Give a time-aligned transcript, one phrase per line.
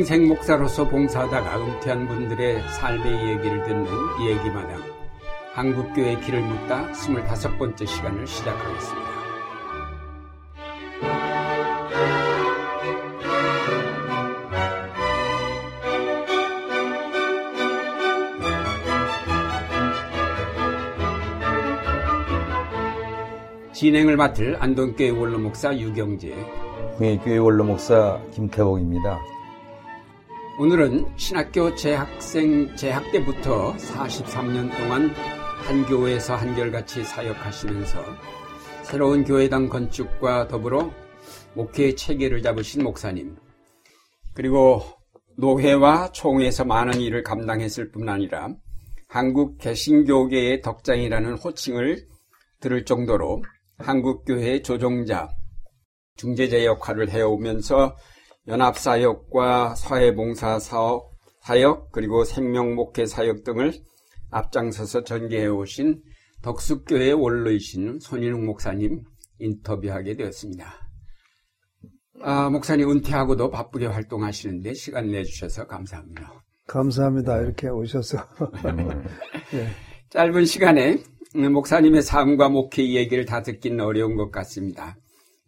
[0.00, 3.86] 평생 목사로서 봉사하다가 은퇴한 분들의 삶의 얘기를 듣는
[4.26, 4.82] 얘기마당
[5.52, 9.10] 한국교회 길을 묻다 25번째 시간을 시작하겠습니다.
[23.74, 26.34] 진행을 맡을 안동교회 원로 목사 유경재,
[26.96, 29.39] 흥해교회 원로 목사 김태복입니다.
[30.60, 35.08] 오늘은 신학교 재학생 재학 때부터 43년 동안
[35.64, 37.98] 한 교회에서 한결같이 사역하시면서
[38.82, 40.92] 새로운 교회당 건축과 더불어
[41.54, 43.36] 목회의 체계를 잡으신 목사님,
[44.34, 44.82] 그리고
[45.38, 48.54] 노회와 총회에서 많은 일을 감당했을 뿐 아니라
[49.08, 52.06] 한국 개신교계의 덕장이라는 호칭을
[52.60, 53.42] 들을 정도로
[53.78, 55.30] 한국교회 조종자,
[56.16, 57.96] 중재자 역할을 해오면서
[58.46, 61.10] 연합사역과 사회봉사 사업,
[61.42, 63.72] 사역, 그리고 생명목회 사역 등을
[64.30, 66.02] 앞장서서 전개해 오신
[66.42, 69.02] 덕숙교회 원로이신 손인웅 목사님
[69.38, 70.66] 인터뷰하게 되었습니다.
[72.22, 76.44] 아, 목사님 은퇴하고도 바쁘게 활동하시는데 시간 내주셔서 감사합니다.
[76.66, 77.38] 감사합니다.
[77.38, 78.18] 이렇게 오셔서.
[79.52, 79.68] 네.
[80.10, 80.98] 짧은 시간에
[81.34, 84.96] 목사님의 삶과 목회 얘기를 다 듣기는 어려운 것 같습니다.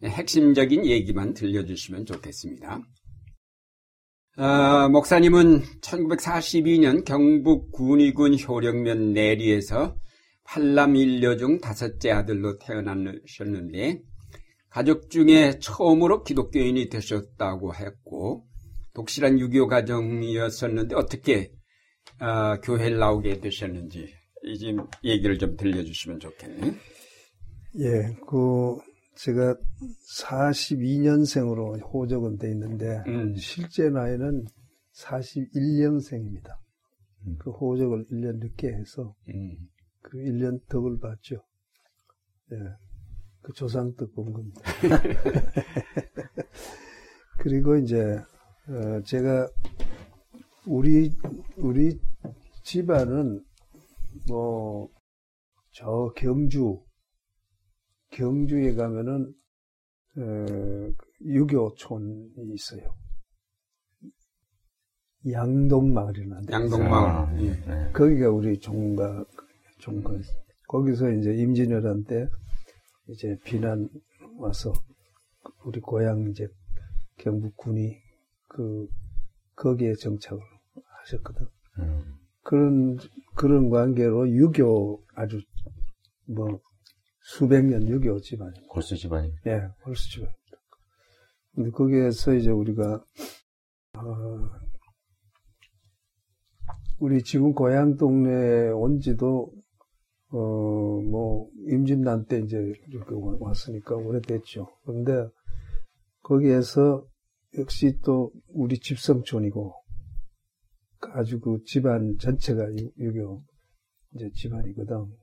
[0.03, 2.81] 핵심적인 얘기만 들려주시면 좋겠습니다.
[4.35, 9.95] 어, 목사님은 1942년 경북 군위군 효령면 내리에서
[10.43, 14.01] 팔남 일녀 중 다섯째 아들로 태어나셨는데
[14.69, 18.45] 가족 중에 처음으로 기독교인이 되셨다고 했고
[18.95, 21.51] 독실한 유교 가정이었었는데 어떻게
[22.19, 24.13] 어, 교회를 나오게 되셨는지
[24.45, 26.73] 이 얘기를 좀 들려주시면 좋겠네요.
[27.79, 28.77] 예, 그
[29.15, 29.55] 제가
[30.19, 33.35] 42년생으로 호적은 돼 있는데 음.
[33.35, 34.45] 실제 나이는
[34.95, 36.57] 41년생입니다.
[37.27, 37.37] 음.
[37.39, 39.57] 그 호적을 1년 늦게 해서 음.
[40.01, 41.43] 그 1년 덕을 봤죠.
[42.51, 42.57] 예,
[43.41, 44.61] 그 조상떡 본 겁니다.
[47.39, 48.17] 그리고 이제
[48.67, 49.47] 어, 제가
[50.65, 51.11] 우리
[51.57, 51.99] 우리
[52.63, 53.43] 집안은
[54.27, 54.89] 뭐,
[55.71, 56.81] 저 경주,
[58.13, 59.33] 경주에 가면은,
[60.17, 62.95] 어, 유교촌이 있어요.
[65.29, 67.09] 양동마을이라는 양동마을.
[67.09, 67.51] 아, 예.
[67.51, 67.91] 네.
[67.93, 69.25] 거기가 우리 종가,
[69.79, 70.11] 종가.
[70.67, 72.27] 거기서 이제 임진왜란 때
[73.07, 73.89] 이제 비난
[74.37, 74.73] 와서
[75.65, 76.47] 우리 고향 이제
[77.17, 77.97] 경북군이
[78.49, 78.87] 그,
[79.55, 80.41] 거기에 정착을
[81.03, 81.47] 하셨거든.
[81.79, 82.15] 음.
[82.43, 82.97] 그런
[83.35, 85.39] 그런 관계로 유교 아주
[86.25, 86.59] 뭐
[87.23, 88.67] 수백 년 유교 집안입니다.
[88.69, 89.33] 골수 집안이.
[89.47, 90.57] 예, 골수 집안입니다.
[91.55, 93.03] 근데 거기에서 이제 우리가
[93.95, 94.49] 어,
[96.99, 99.53] 우리 지금 고향 동네에 온 지도
[100.29, 102.57] 어, 뭐 임진난 때 이제
[102.87, 104.67] 이렇게 왔으니까 오래됐죠.
[104.83, 105.29] 그런데
[106.23, 107.05] 거기에서
[107.57, 109.73] 역시 또 우리 집성촌이고
[111.13, 112.65] 아주 그 집안 전체가
[112.97, 113.43] 유교
[114.15, 115.22] 이제 집안이거든.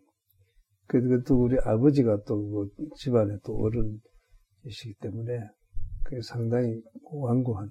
[0.90, 5.38] 그리고 또 우리 아버지가 또그 집안의 또 어른이시기 때문에
[6.02, 7.68] 그게 상당히 완고한.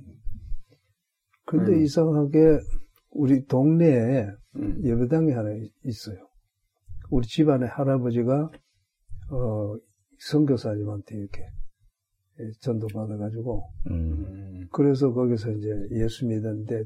[1.45, 1.81] 근데 음.
[1.81, 2.59] 이상하게
[3.09, 4.25] 우리 동네에
[4.55, 4.81] 음.
[4.85, 5.49] 예배당이 하나
[5.83, 6.29] 있어요.
[7.09, 8.51] 우리 집안의 할아버지가
[9.31, 9.75] 어
[10.19, 11.41] 선교사님한테 이렇게
[12.61, 14.67] 전도 받아가지고 음.
[14.71, 16.85] 그래서 거기서 이제 예수 믿었는데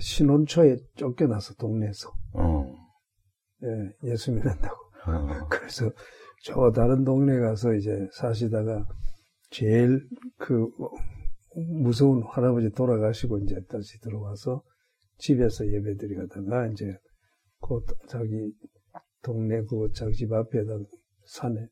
[0.00, 2.74] 신혼초에 쫓겨나서 동네에서 어.
[3.62, 4.83] 예, 예수 믿는다고.
[5.06, 5.46] 어.
[5.48, 5.90] 그래서
[6.42, 8.86] 저 다른 동네 가서 이제 사시다가
[9.50, 10.06] 제일
[10.38, 10.68] 그
[11.54, 14.62] 무서운 할아버지 돌아가시고 이제 다시 들어와서
[15.18, 16.96] 집에서 예배 드리 가다가 이제
[17.60, 18.52] 그 자기
[19.22, 20.78] 동네 그 자기 집 앞에다
[21.26, 21.66] 산에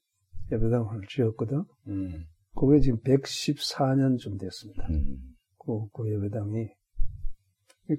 [0.52, 1.64] 예배당을 지었거든.
[1.88, 2.25] 음.
[2.55, 4.87] 그게 지금 114년쯤 됐습니다.
[4.90, 5.19] 음.
[5.58, 6.69] 그, 그 예배당이.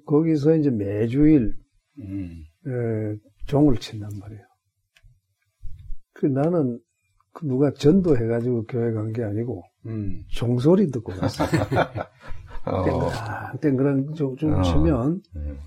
[0.06, 1.56] 거기서 이제 매주일
[2.00, 2.44] 음.
[2.68, 4.44] 에, 종을 친단 말이에요.
[6.23, 6.79] 그 나는
[7.33, 10.23] 그 누가 전도해가지고 교회 간 게 아니고 음.
[10.29, 11.43] 종소리 듣고 갔어.
[12.65, 12.83] 어.
[12.85, 14.61] 땡그랑 땡그랑 좀, 좀 어.
[14.61, 15.57] 치면 음.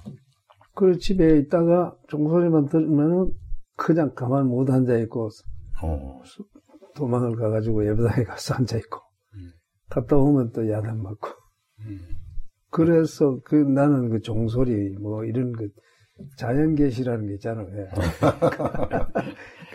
[0.75, 3.33] 그 집에 있다가 종소리만 들으면은
[3.77, 5.29] 그냥 가만 못 앉아 있고
[5.83, 6.23] 어.
[6.95, 9.01] 도망을 가가지고 예배당에 가서 앉아 있고
[9.35, 9.51] 음.
[9.91, 11.29] 갔다 오면 또 야단 맞고.
[11.81, 12.01] 음.
[12.71, 15.69] 그래서 그 나는 그 종소리 뭐 이런 그
[16.39, 17.67] 자연 계시라는 게 있잖아요.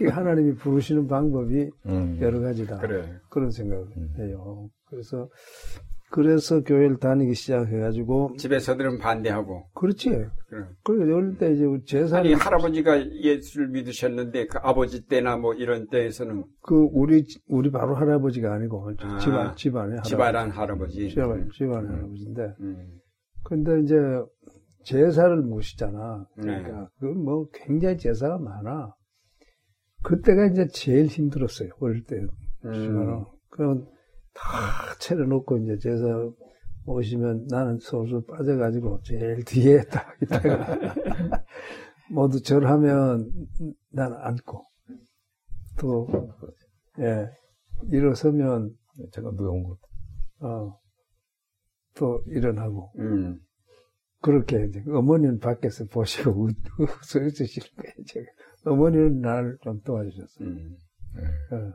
[0.01, 0.06] 예.
[0.06, 2.80] 그 하나님이 부르시는 방법이 음, 여러 가지다.
[2.80, 3.19] 그래.
[3.30, 4.13] 그런 생각을 음.
[4.18, 4.69] 해요.
[4.89, 5.30] 그래서
[6.12, 10.09] 그래서 교회를 다니기 시작해가지고 집에서들은 반대하고 그렇지.
[10.83, 16.44] 그래 어릴 때 이제 제사 아니 할아버지가 예수를 믿으셨는데 그 아버지 때나 뭐 이런 때에서는
[16.63, 20.09] 그 우리 우리 바로 할아버지가 아니고 아, 집안 집안에 할아버지.
[20.09, 21.09] 집안한 할아버지.
[21.09, 21.89] 집안 집안 음.
[21.92, 22.88] 할아버지인데 음.
[23.45, 23.95] 근데 이제
[24.83, 26.25] 제사를 모시잖아.
[26.38, 26.44] 네.
[26.44, 28.94] 그러니까 그뭐 굉장히 제사가 많아.
[30.03, 31.69] 그때가 이제 제일 힘들었어요.
[31.80, 32.15] 어릴 때.
[32.65, 33.25] 음.
[33.50, 33.88] 그럼
[34.33, 34.44] 다
[35.00, 36.06] 차려놓고 이제 제사
[36.86, 40.77] 오시면 나는 솔솔 빠져가지고 제일 뒤에 딱 있다가
[42.09, 43.31] 모두 절하면
[43.92, 44.65] 난 앉고
[45.80, 46.07] 또
[47.00, 47.30] 예,
[47.92, 48.75] 일어서면
[49.12, 49.77] 제가 누운 것.
[50.42, 50.80] 어,
[51.95, 53.39] 또 일어나고 음.
[54.21, 56.31] 그렇게 이제 어머니는 밖에서 보시고
[56.80, 57.94] 웃어 있으시는 거예요.
[58.06, 58.25] 제가.
[58.65, 60.47] 어머니는 나를 좀 도와주셨어요.
[60.47, 60.77] 음.
[61.51, 61.73] 어.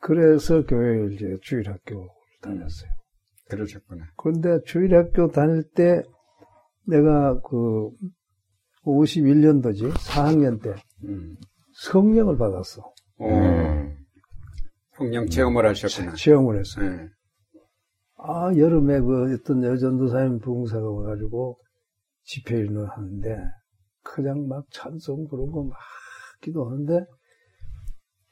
[0.00, 2.08] 그래서 교회를 이제 주일학교
[2.40, 2.90] 다녔어요.
[3.48, 4.04] 그러셨구나.
[4.16, 6.02] 그런데 주일학교 다닐 때
[6.86, 7.90] 내가 그
[8.84, 10.74] 51년도지 4학년 때
[11.04, 11.36] 음.
[11.74, 12.82] 성령을 받았어.
[13.18, 13.28] 오.
[14.96, 16.16] 성령 체험을 하셨구나.
[16.16, 16.80] 시험을 했어.
[16.80, 17.08] 네.
[18.24, 21.58] 아 여름에 그 어떤 여전도사님 부흥사가 와가지고
[22.24, 23.36] 집회를 하는데
[24.02, 25.78] 그냥 막 찬송 부르고 막
[26.40, 27.06] 기도하는데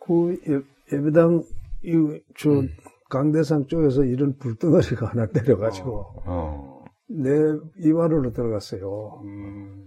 [0.01, 1.43] 그 예- 예배당
[1.83, 2.63] 이저
[3.09, 6.85] 강대상 쪽에서 이런 불덩어리가 하나 내려가지고 어.
[7.09, 7.31] 내
[7.79, 9.21] 입안으로 들어갔어요.
[9.25, 9.87] 음.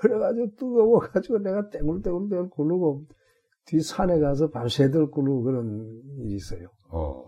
[0.00, 3.04] 그래가지고 뜨거워가지고 내가 떼굴떼굴떼굴 굴르고
[3.66, 6.68] 뒤 산에 가서 밤새들 굴르고 그런 일이 있어요.
[6.90, 7.24] 어.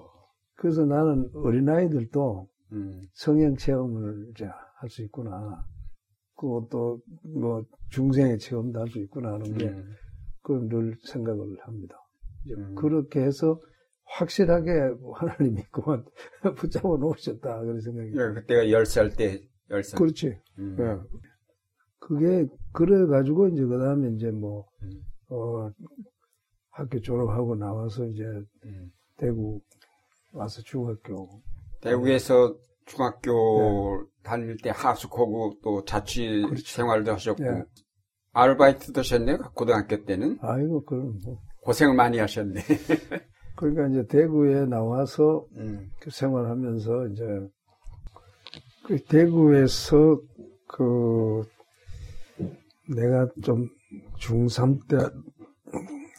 [0.57, 3.03] 그래서 나는 어린아이들도 음.
[3.13, 4.47] 성형 체험을 이제
[4.77, 5.65] 할 수 있구나.
[6.37, 9.95] 그것도 뭐 중생의 체험도 할 수 있구나 하는 게 음.
[10.43, 11.97] 그걸 늘 생각을 합니다.
[12.57, 12.75] 음.
[12.75, 13.59] 그렇게 해서
[14.05, 14.73] 확실하게
[15.15, 16.05] 하나님이 그만
[16.57, 18.11] 붙잡아 놓으셨다 그런 생각이.
[18.11, 19.41] 예, 그때가 10살 때,
[19.71, 19.97] 10살.
[19.97, 20.39] 그렇지.
[20.59, 20.77] 음.
[20.79, 20.99] 예.
[21.99, 24.91] 그게 그래 가지고 이제 그 다음에 이제 뭐 음.
[25.31, 25.71] 어,
[26.71, 28.23] 학교 졸업하고 나와서 이제
[28.65, 28.93] 음.
[29.17, 29.61] 대구
[30.33, 31.41] 와서 중학교
[31.81, 32.55] 대구에서
[32.87, 36.43] 중학교 다닐 때 하숙하고 또 자취 네.
[36.43, 36.65] 그렇죠.
[36.67, 37.65] 생활도 하셨고 예.
[38.33, 39.39] 아르바이트도 하셨네요.
[39.55, 42.61] 고등학교 때는 아이고 그럼 뭐 고생을 많이 하셨네.
[43.57, 45.91] 그러니까 이제 대구에 나와서 음.
[46.01, 47.25] 그 생활하면서 이제
[48.87, 50.21] 그 대구에서
[50.67, 51.43] 그
[52.89, 53.69] 내가 좀
[54.19, 54.97] 중3 때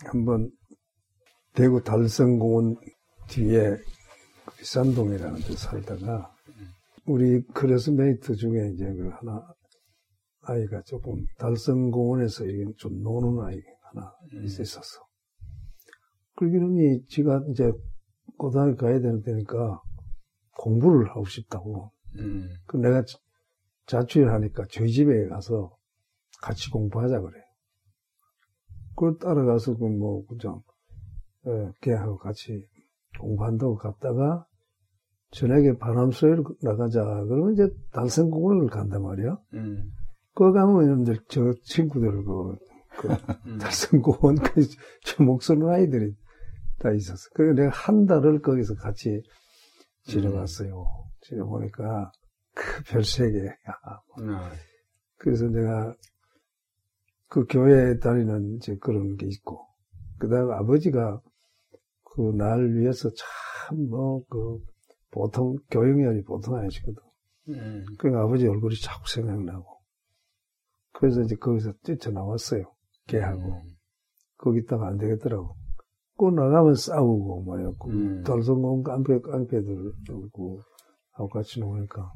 [0.06, 0.50] 한번
[1.54, 2.78] 대구 달성공원
[3.28, 3.76] 뒤에
[4.58, 6.35] 비산동이라는 데 살다가
[7.08, 9.46] 우리 classmate 중에 이제 그 하나
[10.42, 14.12] 아이가 조금 달성공원에서 이게 좀 노는 아이 하나
[14.44, 14.82] 있었어.
[16.36, 17.72] 그 이놈이 지가 이제
[18.38, 19.82] 고등학교 가야 되는 때니까
[20.58, 21.92] 공부를 하고 싶다고.
[22.20, 22.50] 음.
[22.66, 23.18] 그 내가 자-
[23.88, 25.76] 자취를 하니까 저희 집에 가서
[26.42, 27.40] 같이 공부하자 그래.
[28.96, 30.62] 그걸 따라가서 그뭐 그냥
[31.48, 32.66] 예, 걔하고 같이
[33.20, 34.46] 공부한다고 갔다가
[35.36, 37.04] 저녁에 바람소리를 나가자.
[37.28, 39.38] 그러면 이제 달성공원을 간단 말이야.
[39.56, 39.92] 음.
[40.34, 42.56] 그거 가면 이놈들 저 친구들 그,
[42.98, 43.08] 그
[43.46, 43.58] 음.
[43.58, 44.62] 달성공원 그
[45.02, 46.14] 주목 서는 아이들이
[46.80, 47.30] 다 있었어.
[47.34, 49.22] 그래서 내가 한 달을 거기서 같이
[50.04, 50.86] 지내봤어요.
[51.22, 52.12] 지내보니까
[52.54, 53.40] 그 별세계.
[53.66, 54.00] 아,
[55.18, 55.94] 그래서 내가
[57.28, 59.66] 그 교회에 다니는 이제 그런 게 있고,
[60.18, 61.20] 그 다음에 아버지가
[62.04, 64.60] 그 날 위해서 참 뭐 그
[65.12, 67.02] 보통 교육열이 보통 아니시거든.
[67.50, 67.86] 음.
[67.98, 69.66] 그러니까 아버지 얼굴이 자꾸 생각나고.
[70.94, 72.64] 그래서 이제 거기서 뛰쳐나왔어요.
[73.08, 73.42] 걔하고.
[73.42, 73.76] 음.
[74.38, 75.56] 거기 있다가 안 되겠더라고.
[76.18, 77.46] 꼭 나가면 싸우고.
[77.78, 78.24] 그 음.
[78.24, 79.92] 달성공 깡패, 깡패들
[80.28, 80.62] 있고
[81.12, 82.12] 하고 같이 노니까.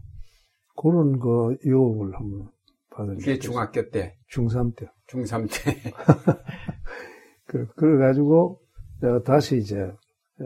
[0.76, 2.50] 그런 거 유혹을 한번
[2.92, 4.48] 받은 그게 적이 중학교 때, 있어요.
[4.48, 4.88] 중3 때.
[5.08, 5.92] 중3 때.
[7.46, 8.62] 그, 그래가지고
[9.02, 10.46] 내가 다시 이제, 에,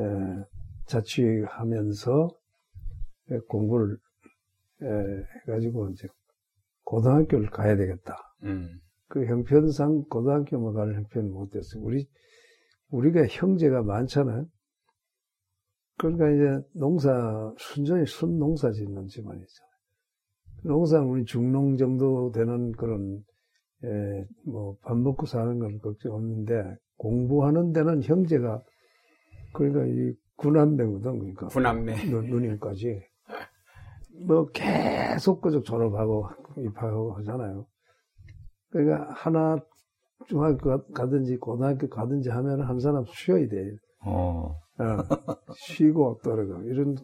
[0.88, 2.30] 자취하면서
[3.32, 3.98] 에, 공부를
[4.82, 4.88] 에,
[5.48, 6.08] 해가지고 이제
[6.84, 8.18] 고등학교를 가야 되겠다.
[8.44, 8.80] 음.
[9.08, 11.84] 그 형편상 고등학교만 갈 형편은 못 됐어요.
[11.84, 12.08] 우리,
[12.90, 14.46] 우리가 형제가 많잖아요.
[15.98, 19.64] 그러니까 이제 농사, 순전히 순농사 짓는 집안이죠.
[20.64, 23.24] 농사는 우리 중농 정도 되는 그런,
[23.84, 28.62] 에, 뭐, 밥 먹고 사는 건 걱정 없는데, 공부하는 데는 형제가,
[29.54, 31.48] 그러니까 이 구남매거든, 그러니까.
[31.48, 32.06] 구남매.
[32.10, 33.02] 누, 누님까지.
[34.28, 37.66] 뭐 계속 그저 졸업하고 입학하고 하잖아요.
[38.70, 39.58] 그러니까 하나
[40.28, 43.56] 중학교 가- 가든지 고등학교 가든지 하면 한 사람 쉬어야 돼.
[44.06, 44.56] 어.
[44.80, 44.98] 어,
[45.68, 46.96] 쉬고 떨어가 이런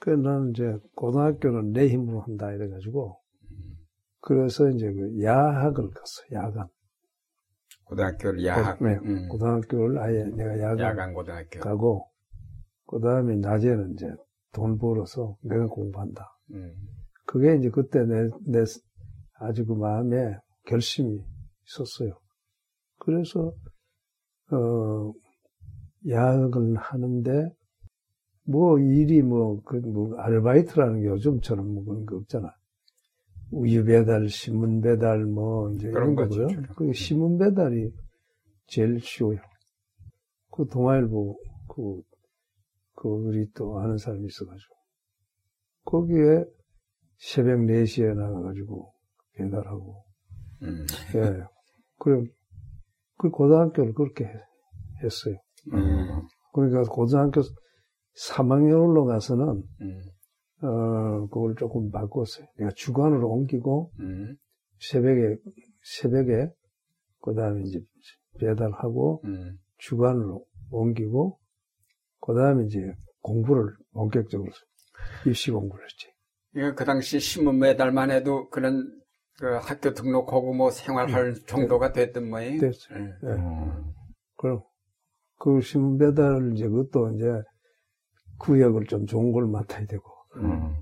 [0.00, 3.16] 그 나는 이제 고등학교는 내 힘으로 한다 이래가지고
[4.20, 6.66] 그래서 이제 그 야학을 갔어 야간.
[7.84, 8.78] 고등학교를 야학.
[8.78, 9.28] 고, 네, 음.
[9.28, 12.08] 고등학교를 아예 내가 야간, 야간 고등학교 가고
[12.86, 14.10] 그 다음에 낮에는 이제
[14.52, 16.36] 돈 벌어서 내가 공부한다.
[16.52, 16.72] 음.
[17.26, 18.64] 그게 이제 그때 내, 내
[19.38, 20.36] 아주 그 마음에
[20.66, 21.18] 결심이
[21.66, 22.18] 있었어요.
[22.98, 23.52] 그래서
[24.50, 25.12] 어
[26.06, 27.50] 야학을 하는데
[28.46, 32.54] 뭐 일이 뭐, 그, 뭐, 아르바이트라는 게 요즘처럼 뭐 그런 거 없잖아.
[33.50, 36.48] 우유 배달, 신문 배달, 뭐, 이제 이런 거고요.
[36.76, 37.90] 그 신문 배달이
[38.66, 39.38] 제일 쉬워요.
[40.50, 41.38] 그 동아일보,
[41.68, 42.02] 그,
[43.04, 44.74] 그, 우리 또 아는 사람이 있어가지고.
[45.84, 46.44] 거기에
[47.18, 48.94] 새벽 4시에 나가가지고
[49.36, 50.04] 배달하고.
[50.62, 50.86] 음.
[51.16, 51.44] 예.
[51.98, 52.24] 그래,
[53.18, 54.24] 그 고등학교를 그렇게
[55.02, 55.36] 했어요.
[55.74, 56.22] 음.
[56.54, 57.42] 그러니까 고등학교
[58.16, 60.02] 3학년 올라가서는, 음.
[60.62, 62.46] 어, 그걸 조금 바꿨어요.
[62.56, 64.36] 내가 주관으로 옮기고, 음.
[64.78, 65.36] 새벽에,
[65.82, 66.48] 새벽에,
[67.20, 67.80] 그 다음에 이제
[68.38, 69.58] 배달하고, 음.
[69.76, 71.38] 주관으로 옮기고,
[72.24, 72.80] 그 다음에 이제
[73.20, 74.50] 공부를 본격적으로
[75.26, 76.08] 입시 공부를 했지.
[76.74, 78.98] 그 당시 신문 매달만 해도 그런
[79.38, 81.40] 그 학교 등록하고 뭐 생활할 네.
[81.46, 82.60] 정도가 됐던 모양이에요.
[82.60, 82.94] 됐죠.
[82.94, 83.00] 네.
[83.22, 83.30] 네.
[83.32, 83.92] 음.
[84.36, 84.62] 그럼
[85.38, 87.42] 그 신문 배달을 이제 그것도 이제
[88.38, 90.04] 구역을 좀 좋은 걸 맡아야 되고,
[90.36, 90.74] 음.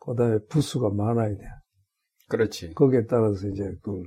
[0.00, 1.44] 그 다음에 부수가 많아야 돼.
[2.28, 2.74] 그렇지.
[2.74, 4.02] 거기에 따라서 이제 그,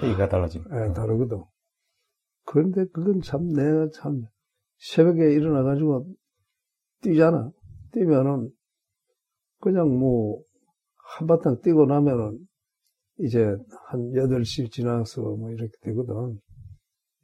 [0.00, 1.44] 페이가 달라지 예, 다르거든.
[2.46, 4.22] 그런데 그건 참, 내가 참,
[4.80, 6.06] 새벽에 일어나가지고
[7.02, 7.50] 뛰잖아.
[7.92, 8.50] 뛰면은,
[9.60, 10.42] 그냥 뭐,
[11.18, 12.38] 한바탕 뛰고 나면은,
[13.18, 13.44] 이제
[13.88, 16.40] 한 8시 지나서 뭐 이렇게 되거든.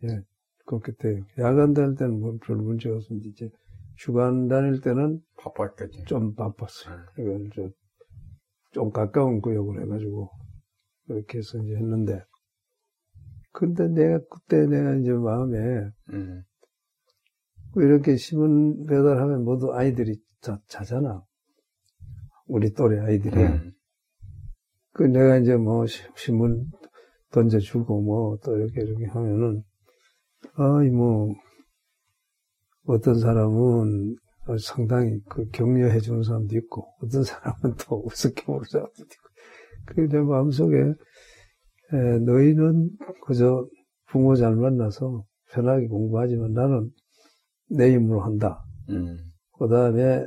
[0.05, 0.21] 예,
[0.67, 1.25] 그렇게 돼요.
[1.39, 3.29] 야간 다닐 때는 뭐 별 문제 없습니다.
[3.31, 3.49] 이제
[3.97, 6.05] 주간 다닐 때는 바빴겠지.
[6.05, 6.99] 좀 바빴어요.
[7.17, 7.25] 네.
[7.25, 7.71] 그래서
[8.73, 10.29] 좀 가까운 구역을 해가지고
[11.07, 12.21] 그렇게 해서 이제 했는데
[13.53, 16.43] 근데 내가 그때 내가 이제 마음에 음.
[17.83, 21.23] 이렇게 신문 배달하면 모두 아이들이 자, 자잖아.
[22.47, 23.37] 우리 또래 아이들이.
[23.43, 23.73] 음.
[24.93, 25.85] 그 내가 이제 뭐
[26.17, 26.67] 신문
[27.33, 29.63] 던져주고 뭐 또 이렇게 이렇게 하면은
[30.55, 31.35] 아이 뭐
[32.87, 34.17] 어떤 사람은
[34.61, 39.29] 상당히 그 격려해 주는 사람도 있고, 어떤 사람은 또 우습게 보는 사람도 있고.
[39.87, 42.91] 그내 마음속에, 에, 너희는
[43.25, 43.67] 그저
[44.07, 46.91] 부모 잘 만나서 편하게 공부하지만 나는
[47.71, 48.65] 내 힘으로 한다.
[48.91, 49.19] 음.
[49.59, 50.25] 그 다음에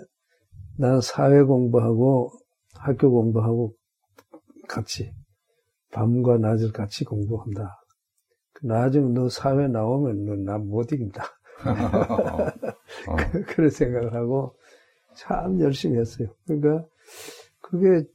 [0.77, 2.31] 나는 사회 공부하고
[2.75, 3.73] 학교 공부하고
[4.67, 5.11] 같이
[5.91, 7.81] 밤과 낮을 같이 공부한다.
[8.63, 11.23] 나중에 너 사회 나오면 너 나 못 이긴다.
[13.07, 13.15] 어.
[13.31, 14.55] 그, 그런 생각을 하고
[15.15, 16.29] 참 열심히 했어요.
[16.45, 16.85] 그러니까
[17.61, 18.05] 그게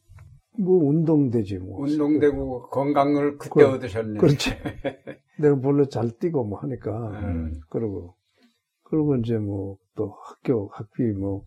[0.58, 1.82] 뭐 운동되지 뭐.
[1.82, 4.18] 운동되고 건강을 그때 그, 얻으셨네.
[4.18, 4.50] 그렇지.
[5.40, 7.60] 내가 물론 잘 뛰고 뭐 하니까 음.
[7.68, 8.14] 그러고
[8.94, 11.44] 그러고 이제 뭐 또 학교 학비 뭐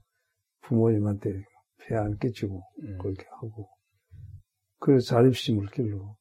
[0.62, 1.32] 부모님한테
[1.80, 2.98] 폐 안 끼치고 음.
[3.00, 3.70] 그렇게 하고
[4.80, 6.16] 그래서 자립심을 길르고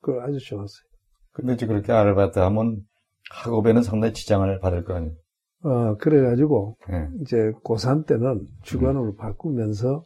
[0.00, 0.86] 그걸 아주 좋았어요.
[1.32, 2.82] 근데 이제 그렇게 아르바이트 하면
[3.30, 5.14] 학업에는 상당히 지장을 받을 거 아니에요?
[5.62, 7.08] 어, 그래가지고, 네.
[7.20, 9.16] 이제 고3 때는 주관으로 음.
[9.16, 10.04] 바꾸면서,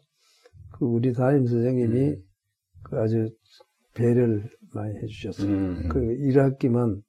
[0.72, 2.16] 그 우리 담임 선생님이 음.
[2.84, 3.28] 그 아주
[3.94, 5.52] 배려를 많이 해주셨어요.
[5.52, 5.88] 음.
[5.90, 7.02] 그 1학기만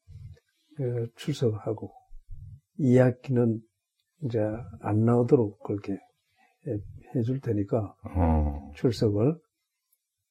[0.76, 1.94] 그 출석하고,
[2.82, 3.62] 2학기는
[4.24, 4.40] 이제
[4.82, 5.98] 안 나오도록 그렇게
[6.68, 8.72] 해, 줄 테니까, 어.
[8.76, 9.36] 출석을.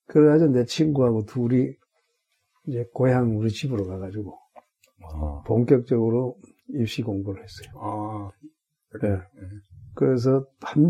[0.07, 1.73] 그래가지고 내 친구하고 둘이
[2.67, 4.39] 이제 고향 우리 집으로 가가지고,
[5.03, 5.43] 아.
[5.47, 6.37] 본격적으로
[6.69, 7.73] 입시 공부를 했어요.
[7.77, 8.31] 아,
[8.91, 9.11] 그래.
[9.11, 9.43] 네.
[9.95, 10.89] 그래서 밤,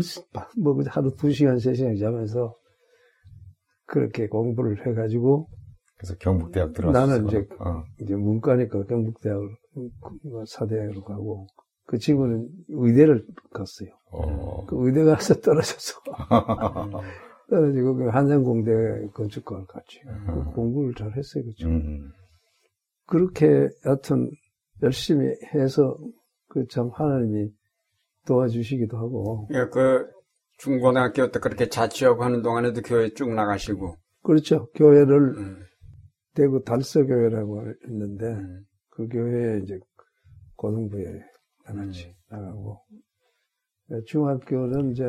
[0.61, 2.55] 뭐, 하루 두 시간, 세 시간 자면서
[3.85, 5.49] 그렇게 공부를 해가지고.
[5.97, 7.83] 그래서 경북대학 들어갔어 나는 이제, 어.
[7.99, 9.55] 이제 문과니까 경북대학을, 뭐
[10.47, 11.47] 사대학으로 가고,
[11.85, 13.89] 그 친구는 의대를 갔어요.
[14.11, 14.65] 어.
[14.65, 15.99] 그 의대 가서 떨어져서.
[17.49, 20.01] 떨어지고, 그 한양공대 건축과를 갔지.
[20.07, 20.51] 음.
[20.53, 21.67] 공부를 잘 했어요, 그죠.
[21.67, 22.11] 음.
[23.07, 24.31] 그렇게 여하튼
[24.83, 25.97] 열심히 해서
[26.47, 27.49] 그 참 하나님이
[28.27, 29.47] 도와주시기도 하고.
[29.53, 30.07] 예, 그
[30.57, 33.95] 중고등학교 때 그렇게 자취하고 하는 동안에도 교회 쭉 나가시고.
[34.23, 34.67] 그렇죠.
[34.75, 35.57] 교회를 음.
[36.35, 38.63] 대구 달서교회라고 있는데 음.
[38.91, 39.79] 그 교회에 이제
[40.55, 41.05] 고등부에
[41.65, 42.13] 나갔지 음.
[42.29, 42.79] 나가고
[44.05, 45.03] 중학교는 이제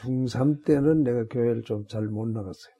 [0.00, 2.74] 중3 때는 내가 교회를 좀 잘 못 나갔어요.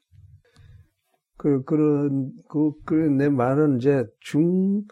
[1.38, 4.82] 그, 그런, 그, 그, 내 말은 이제 중,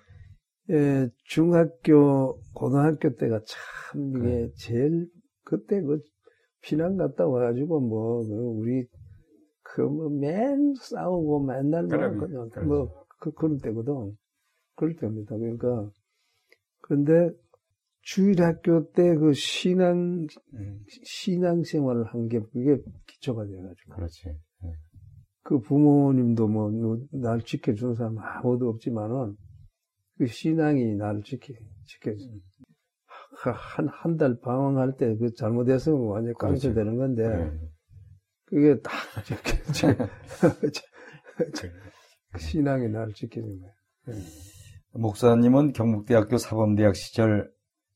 [0.71, 5.09] 에, 중학교, 고등학교 때가 참 이게 제일,
[5.45, 6.01] 그때 그
[6.63, 8.87] 피난 갔다 와가지고 뭐 그 우리
[9.63, 12.19] 그 뭐 맨 싸우고 맨날 뭐 그럼요.
[12.19, 12.69] 그냥 그렇죠.
[12.69, 14.17] 뭐 그, 그럴 때거든.
[14.81, 15.37] 그럴 때입니다.
[15.37, 15.91] 그러니까
[16.81, 17.31] 그런데
[18.03, 24.29] 주일 학교 때 그 신앙 음, 신앙 생활을 한 게 그게 기초가 돼가지고 그렇지.
[24.29, 24.73] 예.
[25.43, 26.71] 그 부모님도 뭐
[27.13, 29.37] 날 지켜주는 사람 아무도 없지만은
[30.17, 31.53] 그 신앙이 나를 지켜
[31.85, 32.25] 지켜줘.
[33.43, 36.75] 한한 달 방황할 때 그 잘못했으면 완전 깡패 그렇지.
[36.75, 37.53] 되는 건데 예.
[38.47, 38.93] 그게 딱
[39.25, 40.07] 지켜
[42.39, 43.71] 신앙이 나를 지켜준 거야.
[44.93, 47.51] 목사님은 경북대학교 사범대학 시절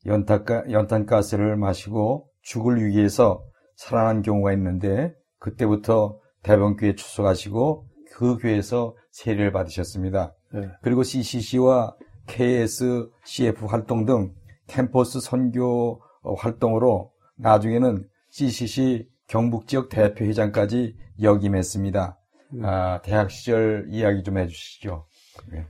[0.07, 10.35] 연탄가, 연탄가스를 마시고 죽을 위기에서 살아난 경우가 있는데 그때부터 대범교회 출석하시고 그 교회에서 세례를 받으셨습니다.
[10.55, 10.71] 예.
[10.83, 11.97] 그리고 CCC와
[12.27, 14.33] KSCF 활동 등
[14.67, 22.19] 캠퍼스 선교 어, 활동으로 나중에는 CCC 경북 지역 대표회장까지 역임했습니다.
[22.55, 22.65] 음.
[22.65, 25.07] 아, 대학 시절 이야기 좀 해주시죠.
[25.51, 25.67] 네.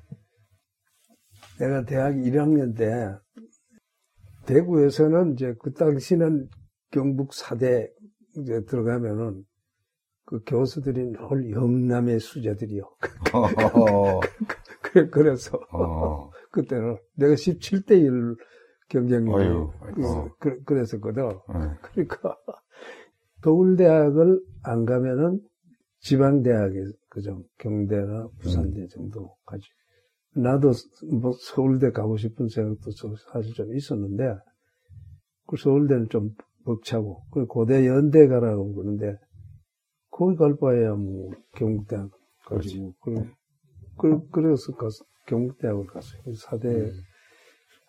[1.58, 3.16] 내가 대학 1학년 때
[4.46, 6.48] 대구에서는 이제 그 당시는
[6.90, 7.90] 경북 사대
[8.36, 9.44] 이제 들어가면은
[10.26, 12.82] 그 교수들이 늘 영남의 수제들이요.
[13.32, 14.20] 어,
[14.82, 18.36] 그래, 그래서 어, 그때는 내가 17대 1
[18.88, 19.72] 경쟁률이 어휴,
[20.04, 20.30] 어.
[20.38, 21.22] 그, 그랬었거든.
[21.24, 21.40] 어,
[21.82, 22.36] 그러니까
[23.42, 25.40] 서울대학을 안 가면은
[26.00, 29.64] 지방대학에 그죠 경대나 부산대 정도 가지.
[30.36, 30.72] 나도
[31.20, 34.34] 뭐 서울대 가고 싶은 생각도 좀 사실 좀 있었는데
[35.46, 36.30] 그 서울대는 좀
[36.64, 39.16] 벅차고 그 고대 연대 가라고 그러는데
[40.10, 42.10] 거기 갈 바에야 뭐 경북대학
[42.46, 43.30] 가지고 그래
[43.98, 46.20] 그 그래서 가서 경북대학을 갔어요.
[46.36, 46.90] 사대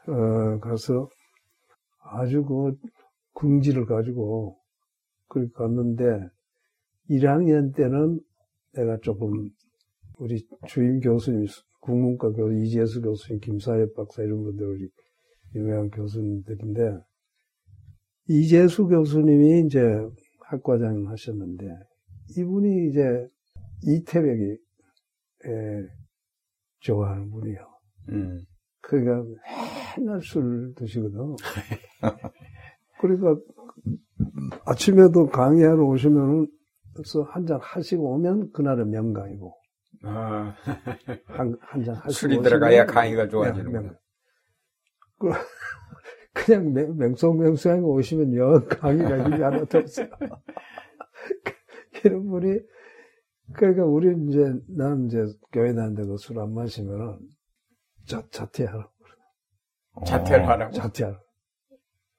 [0.07, 1.09] 어, 가서
[2.03, 2.75] 아주 그
[3.33, 4.57] 궁지를 가지고
[5.27, 6.29] 그렇게 갔는데
[7.09, 8.19] 1학년 때는
[8.73, 9.49] 내가 조금
[10.17, 11.45] 우리 주임 교수님
[11.85, 14.89] 국문과 교수 이재수 교수님 김사엽 박사 이런 분들이
[15.55, 16.99] 유명한 교수님들인데
[18.27, 19.79] 이재수 교수님이 이제
[20.47, 21.65] 학과장 하셨는데
[22.37, 23.27] 이분이 이제
[23.83, 25.87] 이태백이 에,
[26.79, 27.57] 좋아하는 분이요.
[28.09, 28.39] 음,
[28.81, 29.23] 그러니까
[29.97, 31.35] 맨날 술 드시거든.
[32.99, 33.35] 그러니까
[34.65, 36.47] 아침에도 강의하러 오시면은
[36.95, 39.53] 그래서 한 잔 하시고 오면 그날은 명강이고
[40.05, 40.55] 아,
[41.27, 43.63] 한 한잔 하시고 술이 들어가야 강의가.
[43.71, 43.95] 명-
[45.19, 45.29] 그,
[46.33, 50.07] 그냥 맹- 맹송맹송하게 오시면 영 강의가 힘이 하나도 없어요.
[52.03, 52.59] 이런 분이
[53.53, 57.19] 그러니까 우리 이제 난 이제 교회 다니는데도 술 안 마시면은
[58.05, 58.91] 자, 자퇴하라고
[60.05, 60.71] 자퇴를 하라고.
[60.73, 61.19] 자퇴하라.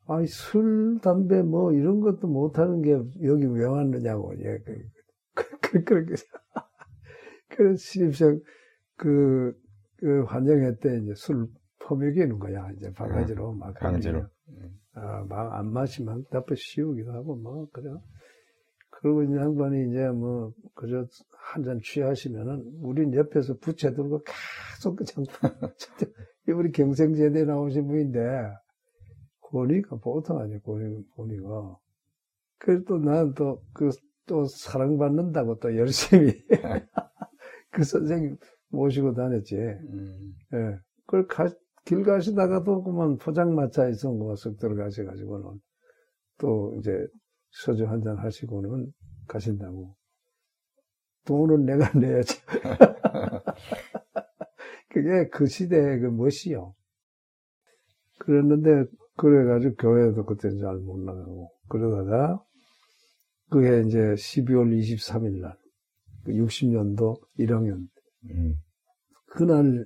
[0.09, 2.93] 아니, 술, 담배, 뭐, 이런 것도 못하는 게
[3.27, 4.79] 여기 왜 왔느냐고, 예, 그,
[5.35, 6.15] 그, 그, 그렇게.
[7.49, 8.41] 그래서 신입생,
[8.97, 9.55] 그,
[9.99, 11.49] 그, 환영회 때 이제 술
[11.81, 13.75] 퍼먹이는 거야, 이제 바가지로 막.
[13.75, 14.27] 강제로.
[14.95, 17.91] 아, 막 안 마시면 답답해 씌우기도 하고, 뭐, 그래.
[18.91, 21.07] 그러고 이제 양반이 이제 뭐, 그저
[21.53, 25.27] 한 잔 취하시면은, 우린 옆에서 부채 들고 계속 그냥,
[26.49, 28.21] 우리 경생제대 나오신 분인데,
[29.41, 31.77] 고니가 보통 아니야, 고니, 고니가.
[32.59, 33.91] 그래서 또난 또, 그,
[34.27, 36.33] 또 사랑받는다고 또 열심히
[37.77, 38.37] 그 선생님
[38.71, 39.57] 모시고 다녔지.
[39.57, 40.79] 음, 예.
[41.07, 41.49] 그걸 가,
[41.85, 45.61] 길 가시다가도 그만 포장마차에 있은 거쓱 들어가셔가지고는
[46.39, 47.07] 또 이제
[47.51, 48.93] 소주 한 잔 하시고는
[49.29, 49.95] 가신다고.
[51.27, 52.41] 돈은 내가 내야지.
[54.91, 56.75] 그게 그 시대의 그 멋이요.
[58.21, 62.43] 그랬는데, 그래가지고 교회도 그때 잘 못 나가고, 그러다가,
[63.51, 65.66] 그게 이제 12월 23일 날, 그
[66.33, 67.89] 60년도 1학년,
[68.31, 68.55] 음,
[69.27, 69.85] 그날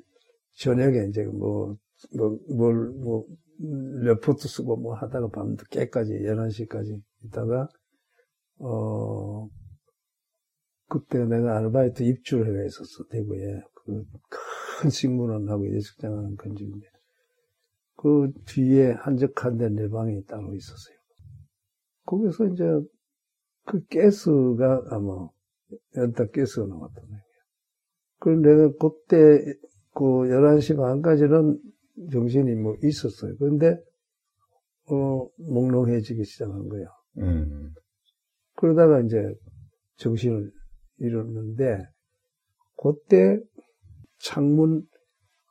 [0.55, 1.77] 저녁에 이제 뭐,
[2.17, 3.27] 뭐, 뭘, 뭐,
[3.63, 7.69] 음, 레포트 쓰고 뭐 하다가 밤늦게까지, 11시까지 있다가,
[8.59, 9.49] 어,
[10.89, 13.63] 그때 내가 아르바이트 입주를 해 있었어, 대구에.
[13.75, 14.05] 그
[14.81, 16.87] 큰 식물원하고 예식장 하는 건집인데.
[17.97, 20.97] 그 뒤에 한적한 데 내 방이 따로 있었어요.
[22.07, 22.65] 거기서 이제
[23.67, 25.29] 그 가스가 아마
[25.97, 27.23] 연타 가스가 나왔던 거예요.
[28.19, 29.55] 그럼 내가 그때
[29.95, 31.59] 그 11시 반까지는
[32.13, 33.35] 정신이 뭐 있었어요.
[33.39, 33.77] 그런데
[34.91, 36.87] 어 몽롱해지기 시작한 거야.
[37.19, 37.73] 음,
[38.57, 39.17] 그러다가 이제
[39.97, 40.51] 정신을
[40.99, 41.85] 잃었는데
[42.77, 43.39] 그때
[44.19, 44.87] 창문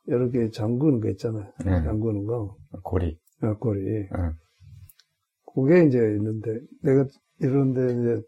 [0.06, 1.52] 이렇게 잠그는 거 있잖아요.
[1.64, 1.82] 네.
[1.84, 2.56] 잠그는 거.
[2.82, 3.18] 고리.
[3.42, 4.08] 약골이.
[4.16, 4.32] 응.
[5.54, 7.06] 그게 이제 있는데, 내가
[7.40, 8.22] 이런데 이제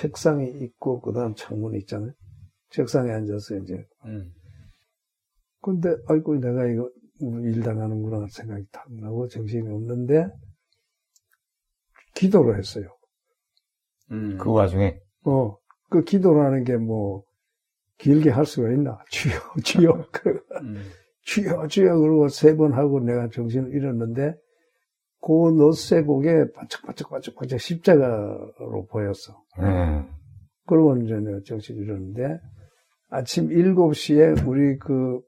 [0.00, 2.12] 책상이 있고 그다음 창문이 있잖아요.
[2.70, 4.30] 책상에 앉아서 이제 음.
[5.62, 10.28] 근데 아이고 내가 이거 일 당하는구나 생각이 탁 나고 정신이 없는데
[12.14, 12.88] 기도를 했어요.
[14.10, 14.36] 음.
[14.38, 15.56] 그 와중에 어,
[15.90, 17.24] 그 기도라는 게 뭐
[17.98, 18.98] 길게 할 수가 있나?
[19.10, 19.32] 주여,
[19.64, 20.82] 주여, 그러고 음.
[21.22, 24.34] 주여, 주여 그러고 세 번 하고 내가 정신을 잃었는데
[25.26, 29.42] 그 넛쇠곡에 반짝반짝 반짝반짝 십자가로 보였어.
[29.58, 30.06] 네.
[30.66, 32.38] 그러고 이제 내가 정신을 잃었는데
[33.08, 35.20] 아침 7시에 우리 그,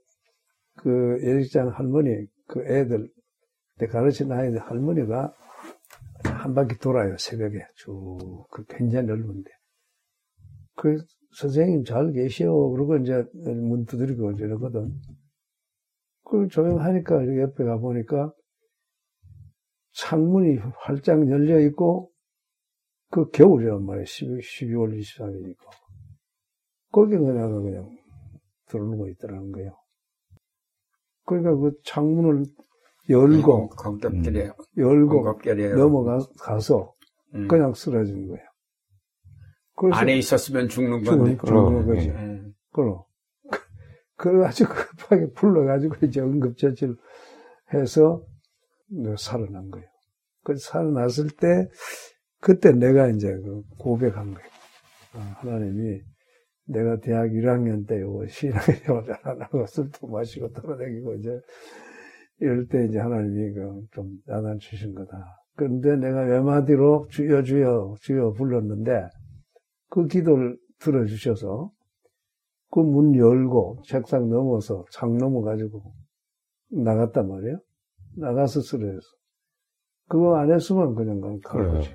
[0.76, 3.08] 그 예식장 할머니, 그 애들,
[3.78, 5.34] 내 가르친 아이들 할머니가
[6.24, 7.58] 한 바퀴 돌아요, 새벽에.
[7.74, 9.50] 쭉, 그 굉장히 넓은데.
[10.76, 12.70] 그, 선생님 잘 계시오.
[12.70, 14.92] 그러고 이제 문 두드리고 이제 이러거든.
[16.24, 18.32] 그 조용하니까 옆에 가보니까
[19.92, 22.11] 창문이 활짝 열려 있고
[23.11, 24.05] 그 겨울이란 말이에요.
[24.05, 25.57] 12, 12월 23일이니까.
[26.90, 27.98] 거기 그냥 그냥
[28.66, 29.77] 들어오고 있더라는 거예요.
[31.24, 32.44] 그러니까 그 창문을
[33.11, 34.55] 열고, 공격들이에요.
[34.77, 35.77] 열고 공격들이에요.
[35.77, 36.94] 넘어가서
[37.35, 37.48] 음.
[37.48, 38.44] 그냥 쓰러진 거예요.
[39.74, 41.37] 그래서 안에 있었으면 죽는 건데.
[41.37, 42.09] 죽는 그럼, 거지.
[42.09, 42.12] 예.
[42.12, 42.55] 음.
[42.72, 43.03] 그럼.
[44.16, 46.96] 그래가지고 급하게 불러가지고 이제 응급처치를
[47.72, 48.22] 해서
[49.16, 49.87] 살아난 거예요.
[50.44, 51.68] 그 살아났을 때,
[52.40, 54.48] 그때 내가 이제 그 고백한 거예요.
[55.14, 56.01] 아, 하나님이
[56.66, 61.40] 내가 대학 1학년 때 요거 신앙생활 안 하고 술도 마시고 돌아다니고 이제
[62.40, 65.42] 이럴 때 이제 하나님이 그좀 야단 주신 거다.
[65.57, 69.09] 그런데 내가 외마디로 주여 주여 주여 불렀는데
[69.90, 71.72] 그 기도를 들어주셔서
[72.70, 75.83] 그 문 열고 책상 넘어서 창 넘어가지고
[76.70, 77.59] 나갔단 말이에요.
[78.18, 79.07] 나가서 쓰러졌어.
[80.09, 81.72] 그거 안 했으면 그냥 간 그래요.
[81.74, 81.94] 거지.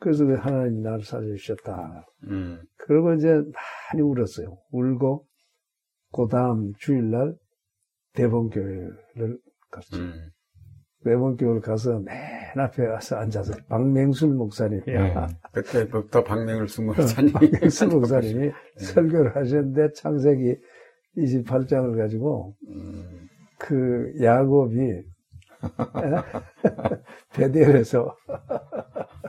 [0.00, 2.06] 그래서 그 하나님 나를 살려주셨다.
[2.24, 2.60] 음.
[2.76, 3.28] 그러고 이제
[3.92, 4.58] 많이 울었어요.
[4.70, 5.24] 울고,
[6.12, 7.34] 그 다음 주일날
[8.14, 9.38] 대본교회를
[9.70, 9.96] 갔죠.
[9.96, 10.30] 음.
[11.04, 12.16] 대본교회를 가서 맨
[12.56, 15.26] 앞에 가서 앉아서 박맹술 목사님이야.
[15.26, 15.34] 네.
[15.52, 17.32] 그때부터 박명을 쓴 목사님.
[17.32, 20.56] 박맹술 목사님이 설교를 하셨는데 창세기
[21.16, 23.28] 28장을 가지고 음.
[23.58, 25.02] 그 야곱이
[27.34, 28.16] 베델에서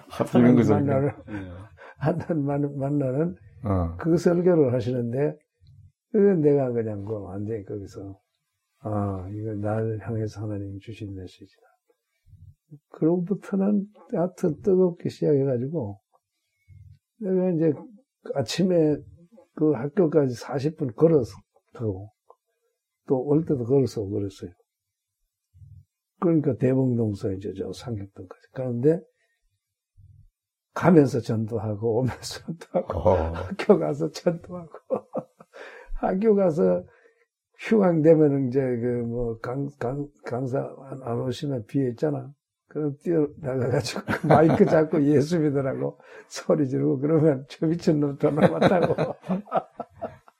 [0.09, 0.75] 하필이면 그 소리.
[0.79, 1.53] 만나는 음.
[1.97, 3.95] 하나님 만- 만나는 어.
[3.97, 5.37] 그 설교를 하시는데
[6.11, 8.19] 그 내가 그냥 그 완전히 거기서
[8.79, 11.61] 아 이거 나를 향해서 하나님 주신 메시지다.
[12.89, 15.99] 그로부터는 하여튼 뜨겁게 시작해가지고
[17.21, 17.73] 내가 이제
[18.33, 18.97] 아침에
[19.55, 21.31] 그 학교까지 40분 걸어서
[21.73, 22.11] 가고
[23.07, 24.51] 또 올 때도 걸어서 그랬어요.
[26.19, 29.01] 그러니까 대봉동서 이제 저 상격동까지 가는데
[30.73, 33.15] 가면서 전도하고 오면서 전도하고 어.
[33.33, 34.69] 학교 가서 전도하고
[35.95, 36.83] 학교 가서
[37.57, 42.29] 휴강 되면 이제 그 뭐 강, 강, 강사 안, 안 오시면 비에 있잖아.
[42.67, 45.97] 그럼 뛰어 나가가지고 그 마이크 잡고 예수 믿으라고
[46.27, 48.93] 소리 지르고 그러면 저 미친 놈 전화 왔다고.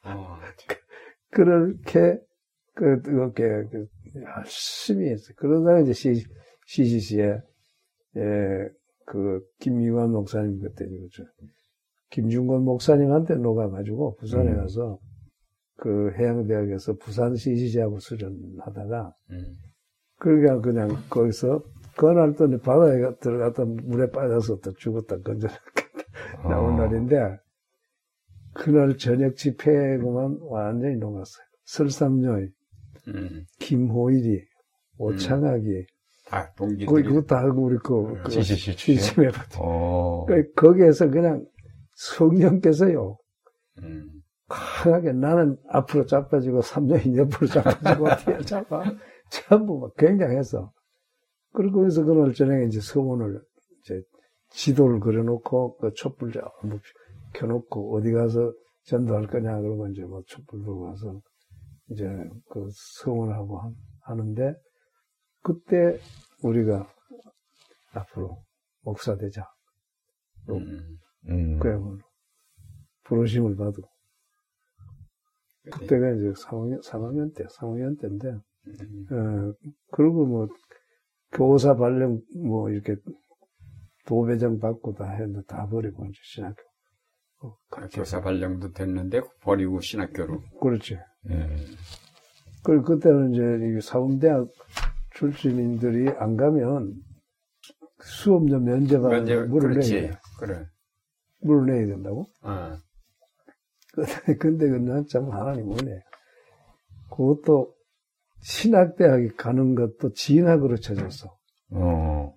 [0.04, 0.38] 어.
[1.32, 2.20] 그렇게
[2.74, 5.34] 그 뜨겁게 그 열심히 했어요.
[5.38, 6.23] 그러다가 이제 시,
[6.67, 7.38] CCC에
[8.17, 8.69] 예,
[9.06, 11.23] 그 김유관 목사님 그때 그죠.
[12.12, 14.58] 김중건 목사님한테 녹아가지고 부산에 음.
[14.58, 14.99] 가서
[15.78, 19.56] 그 해양대학에서 부산 CCC하고 수련하다가 음.
[20.17, 21.62] 그러니까 그냥 거기서
[21.97, 25.47] 그날 또 바다에 가- 들어갔다 물에 빠져서 또 죽었다 건져
[26.47, 26.78] 나온 어.
[26.78, 27.38] 날인데
[28.54, 31.45] 그날 저녁 집회에만 완전히 녹았어요.
[31.65, 32.49] 설삼녀의
[33.08, 33.46] 음.
[33.60, 34.41] 김호일이
[34.98, 35.86] 오창학이
[36.28, 36.86] 다 동기들이.
[36.86, 38.98] 거기 그거 다 하고 우리 그, 그 CCC 출신?
[38.98, 40.26] 취침해 어.
[40.26, 41.46] 그 거기에서 그냥
[41.96, 43.18] 성령께서요
[43.80, 44.10] 음.
[44.48, 48.84] 강하게 나는 앞으로 자빠지고 삼년이 옆으로 자빠지고 뒤에 잡아
[49.30, 50.72] 전부 막 굉장해서
[51.54, 53.41] 그리고 거기서 그날 저녁에 이제 서문을
[53.82, 54.02] 이제
[54.52, 56.80] 지도를 그려놓고 그 촛불 전부
[57.34, 61.22] 켜놓고 어디 가서 전도할 거냐 그러고 이제 뭐 촛불 들고 가서
[61.89, 62.06] 이제
[62.50, 62.67] 그
[63.04, 63.71] 서문하고 하-
[64.02, 64.56] 하는데
[65.41, 66.00] 그때
[66.43, 66.88] 우리가
[67.93, 68.43] 앞으로
[68.82, 69.48] 목사 되자
[70.50, 70.98] 음.
[71.30, 71.60] 음.
[71.60, 72.00] 그야말로
[73.04, 73.84] 부르심을 받고
[75.71, 78.28] 그때가 이제 3학년, 3학년 때, 3학년 때인데,
[78.67, 79.08] 음.
[79.12, 79.54] 어,
[79.91, 80.48] 그리고 뭐,
[81.32, 82.95] 교사 발령, 뭐, 이렇게,
[84.06, 86.62] 도배정 받고 다 했는데, 다 버리고, 이제 신학교.
[87.41, 90.41] 어, 아, 교사 발령도 됐는데 버리고 신학교로.
[90.62, 90.98] 그렇지.
[91.32, 91.50] 예.
[92.64, 93.42] 그리고 그때는 이제,
[93.78, 94.48] 이 사범대학
[95.16, 96.94] 출신인들이 안 가면,
[98.02, 99.94] 수업료 면제받는 면제, 물을 그렇지.
[99.94, 100.18] 내야 돼.
[100.40, 100.66] 그래.
[101.42, 102.26] 물을 내야 된다고?
[102.42, 102.78] 어.
[104.40, 106.02] 근데 그난 하나님 은혜.
[107.10, 107.74] 그것도
[108.42, 111.36] 신학대학에 가는 것도 진학으로 쳐졌어.
[111.72, 112.36] 어.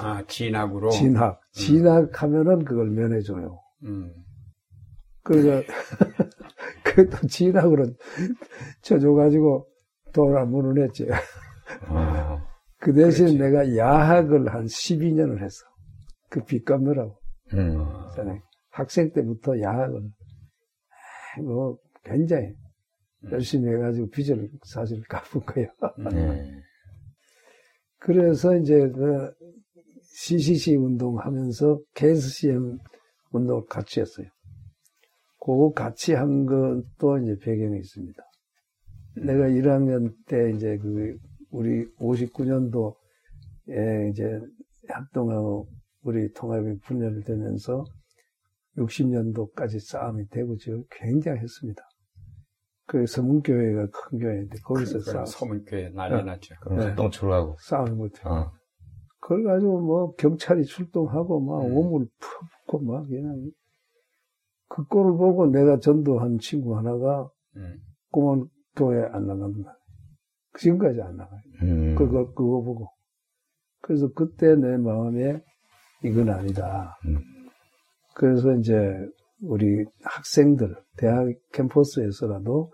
[0.00, 0.90] 아, 진학으로?
[0.90, 1.40] 진학.
[1.52, 3.60] 진학하면은 그걸 면해줘요.
[3.84, 4.12] 음.
[5.22, 5.62] 그러니까,
[6.98, 7.86] 그또 진학으로
[8.82, 9.68] 쳐줘가지고
[10.12, 11.06] 돌아문을 했지.
[11.88, 12.40] 어.
[12.80, 13.38] 그 대신 그렇지.
[13.38, 15.64] 내가 야학을 한 12년을 했어.
[16.28, 17.16] 그빚 갚느라고.
[17.54, 17.86] 음.
[18.70, 22.52] 학생 때부터 야학을, 아, 뭐, 굉장히
[23.30, 25.66] 열심히 해가지고 빚을 사실 갚은 거야.
[26.12, 26.50] 네.
[28.00, 29.32] 그래서 이제 그
[30.02, 32.78] CCC 운동하면서 KSCM
[33.30, 34.26] 운동을 같이 했어요.
[35.48, 38.22] 그거 같이 한 것도 이제 배경이 있습니다.
[39.16, 41.16] 내가 1학년 때 이제 그
[41.50, 44.38] 우리 59년도에 이제
[44.90, 45.66] 합동하고
[46.02, 47.82] 우리 통합이 분열되면서
[48.76, 51.82] 60년도까지 싸움이 되고 지금 굉장했습니다.
[52.86, 56.56] 그 서문교회가 큰 교회인데 거기서 그래, 싸움, 소문교회 난리 났죠.
[56.60, 56.84] 그럼 네.
[56.88, 57.56] 합동출하고.
[57.60, 58.30] 싸움을 못해요.
[58.30, 58.52] 어.
[59.20, 61.74] 그걸 가지고 뭐 경찰이 출동하고 막 음.
[61.74, 63.50] 오물 푸고 막 그냥
[64.68, 67.78] 그 꼴을 보고 내가 전도한 친구 하나가 음.
[68.10, 69.78] 꼬만 교회 안 나간다.
[70.58, 71.40] 지금까지 안 나가요.
[71.62, 71.94] 음.
[71.94, 72.90] 그거 그거 보고
[73.82, 75.42] 그래서 그때 내 마음에
[76.04, 76.98] 이건 아니다.
[77.06, 77.18] 음.
[78.14, 78.74] 그래서 이제
[79.42, 82.72] 우리 학생들 대학 캠퍼스에서라도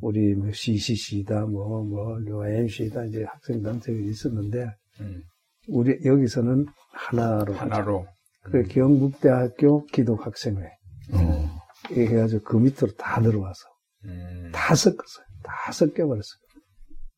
[0.00, 4.66] 우리 뭐 CCC다 뭐 뭐 MC다 이제 학생 단체가 있었는데
[5.00, 5.22] 음.
[5.68, 7.52] 우리 여기서는 하나로.
[7.52, 8.06] 하나로.
[8.42, 10.66] 그래 경북대학교 기독학생회
[11.12, 11.60] 어.
[11.92, 13.66] 해가지고 그 밑으로 다 들어와서
[14.04, 14.50] 음.
[14.52, 15.26] 다 섞었어요.
[15.42, 16.40] 다 섞여버렸어요.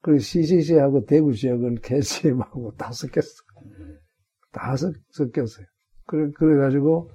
[0.01, 3.43] 그리고 CCC하고 대구 지역은 KCM하고 다 섞였어.
[3.65, 3.99] 음.
[4.51, 5.67] 다 섞, 섞였어요.
[6.07, 7.11] 그래, 그래가지고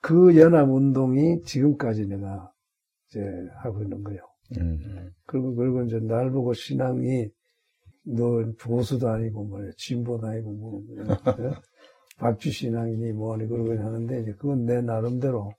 [0.00, 2.52] 그 연합운동이 지금까지 내가
[3.08, 3.20] 이제
[3.62, 4.20] 하고 있는 거예요.
[4.58, 4.80] 음.
[4.84, 5.10] 음.
[5.26, 7.28] 그리고, 그리고 이제 날 보고 신앙이
[8.04, 10.82] 너 보수도 아니고 뭐 진보도 아니고 뭐
[11.40, 11.50] 예?
[12.18, 15.50] 박쥐 신앙이니 뭐니 그러고 하는데 이제 그건 내 나름대로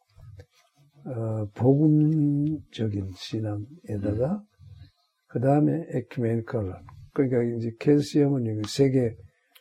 [1.06, 4.44] 어, 복음적인 신앙에다가
[5.28, 6.74] 그 다음에 에큐메니컬
[7.14, 9.16] 그러니까 이제 캐스시험은 여기 세계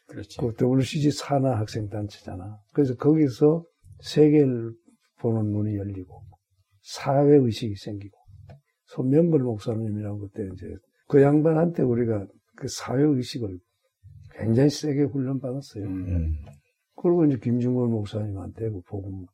[0.09, 0.39] 그렇지.
[0.39, 2.59] 그 WCG 산하 학생 단체잖아.
[2.73, 3.65] 그래서 거기서
[4.01, 4.73] 세계를
[5.21, 6.23] 보는 눈이 열리고
[6.83, 8.17] 사회 의식이 생기고
[8.87, 10.67] 손명걸 목사님이라고 그때 이제
[11.09, 13.59] 그 양반한테 우리가 그 사회 의식을
[14.39, 15.85] 굉장히 세게 훈련 받았어요.
[15.85, 16.07] 음.
[16.07, 16.37] 음.
[16.97, 19.27] 그리고 이제 김중걸 목사님한테 그 복음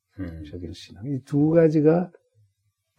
[0.51, 0.73] 적인 음.
[0.73, 2.11] 신앙 이 두 가지가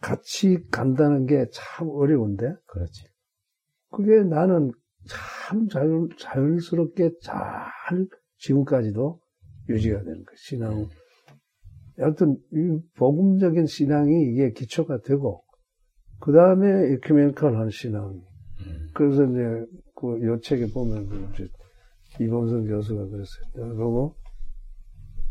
[0.00, 3.04] 같이 간다는 게 참 어려운데 그렇지.
[3.90, 4.72] 그게 나는
[5.08, 8.06] 참 자연, 자연스럽게 잘
[8.38, 9.20] 지금까지도
[9.68, 10.36] 유지가 되는 거예요.
[10.36, 10.88] 신앙.
[11.98, 15.44] 여하튼, 이 복음적인 신앙이 이게 기초가 되고,
[16.20, 18.10] 그 다음에 에큐메니컬한 신앙.
[18.10, 18.88] 음.
[18.94, 21.48] 그래서 이제 그 요 책에 보면 그 이제
[22.20, 23.76] 이범선 교수가 그랬어요.
[23.76, 24.16] 보고,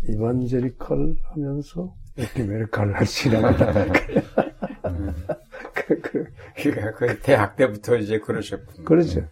[0.07, 3.73] 이반제리컬 하면서 에큐메니컬 할 신앙이다.
[5.73, 8.85] 그, 그, 그러니까 그 대학 때부터 이제 그러셨군요.
[8.85, 9.27] 그렇죠.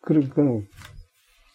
[0.00, 0.42] 그러니까,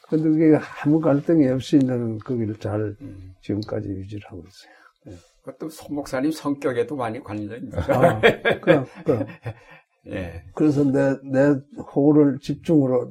[0.09, 3.33] 근데 그게 아무 갈등이 없이 나는 거기를 잘 음.
[3.41, 5.17] 지금까지 유지를 하고 있어요.
[5.43, 7.93] 그것도 손 목사님 성격에도 많이 관련이 있죠.
[7.93, 8.21] 아,
[8.61, 9.25] 그럼, 그럼.
[10.07, 10.43] 예.
[10.55, 11.55] 그래서 내, 내
[11.95, 13.09] 호를 집중으로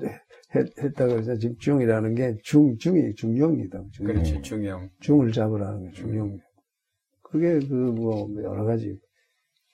[0.55, 3.83] 했, 했다고 해서 집중이라는 게 중, 중이, 중용이다.
[3.93, 4.13] 중용.
[4.13, 4.91] 그렇지, 중형.
[5.01, 6.39] 중을 잡으라는 게 중용.
[7.23, 8.99] 그게 그 뭐 여러 가지.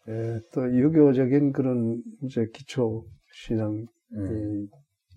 [0.09, 4.67] 예, 또 유교적인 그런 이제 기초 신앙 음.
[4.67, 4.69] 이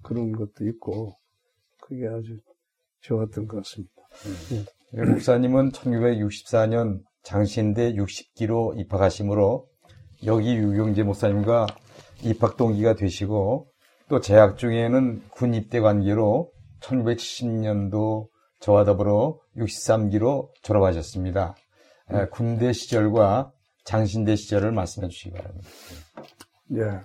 [0.01, 1.13] 그런 것도 있고
[1.81, 2.39] 그게 아주
[3.01, 3.93] 좋았던 것 같습니다.
[4.95, 9.67] 예, 목사님은 1964년 장신대 60기로 입학하시므로
[10.25, 11.67] 여기 유경재 목사님과
[12.23, 13.68] 입학 동기가 되시고
[14.09, 18.27] 또 재학 중에는 군 입대 관계로 1970년도
[18.59, 21.55] 저와 더불어 63기로 졸업하셨습니다.
[22.11, 23.51] 에, 군대 시절과
[23.85, 25.69] 장신대 시절을 말씀해 주시기 바랍니다.
[26.73, 26.99] 예.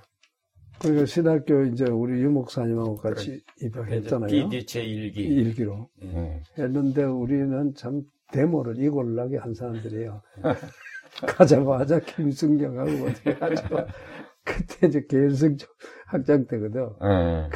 [0.78, 4.28] 그리고 신학교 이제 우리 유 목사님하고 같이 입학했잖아요.
[4.28, 5.22] 비디체 일기.
[5.22, 6.42] 일기로 예.
[6.58, 10.22] 했는데 우리는 참 데모를 이골나게 한 사람들이에요.
[11.26, 13.86] 가자마자 김승경하고 어떻게 하죠?
[14.44, 15.68] 그때 이제 계승적
[16.14, 16.88] 학장 때거든.
[17.02, 17.48] 예.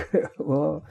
[0.43, 0.83] 뭐,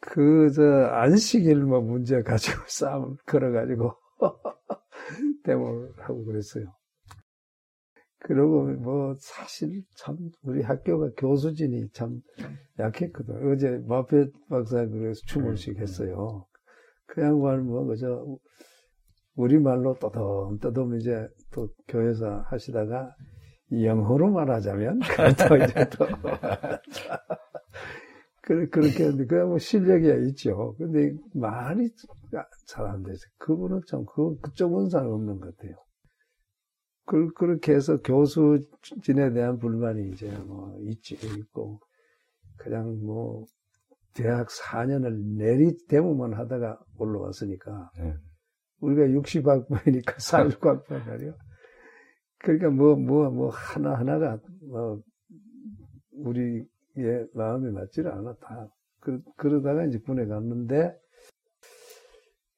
[0.00, 3.94] 그, 저, 안식일만 문제 가지고 싸움 걸어가지고,
[5.44, 6.64] 데모를 하고 그랬어요.
[8.18, 12.20] 그러고 뭐, 사실 참, 우리 학교가 교수진이 참
[12.80, 13.52] 약했거든.
[13.52, 16.44] 어제 마페 박사 그래서 추모식 했어요.
[17.06, 18.26] 그 양반 뭐, 그저,
[19.36, 23.14] 우리 말로 떠듬 떠듬 이제 또 교회에서 하시다가
[23.72, 25.00] 영어로 말하자면
[25.48, 26.06] 또 이제 또
[28.42, 30.74] 그렇게 했는데 그뭐 실력이 있죠.
[30.78, 31.90] 근데 말이
[32.66, 33.20] 잘 안 되죠.
[33.38, 35.76] 그분은 참 그, 그쪽 원사는 없는 것 같아요.
[37.06, 41.80] 그, 그렇게 해서 교수진에 대한 불만이 이제 뭐 있지, 있고,
[42.56, 43.44] 그냥 뭐,
[44.12, 48.14] 대학 4년을 내리 대모만 하다가 올라왔으니까, 네.
[48.80, 51.34] 우리가 60학번이니까 46학번 말이요.
[52.46, 54.38] 그러니까 뭐, 뭐, 뭐, 하나하나가,
[54.70, 55.02] 뭐,
[56.12, 58.68] 우리의 마음에 맞지를 않아, 다.
[59.00, 60.96] 그, 그러다가 이제 군에 갔는데,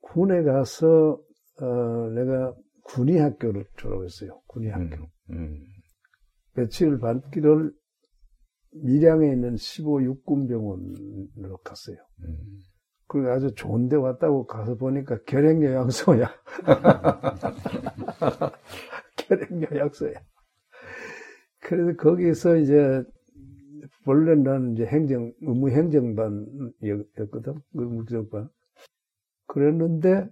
[0.03, 1.19] 군에 가서,
[1.63, 4.43] 어, 내가 군의 학교를 졸업했어요.
[4.47, 5.05] 군의 학교.
[5.31, 5.67] 음, 음.
[6.55, 7.73] 며칠 반기를
[8.73, 11.97] 밀양에 있는 15 육군병원으로 갔어요.
[12.25, 12.37] 음.
[13.07, 16.27] 그리고 아주 좋은 데 왔다고 가서 보니까 결핵요양소야.
[19.69, 20.15] 결핵요양소야.
[21.61, 23.03] 그래서 거기서 이제
[24.07, 27.55] 원래는 나는 이제 행정 의무 행정반이었거든.
[27.75, 28.49] 의무 행정반.
[29.47, 30.29] 그랬는데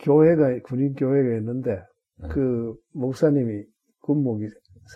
[0.00, 1.82] 교회가 군인 교회가 있는데
[2.20, 2.28] 네.
[2.28, 3.64] 그 목사님이
[4.00, 4.46] 군목이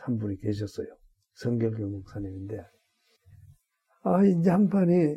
[0.05, 0.87] 한 분이 계셨어요.
[1.35, 2.59] 성결교 목사님인데
[4.05, 5.17] 아 이 양반이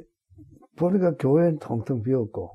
[0.77, 2.51] 보니까 교회는 텅텅 비었고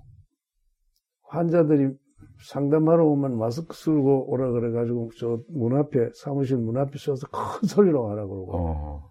[1.22, 1.96] 환자들이
[2.42, 8.08] 상담하러 오면 마스크 쓰고 오라 그래가지고 저 문 앞에 사무실 문 앞에 서서 큰 소리로
[8.10, 9.10] 하라 그러고 어,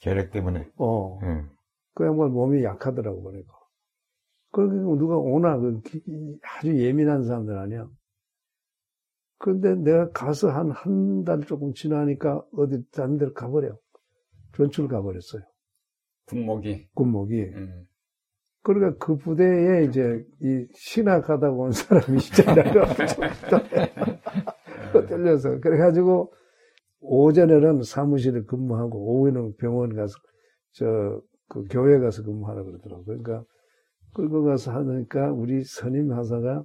[0.00, 1.48] 계획 때문에 어 응.
[1.94, 3.52] 그 양반 몸이 약하더라고 보니까
[4.52, 5.80] 그러니까 누가 오나 그
[6.42, 7.88] 아주 예민한 사람들 아니야.
[9.38, 13.76] 그런데 내가 가서 한 한 달 조금 지나니까 어디 다른 데로 가버려.
[14.54, 15.42] 전출 가버렸어요.
[16.26, 16.88] 군목이.
[16.94, 17.42] 군목이.
[17.42, 17.86] 음.
[18.62, 22.84] 그러니까 그 부대에 이제 이 신학하다고 온 사람이 있잖아요.
[25.08, 25.60] 떨려서.
[25.60, 26.32] 그래가지고
[27.00, 30.14] 오전에는 사무실에 근무하고 오후에는 병원 가서
[30.72, 33.04] 저 그 교회 가서 근무하라 그러더라고요.
[33.04, 33.44] 그러니까
[34.14, 36.64] 끌고 가서 하니까 우리 선임 하사가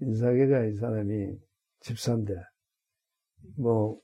[0.00, 1.36] 인사계가 이 사람이
[1.80, 2.34] 집사인데
[3.58, 4.00] 뭐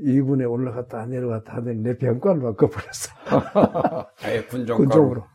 [0.00, 3.12] 2군에 올라갔다 내려갔다 하더니 내 병과를 바꿔버렸어.
[4.24, 4.78] 아예 군종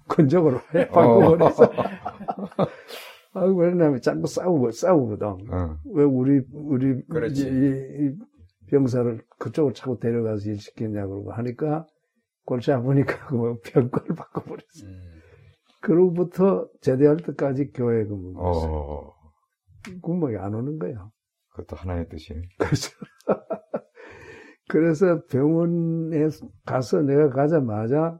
[0.07, 1.63] 군종으로 바꿔버렸어.
[1.63, 1.69] 어.
[3.35, 5.27] 아, 왜냐면 자꾸 싸우고 싸우거든.
[5.27, 5.77] 어.
[5.93, 8.15] 왜 우리 우리 이, 이,
[8.69, 11.85] 병사를 그쪽으로 차고 데려가서 일 시켰냐 그러고 하니까
[12.45, 14.85] 골치 아프니까 그 병과를 바꿔버렸어.
[14.85, 15.15] 음.
[15.81, 18.33] 그로부터 제대할 때까지 교회 근무.
[18.37, 19.13] 어.
[20.01, 21.09] 군목이 안 오는 거야.
[21.49, 22.33] 그것도 하나의 뜻이.
[22.57, 22.91] 그렇죠.
[24.67, 26.27] 그래서 병원에
[26.65, 28.19] 가서 내가 가자마자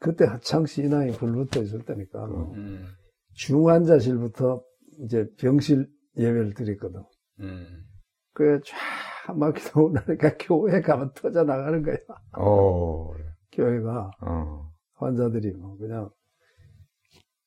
[0.00, 2.86] 그때 하창 신앙이 불붙어 있을 때니까 음.
[3.34, 4.62] 중환자실부터
[5.04, 7.02] 이제 병실 예배를 드렸거든.
[7.40, 7.84] 음.
[8.32, 11.96] 그래 쫙 막히다 오니까 교회 가면 터져 나가는 거야.
[12.36, 13.12] 오.
[13.12, 13.14] 어.
[13.52, 14.10] 교회가.
[14.22, 14.70] 어.
[14.94, 16.10] 환자들이 뭐 그냥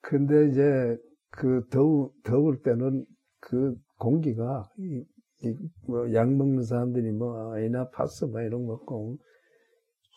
[0.01, 0.97] 근데 이제
[1.29, 3.05] 그 더우 더울 때는
[3.39, 5.03] 그 공기가 이
[5.87, 9.17] 뭐 약 먹는 사람들이 뭐 아이나 파스 뭐 이런 거 먹고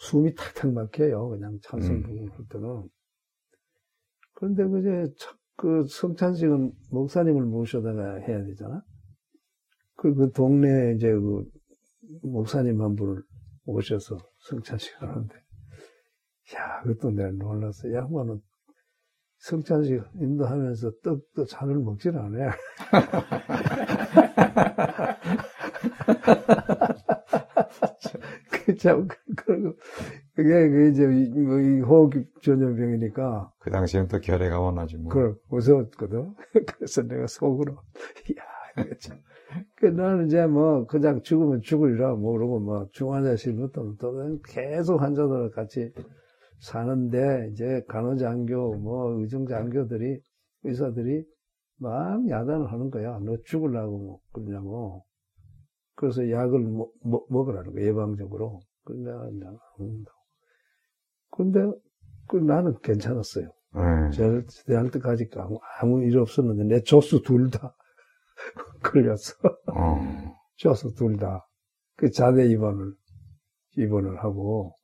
[0.01, 2.89] 숨이 탁탁 막혀요 그냥 찬성 부분 할 때는
[4.35, 5.15] 그런데 그제
[5.57, 8.83] 그 성찬식은 목사님을 모셔다가 해야 되잖아
[9.97, 11.45] 그, 그 동네에 이제 그
[12.23, 13.23] 목사님 한 분을
[13.67, 15.45] 오셔서 성찬식을 하는데
[16.57, 17.91] 야, 그것도 내가 놀랐어.
[17.91, 18.41] 양반은
[19.39, 22.51] 성찬식 인도하면서 떡도 잔을 먹질 않아.
[28.51, 29.75] 그 참, 그리고,
[30.35, 33.53] 그게, 그 이제, 뭐, 이 호흡 전염병이니까.
[33.59, 35.13] 그 당시엔 또 결핵가 원하지 뭐.
[35.13, 36.35] 그걸 무서웠거든.
[36.77, 37.83] 그래서 내가 속으로, 야,
[38.85, 39.19] 이거 참.
[39.77, 45.93] 그 나는 이제 뭐, 그냥 죽으면 죽으리라 모르고, 뭐, 중환자실부터 또 계속 환자들을 같이
[46.65, 50.19] 사는데 이제 간호장교 뭐 의정장교들이
[50.65, 51.25] 의사들이
[51.77, 53.19] 막 야단을 하는 거야.
[53.21, 55.05] 너 죽으려고 뭐 그러냐고.
[55.97, 57.85] 그래서 약을 뭐, 뭐, 먹으라는 거야.
[57.87, 58.61] 예방적으로.
[58.85, 60.19] 근데 내가 이제 안 먹는다고.
[61.31, 61.61] 근데
[62.29, 63.51] 그 나는 괜찮았어요.
[63.77, 64.11] 음.
[64.11, 67.75] 제대할 때까지 아무, 아무 일 없었는데 내 조수 둘 다
[68.83, 69.35] 걸렸어.
[69.75, 70.37] 어.
[70.57, 71.47] 조수 둘 다.
[71.97, 72.95] 그 자대 입원을
[73.77, 74.77] 입원을 하고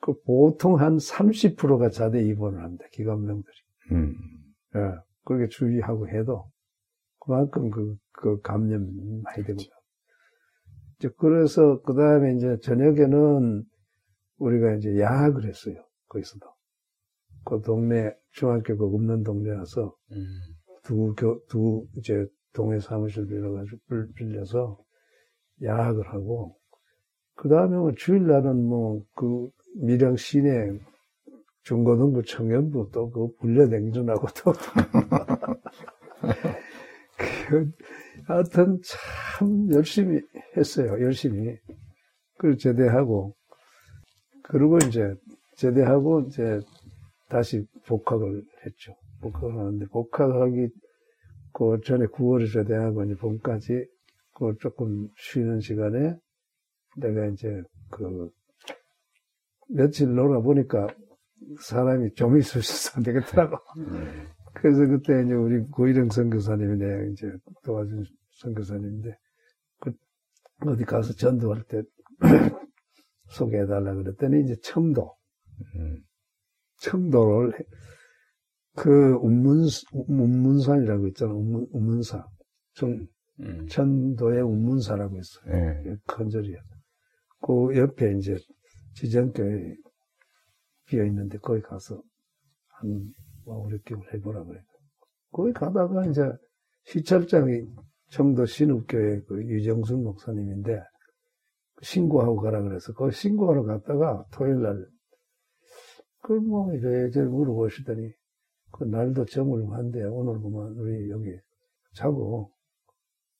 [0.00, 2.84] 그 보통 한 30%가 자대 입원을 합니다.
[2.92, 3.56] 기관병들이.
[3.92, 4.14] 음.
[4.76, 4.80] 예.
[5.24, 6.50] 그렇게 주의하고 해도
[7.20, 8.82] 그만큼 그, 그 감염
[9.22, 9.68] 많이 되거든요.
[10.98, 13.64] 이제 그래서 그 다음에 이제 저녁에는
[14.38, 15.84] 우리가 이제 야학을 했어요.
[16.08, 16.46] 거기서도.
[17.44, 20.26] 그 동네 중학교가 없는 동네라서 음.
[20.82, 23.78] 두, 교, 두, 이제, 동해 사무실 빌려가지고,
[24.14, 24.78] 빌려서
[25.62, 26.56] 야학을 하고,
[27.34, 30.78] 그 다음에 뭐 주일날은 뭐, 그, 밀양 시내
[31.62, 34.52] 중고등부 청년부 또 그 불려 냉전하고 또.
[37.48, 37.70] 그,
[38.26, 40.20] 하여튼 참 열심히
[40.56, 41.00] 했어요.
[41.00, 41.56] 열심히.
[42.36, 43.34] 그걸 제대하고,
[44.42, 45.14] 그리고 이제
[45.56, 46.60] 제대하고 이제
[47.28, 48.94] 다시 복학을 했죠.
[49.20, 50.68] 복학을 하는데 복학하기
[51.52, 53.86] 그 전에 9월에 제대하고 이제 봄까지
[54.34, 56.16] 그 조금 쉬는 시간에
[56.96, 58.30] 내가 이제 그
[59.68, 60.88] 며칠 놀아보니까
[61.60, 63.56] 사람이 좀 있으셔서 안 되겠더라고.
[63.78, 64.28] 음.
[64.54, 67.32] 그래서 그때 이제 우리 고일영 선교사님이 내가 이제
[67.64, 68.04] 도와준
[68.40, 69.16] 선교사님인데
[69.80, 69.92] 그
[70.66, 71.82] 어디 가서 전도할 때
[73.30, 75.14] 소개해달라 그랬더니 이제 첨도,
[75.76, 76.02] 음.
[76.78, 77.52] 첨도를
[78.74, 82.26] 그 운문 운문산이라고 있잖아 운문, 운문사
[82.74, 83.06] 청,
[83.40, 83.66] 음.
[83.68, 85.82] 천도의 운문사라고 있어요.
[85.84, 85.96] 네.
[86.06, 86.58] 큰절이야.
[87.40, 88.36] 그 옆에 이제
[88.94, 89.76] 지정교회
[90.92, 92.02] 비어 있는데 거기 가서
[92.80, 93.12] 한
[93.46, 94.60] 와우리교을 해보라 그래.
[95.32, 96.22] 거기 가다가 이제
[96.84, 97.66] 시찰장이
[98.10, 100.82] 청도 신읍교회 그 유정순 목사님인데
[101.80, 104.86] 신고하고 가라 그래서 그 신고하러 갔다가 토요일 날
[106.22, 108.12] 그 뭐 이래저래 물어보시더니
[108.70, 111.36] 그 날도 저물한데 오늘 보면 우리 여기
[111.94, 112.52] 자고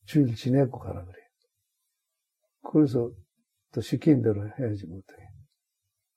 [0.07, 1.27] 주일 지내고 가라 그래요.
[2.73, 3.13] 그래서
[3.73, 5.15] 또 시킨 대로 해야지 못해.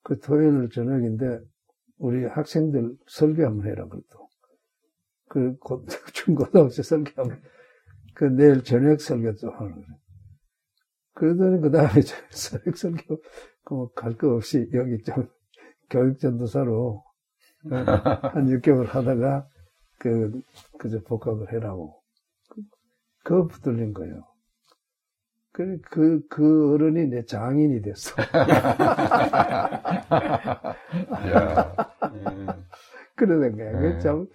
[0.06, 1.40] 그 토요일 저녁인데
[1.98, 4.28] 우리 학생들 설교 한번 해라 그랬고
[5.28, 5.56] 그
[6.14, 7.42] 중고등학교 설교 한번
[8.14, 9.98] 그 내일 저녁 설교도 하는 거예요.
[11.12, 13.20] 그러더니 그 다음에 저녁 설교
[13.64, 15.28] 그갈 거 없이 여기 좀
[15.90, 17.02] 교육 전도사로
[17.64, 19.48] 어, 한 6개월 하다가
[19.98, 20.40] 그
[20.78, 22.00] 그저 복학을 해라고
[23.24, 24.22] 그 붙들린 거예요.
[25.56, 28.14] 그, 그, 그 어른이 내 장인이 됐어.
[33.16, 33.72] 그러는 거야.
[33.80, 34.26] 그 참,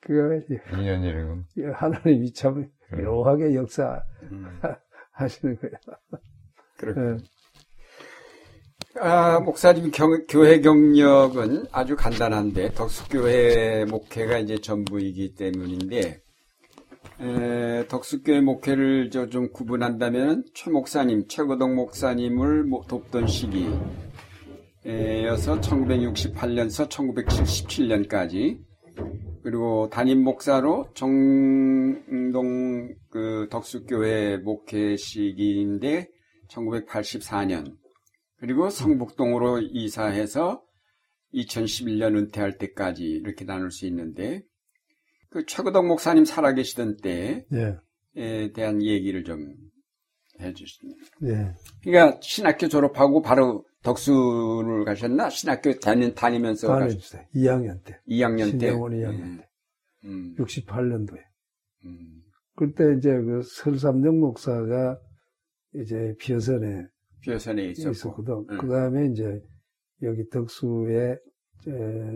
[0.00, 1.44] 그, 인연이군.
[1.74, 4.00] 하나님이 참 묘하게 역사
[4.30, 4.46] 음.
[5.10, 5.72] 하시는 거야.
[6.76, 7.16] 그렇군.
[7.16, 7.24] 네.
[9.00, 16.22] 아, 목사님 경, 교회 경력은 아주 간단한데, 덕수교회 목회가 이제 전부이기 때문인데,
[17.22, 23.76] 에, 덕수교회 목회를 저 좀 구분한다면 최 목사님, 최고덕 목사님을 돕던 시기여서
[25.60, 28.58] 1968년서 1977년까지.
[29.42, 36.08] 그리고 담임 목사로 정동 그 덕수교회 목회 시기인데
[36.50, 37.76] 1984년.
[38.38, 40.62] 그리고 성북동으로 이사해서
[41.34, 44.42] 2011년 은퇴할 때까지 이렇게 나눌 수 있는데
[45.30, 48.52] 그 최고덕 목사님 살아계시던 때에 예.
[48.52, 49.54] 대한 얘기를 좀
[50.40, 50.96] 해주시면.
[51.24, 51.54] 예.
[51.82, 55.30] 그러니까 신학교 졸업하고 바로 덕수를 가셨나?
[55.30, 57.22] 신학교 다니, 다니면서 가셨어요.
[57.34, 57.98] 2학년 때.
[58.08, 58.46] 2학년 때.
[58.50, 59.36] 신대원 2학년 예.
[59.38, 59.48] 때.
[60.04, 60.34] 음.
[60.36, 61.18] 68년도에.
[61.84, 62.22] 음.
[62.56, 64.98] 그때 이제 그 설삼정 목사가
[65.74, 66.86] 이제 비어선에
[67.22, 67.90] 비어선에 있었고.
[67.90, 68.34] 있었거든.
[68.50, 68.58] 음.
[68.58, 69.40] 그 다음에 이제
[70.02, 71.18] 여기 덕수의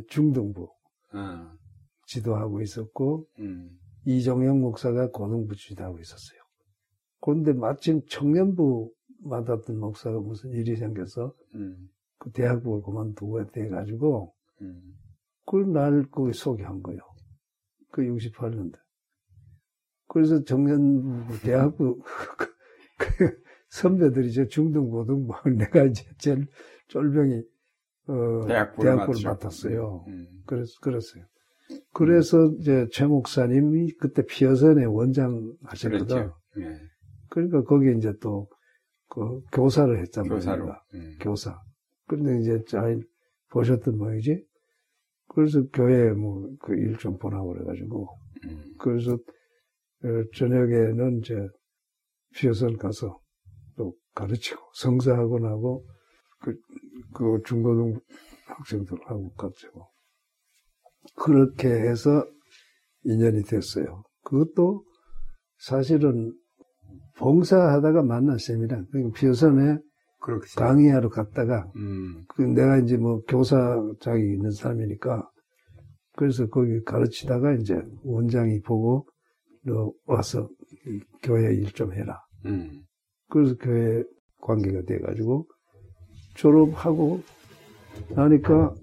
[0.09, 0.69] 중등부.
[1.15, 1.64] 어.
[2.07, 3.71] 지도하고 있었고 음.
[4.07, 6.41] 이종영 목사가 고등부 지도하고 있었어요.
[7.21, 8.93] 그런데 마침 청년부
[9.25, 11.89] 맡았던 목사가 무슨 일이 생겨서 음.
[12.19, 14.95] 그 대학부를 그만두고 돼가지고 음.
[15.47, 17.01] 그걸 날 거기 소개한 거예요.
[17.91, 18.79] 그 68년대.
[20.09, 22.03] 그래서 정년부 대학부
[22.37, 22.55] 그,
[22.99, 26.47] 그 선배들이 저 중등 고등부 내가 이제 제일
[26.89, 27.43] 쫄병이
[28.07, 30.05] 어, 대학부를, 대학부를 맡았어요.
[30.09, 30.43] 음.
[30.47, 31.25] 그래서 그랬어요.
[31.95, 36.07] 그래서 이제 최 목사님이 그때 피어선의 원장 하셨거든.
[36.07, 36.36] 그렇죠.
[36.57, 36.78] 네.
[37.30, 38.49] 그러니까 거기 이제 또
[39.14, 40.74] 그 교사를 했단 교사로.
[40.95, 41.16] 음.
[41.20, 41.57] 교사.
[42.09, 43.01] 근데 이제 잘
[43.51, 44.45] 보셨던 모양이지.
[45.28, 48.09] 그래서 교회에 뭐그 일 좀 보라고 그래가지고.
[48.47, 48.74] 음.
[48.78, 51.34] 그래서 어, 저녁에는 이제
[52.34, 53.20] 피어선 가서
[53.76, 55.86] 또 가르치고 성사하고 나고
[56.40, 56.55] 그,
[57.14, 58.01] 그 중고등
[58.47, 59.86] 학생들하고 가르치고
[61.17, 62.25] 그렇게 해서
[63.05, 64.03] 인연이 됐어요.
[64.25, 64.85] 그것도
[65.59, 66.33] 사실은
[67.19, 68.85] 봉사하다가 만난 셈이라.
[68.91, 69.79] 그러니까 비어선에.
[70.57, 72.25] 강의하러 갔다가, 음.
[72.29, 75.29] 그 내가 이제 뭐 교사 자격이 있는 사람이니까,
[76.17, 79.07] 그래서 거기 가르치다가 이제 원장이 보고,
[79.67, 80.49] 너 와서
[81.23, 82.19] 교회 일 좀 해라.
[82.47, 82.71] 음.
[83.29, 84.03] 그래서 교회
[84.41, 85.47] 관계가 돼가지고,
[86.37, 87.21] 졸업하고
[88.17, 88.75] 나니까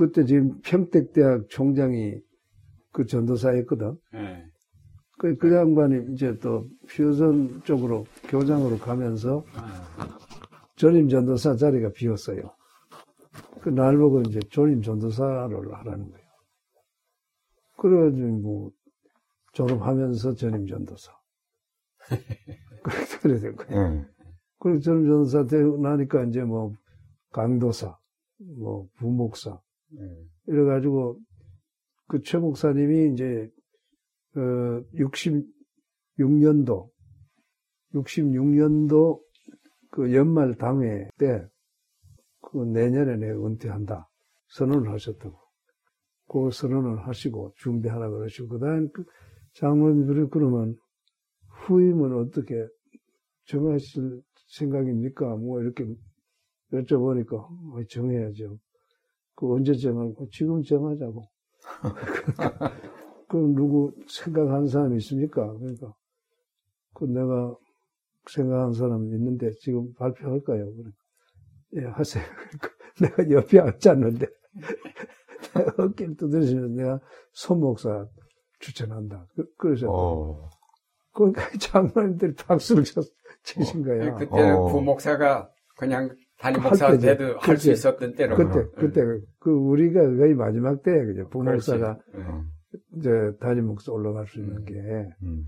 [0.00, 2.14] 그때 지금 평택대학 총장이
[2.90, 3.98] 그 전도사였거든.
[4.14, 4.44] 예.
[5.18, 10.18] 그, 그 양반이 이제 또 휴전 쪽으로 교장으로 가면서 아,
[10.76, 12.40] 전임 전도사 자리가 비었어요.
[13.60, 16.28] 그 날 보고 이제 전임 전도사를 하라는 거예요.
[17.76, 18.70] 그래가지고 뭐
[19.52, 21.12] 졸업하면서 전임 전도사.
[23.20, 23.82] 그렇게 된 거예요.
[23.82, 24.06] 예.
[24.58, 26.72] 그리고 전임 전도사 되고 나니까 이제 뭐
[27.32, 27.98] 강도사,
[28.38, 29.69] 뭐 부목사 음.
[30.46, 31.18] 이래가지고
[32.08, 33.48] 그 최 목사님이 이제
[34.36, 34.82] 어
[36.18, 36.90] 66년도
[37.94, 39.20] 66년도
[39.90, 41.50] 그 연말 당회 때
[42.40, 44.08] 그 내년에 내가 은퇴한다
[44.48, 45.38] 선언을 하셨다고
[46.28, 49.04] 그 선언을 하시고 준비하라 그러시고 그다음 그
[49.54, 50.76] 장로님들이 그러면
[51.66, 52.66] 후임은 어떻게
[53.46, 55.36] 정하실 생각입니까?
[55.36, 55.84] 뭐 이렇게
[56.72, 58.58] 여쭤보니까 어, 정해야죠.
[59.40, 60.26] 그 언제 거?
[60.30, 61.24] 지금 정하자고.
[63.26, 65.50] 그럼 누구 생각하는 사람 있습니까?
[65.56, 65.94] 그러니까
[66.92, 67.56] 그 내가
[68.28, 70.74] 생각하는 사람 있는데 지금 발표할까요?
[70.74, 70.90] 그래.
[71.76, 72.22] 예, 하세요.
[72.36, 72.68] 그러니까
[73.24, 74.26] 내가 옆에 앉았는데
[75.78, 77.00] 어깨를 두드리시면 내가
[77.32, 78.06] 손 목사
[78.58, 79.26] 추천한다.
[79.34, 80.50] 그, 그러셨 어.
[81.12, 83.00] 그러니까 장로님들이 박수를 쳐,
[83.44, 84.14] 치신 거야.
[84.16, 84.66] 그때는 어.
[84.66, 87.00] 부목사가 그냥 담임 할 목사 때죠.
[87.02, 87.70] 때도 할 수.
[87.70, 88.36] 있었던 때로.
[88.36, 89.02] 그때, 그때,
[89.38, 91.28] 그, 우리가 거의 마지막 때에, 그죠.
[91.28, 92.44] 부목사가, 어.
[92.96, 93.10] 이제,
[93.40, 94.64] 담임 목사 올라갈 수 있는 음.
[94.64, 94.74] 게.
[95.22, 95.44] 음.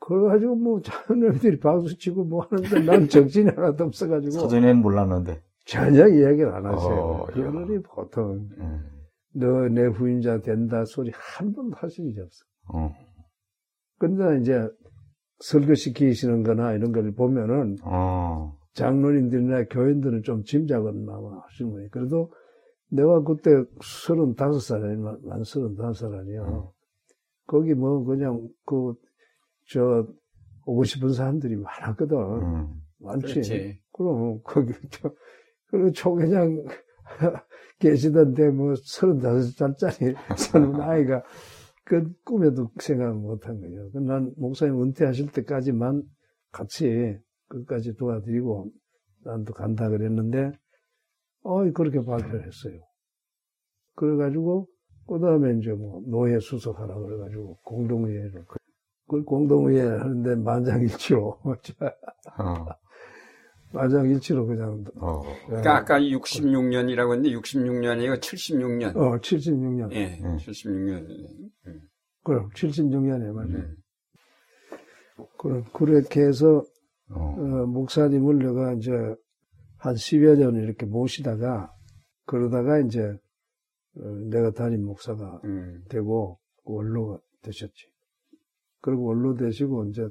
[0.00, 4.30] 그래가지고 뭐, 장로님들이 박수 치고 뭐 하는데 난 정신이 하나도 없어가지고.
[4.32, 5.40] 사전에는 몰랐는데.
[5.64, 6.92] 전혀 이야기를 안 하세요.
[6.94, 7.50] 어, 야.
[7.50, 8.84] 그들이 보통, 음.
[9.32, 12.44] 너내 후임자 된다 소리 한 번도 하신 적이 없어.
[12.74, 12.94] 어.
[13.98, 14.68] 근데 이제,
[15.38, 18.54] 설교시키시는 거나 이런 걸 보면은, 어.
[18.74, 21.88] 장로님들이나 교인들은 좀 짐작은 아마 하시는 거예요.
[21.90, 22.32] 그래도
[22.90, 23.50] 내가 그때
[23.82, 25.16] 서른다섯 살이야.
[25.24, 26.42] 난 서른다섯 살 아니야.
[26.42, 26.62] 음.
[27.46, 28.94] 거기 뭐 그냥 그,
[29.68, 30.06] 저,
[30.66, 32.16] 오고 싶은 사람들이 많았거든.
[32.16, 32.80] 음.
[32.98, 33.26] 많지.
[33.26, 33.80] 그렇지.
[33.92, 35.12] 그럼 거기 저,
[35.66, 36.64] 그리고 초계장
[37.78, 40.14] 계시던데 뭐 서른다섯 살짜리
[40.52, 41.22] 젊은 아이가
[41.84, 43.90] 그 꿈에도 생각 못 한 거예요.
[43.92, 46.02] 그난 목사님 은퇴하실 때까지만
[46.50, 47.18] 같이
[47.54, 48.70] 끝까지 도와드리고
[49.24, 50.52] 난도 간다 그랬는데
[51.42, 52.80] 어이 그렇게 발표를 했어요.
[53.94, 54.66] 그래가지고
[55.06, 58.44] 그 다음에 이제 뭐 노예 수석하라 그래가지고 공동의회를
[59.08, 61.38] 그 공동의회 하는데 만장일치로
[62.38, 62.66] 어.
[63.72, 65.22] 만장일치로 그냥 어.
[65.46, 68.96] 그러니까 아까 66년이라고 했는데 66년이고 76년.
[68.96, 70.36] 어 76년 예, 음.
[70.38, 71.06] 76년.
[72.22, 73.48] 그럼 76년에 맞아요.
[73.48, 73.76] 음.
[75.38, 76.64] 그럼 그렇게 해서
[77.10, 77.20] 어.
[77.20, 78.90] 어, 목사님을 내가 이제
[79.78, 81.74] 한 10여 년 이렇게 모시다가
[82.26, 83.00] 그러다가 이제
[83.96, 85.84] 어, 내가 담임 목사가 음.
[85.88, 87.88] 되고 원로가 되셨지.
[88.80, 90.08] 그리고 원로 되시고 이제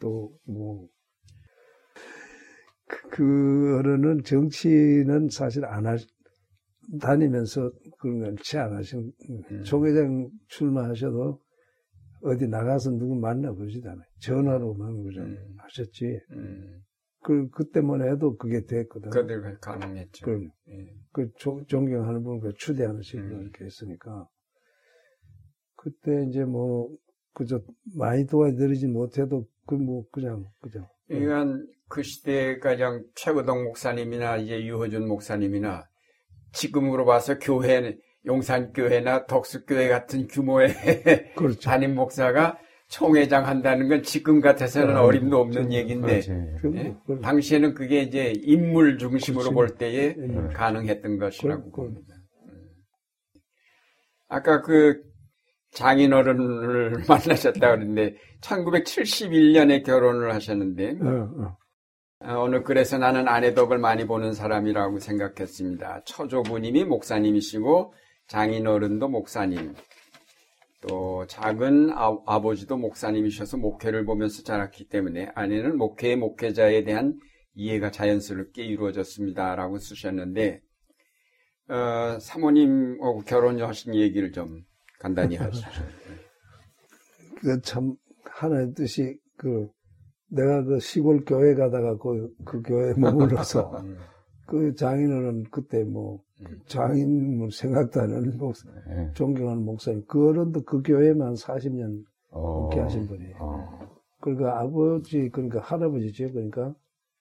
[0.00, 0.88] 또뭐
[3.10, 3.82] 그,
[4.24, 5.96] 정치는 사실 안 하,
[7.00, 9.62] 다니면서 그런 걸채안 하신, 음.
[9.62, 11.40] 총회장 출마하셔도
[12.24, 14.04] 어디 나가서 누구 만나보지도 않아요.
[14.20, 15.56] 전화로만 그냥 음.
[15.58, 16.18] 하셨지.
[16.32, 16.80] 음.
[17.22, 19.10] 그, 그 때문에 해도 그게 됐거든.
[19.10, 20.24] 그들 가능했죠.
[20.26, 20.86] 그, 예.
[21.12, 23.42] 그 조- 존경하는 분, 그 추대하는 식으로 음.
[23.42, 24.28] 이렇게 했으니까.
[25.76, 26.88] 그때 이제 뭐,
[27.32, 27.60] 그저
[27.96, 30.86] 많이 도와드리지 못해도 그 뭐, 그냥, 그냥.
[31.08, 35.84] 그러니까 그 시대 가장 최고동 목사님이나 이제 유호준 목사님이나
[36.52, 37.96] 지금으로 봐서 교회
[38.26, 40.68] 용산교회나 덕수교회 같은 규모의
[41.36, 41.60] 그렇죠.
[41.60, 42.58] 담임 목사가
[42.88, 46.20] 총회장 한다는 건 지금 같아서는 음, 어림도 없는 좀, 얘기인데?
[46.60, 49.54] 그, 당시에는 그게 이제 인물 중심으로 그렇지.
[49.54, 50.52] 볼 때에 예.
[50.52, 52.14] 가능했던 것이라고 봅니다.
[52.14, 52.52] 음.
[54.28, 55.02] 아까 그
[55.72, 61.56] 장인어른을 만나셨다 그랬는데 1971년에 결혼을 하셨는데 어, 어.
[62.26, 66.02] 어, 오늘 그래서 나는 아내 덕을 많이 보는 사람이라고 생각했습니다.
[66.06, 67.92] 처조부님이 목사님이시고
[68.34, 69.74] 장인어른도 목사님
[70.80, 77.16] 또 작은 아, 아버지도 목사님이셔서 목회를 보면서 자랐기 때문에 아내는 목회의 목회자에 대한
[77.54, 80.62] 이해가 자연스럽게 이루어졌습니다라고 쓰셨는데
[81.68, 84.64] 어, 사모님하고 결혼하신 얘기를 좀
[84.98, 85.68] 간단히 하시죠.
[87.40, 89.68] 그 참, 하나의 뜻이, 그,
[90.28, 93.96] 내가 그 시골 교회 가다가 그, 그 교회에 머물러서, 음,
[94.48, 96.23] 그 장인어른 그때 뭐, 음.
[96.66, 99.10] 장인 뭐 생각도 안 하는 목사, 예.
[99.14, 102.62] 존경하는 목사님, 그 어른도 그 교회만 40년 어.
[102.62, 103.36] 목회하신 분이에요.
[103.40, 103.88] 어.
[104.20, 106.32] 그러니까 아버지, 그러니까 할아버지죠.
[106.32, 106.74] 그러니까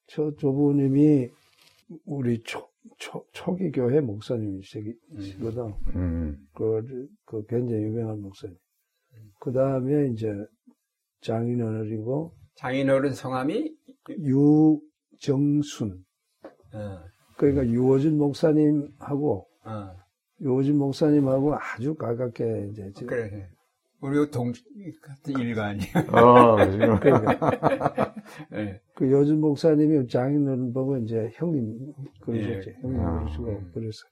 [0.07, 1.29] 저 조부님이
[2.05, 5.73] 우리 초, 초, 초기 교회 목사님이시거든.
[5.95, 6.47] 음.
[6.53, 8.57] 그, 그 굉장히 유명한 목사님.
[9.39, 10.33] 그 다음에 이제
[11.21, 13.75] 장인 어른이고 장인 어른 성함이
[14.09, 16.05] 유정순.
[16.73, 16.99] 어,
[17.37, 19.95] 그러니까 유호진 목사님하고 어,
[20.41, 23.49] 유호진 목사님하고 아주 가깝게 이제 지금 그래.
[24.01, 24.51] 우리 동
[25.01, 25.85] 같은 일관이야.
[26.11, 26.99] 어, 지금.
[26.99, 28.13] 그러니까
[28.53, 28.81] 예.
[28.95, 32.69] 그 요즘 목사님이 장인어른 보고 이제 형님 그러셨지.
[32.69, 32.81] 예.
[32.81, 33.71] 형님 아, 그러시고 음.
[33.73, 34.03] 그래서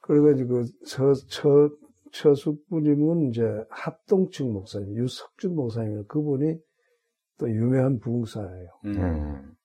[0.00, 1.70] 그래가지고 처처
[2.12, 6.56] 처숙부님은 이제 합동측 목사님 유석준 목사님 그분이
[7.38, 8.68] 또 유명한 부흥사예요.
[8.86, 9.56] 음.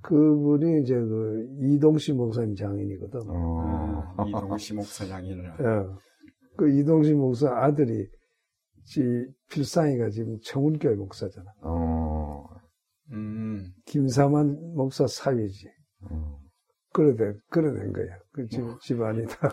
[0.00, 0.08] 음.
[0.08, 3.20] 그분이 이제 그 이동식 목사님 장인이거든.
[3.28, 4.14] 어.
[4.16, 5.56] 아, 이동시 목사장이라.
[5.60, 5.64] 예.
[6.56, 8.06] 그 이동식 목사 아들이
[8.84, 9.02] 지
[9.50, 11.46] 필상이가 지금 청운교회 목사잖아.
[11.62, 12.44] 어.
[13.12, 13.72] 음.
[13.86, 15.68] 김사만 목사 사위지.
[16.10, 16.36] 음.
[16.92, 18.18] 그래 된, 그래 된 거야.
[18.32, 19.48] 그 집, 집안이 다.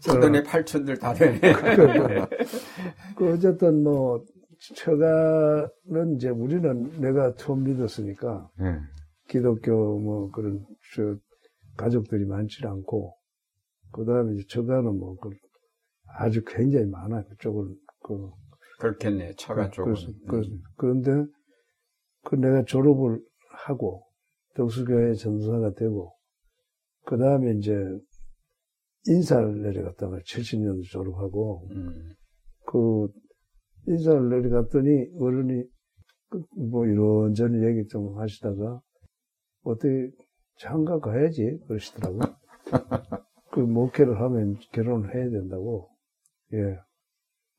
[0.00, 1.38] 사돈의 팔촌들 다 되네.
[1.76, 4.24] 그, 그 어쨌든 뭐,
[4.74, 8.78] 처가는 이제 우리는 내가 처음 믿었으니까, 예.
[9.28, 11.16] 기독교 뭐 그런, 저,
[11.76, 13.16] 가족들이 많지 않고,
[13.92, 15.30] 그 다음에 이제 처가는 뭐, 그,
[16.18, 17.24] 아주 굉장히 많아.
[17.24, 18.30] 그쪽은, 그,
[18.78, 19.34] 그렇겠네.
[19.36, 19.94] 처가 쪽은.
[19.94, 21.30] 그래서, 그래서, 그런데,
[22.24, 23.20] 그 내가 졸업을
[23.64, 24.04] 하고,
[24.54, 26.14] 덕수교회 전도사가 되고,
[27.04, 27.74] 그 다음에 이제,
[29.06, 32.14] 인사를 내려갔다가 70년도 졸업하고, 음.
[32.66, 33.08] 그,
[33.86, 35.64] 인사를 내려갔더니, 어른이,
[36.28, 38.80] 그 뭐, 이런저런 얘기 좀 하시다가,
[39.64, 40.10] 어떻게,
[40.58, 42.20] 장가 가야지, 그러시더라고.
[43.50, 45.90] 그, 목회를 하면 결혼을 해야 된다고.
[46.52, 46.78] 예.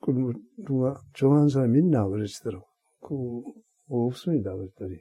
[0.02, 0.34] 그, 뭐,
[0.66, 2.08] 누가, 좋아하는 사람 있나?
[2.08, 2.66] 그러시더라고.
[3.02, 3.44] 그,
[3.88, 4.56] 없습니다.
[4.56, 4.98] 그랬더니,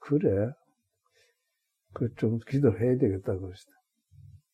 [0.00, 0.50] 그래.
[1.92, 3.36] 그, 좀 기도를 해야 되겠다.
[3.38, 3.84] 그러시더라고.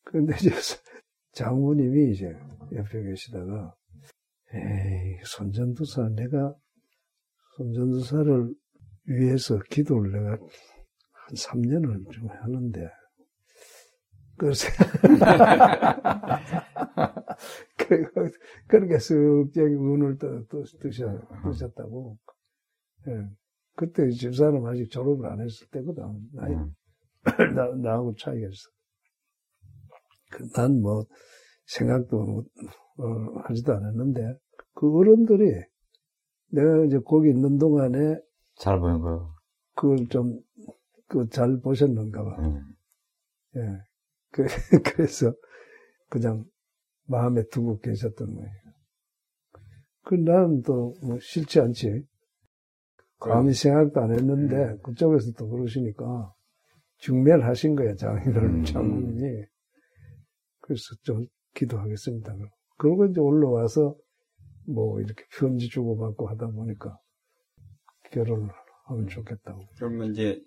[0.04, 0.50] 근데 이제,
[1.32, 2.26] 장모님이 이제
[2.72, 3.74] 옆에 계시다가,
[4.52, 6.54] 에이, 손전도사, 내가
[7.56, 8.52] 손전도사를
[9.06, 10.40] 위해서 기도를 내가 한
[11.34, 12.90] 3년을 좀 하는데,
[14.36, 14.68] 그래서,
[17.76, 18.28] 그리고
[18.66, 22.18] 그렇게 쓱 운을 떠, 떠, 뜨셨, 뜨셨다고.
[23.08, 23.28] 예.
[23.76, 26.02] 그때 집사람 아직 졸업을 안 했을 때거든.
[26.32, 26.74] 나이, 음.
[27.54, 28.68] 나, 나하고 차이가 있어.
[30.54, 31.04] 난 뭐,
[31.70, 32.44] 생각도,
[32.98, 33.04] 어,
[33.44, 34.38] 하지도 않았는데,
[34.74, 35.52] 그 어른들이
[36.52, 38.20] 내가 이제 거기 있는 동안에
[38.56, 39.34] 잘 보는 거.
[39.76, 40.40] 그걸 좀,
[41.08, 42.36] 그 잘 보셨는가 봐.
[42.42, 42.62] 음.
[43.56, 43.60] 예.
[44.32, 44.46] 그,
[44.94, 45.32] 그래서
[46.08, 46.44] 그냥
[47.06, 48.50] 마음에 두고 계셨던 거예요.
[50.04, 52.04] 그, 나는 또, 뭐, 싫지 않지.
[53.18, 56.32] 감히 생각도 안 했는데, 그쪽에서 또 그러시니까,
[56.98, 58.64] 중멸하신 거야, 장인을, 음.
[58.64, 59.44] 장모님이.
[60.60, 62.34] 그래서 좀 기도하겠습니다.
[62.78, 63.94] 그러고 이제 올라와서,
[64.66, 66.98] 뭐, 이렇게 편지 주고받고 하다 보니까,
[68.12, 68.48] 결혼을
[68.86, 69.60] 하면 좋겠다고.
[69.76, 70.40] 그러면 이제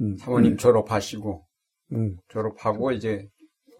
[0.00, 0.16] 음.
[0.16, 1.46] 사모님 졸업하시고,
[1.92, 2.16] 음.
[2.28, 3.28] 졸업하고 이제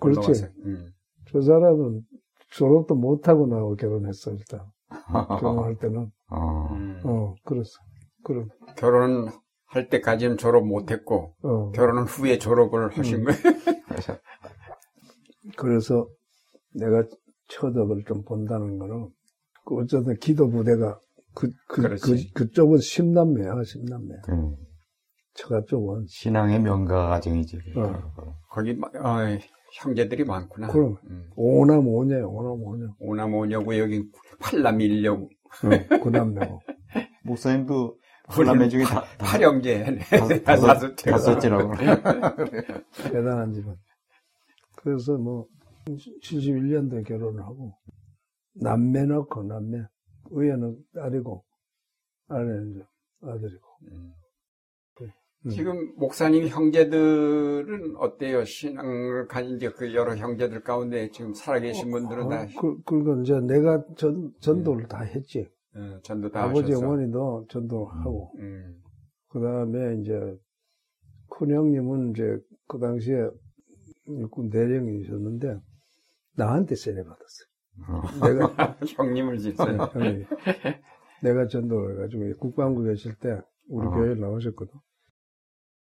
[0.01, 0.19] 그렇지.
[0.19, 0.47] 올라와서.
[0.67, 0.93] 음.
[1.29, 2.03] 저 사람은
[2.51, 4.61] 졸업도 못하고 나하고 결혼했어, 일단.
[5.41, 6.11] 결혼할 때는.
[6.29, 6.75] 어.
[6.75, 7.01] 음.
[7.05, 7.79] 어, 그랬어.
[8.25, 11.71] 그럼, 결혼할 때까지는 졸업 못했고, 어.
[11.71, 13.25] 결혼 후에 졸업을 하신 음.
[13.25, 13.39] 거예요?
[15.57, 16.09] 그래서
[16.75, 17.05] 내가
[17.49, 19.09] 처덕을 좀 본다는 거는,
[19.65, 20.99] 그 어쨌든 기도 부대가,
[21.35, 22.33] 그, 그, 그, 그렇지.
[22.35, 24.15] 그쪽은 십남매야, 십남매.
[24.31, 24.57] 음.
[25.35, 26.07] 처가 쪽은.
[26.09, 27.59] 신앙의 명가 과정이지.
[27.77, 28.13] 어.
[28.51, 29.39] 거기, 마- 어,
[29.81, 30.69] 형제들이 많구나.
[30.69, 30.97] 그럼.
[31.09, 31.31] 음.
[31.37, 32.89] 오남 오녀야, 오남 오녀.
[32.99, 34.05] 오남 오녀고, 여기
[34.41, 36.61] 팔남 일녀고, 어, 구남매고.
[37.25, 37.97] 목사님도
[38.45, 39.99] 남매 중에 다, 다 팔형제.
[40.11, 41.11] 다섯, 다섯, 다섯째.
[41.11, 41.73] 다섯째라고.
[43.05, 43.75] 대단한 집안.
[44.77, 45.47] 그래서 뭐,
[45.87, 47.77] 71년도에 결혼을 하고,
[48.55, 49.85] 남매 넣고, 남매.
[50.31, 51.45] 의연은 딸이고,
[52.29, 52.85] 아내는
[53.23, 53.67] 아들이고.
[53.91, 54.13] 음.
[55.45, 55.51] 음.
[55.51, 58.45] 지금 목사님 형제들은 어때요?
[58.45, 63.41] 신앙을 가진 이제 그 여러 형제들 가운데 지금 살아계신 분들은 다 어, 그, 그건 이제
[63.41, 65.49] 내가 전, 전도를 다 했지.
[65.75, 66.87] 어, 전도 다 아버지, 하셔서.
[66.87, 68.33] 어머니도 전도하고.
[68.39, 68.83] 음.
[69.29, 70.13] 그 다음에 이제,
[71.29, 73.29] 큰 형님은 이제 그 당시에
[74.07, 75.59] 육군 대령이셨는데,
[76.37, 77.49] 나한테 세례 받았어요.
[78.23, 79.79] 내가, 형님을 짓어요.
[79.93, 80.27] 형님.
[81.23, 83.91] 내가 전도를 해가지고 국방부 계실 때 우리 어.
[83.91, 84.73] 교회에 나오셨거든.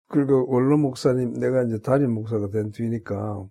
[0.09, 3.47] 그리고 원로 목사님, 내가 이제 담임 목사가 된 뒤니까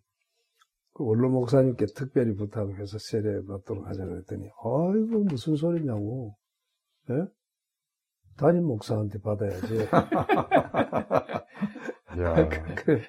[0.94, 6.36] 그 원로 목사님께 특별히 부탁을 해서 세례 받도록 하자 그랬더니 아이고 무슨 소리냐고.
[7.10, 7.26] 예?
[8.38, 9.80] 담임 목사한테 받아야지.
[12.20, 12.50] 야.
[12.76, 13.02] 그래.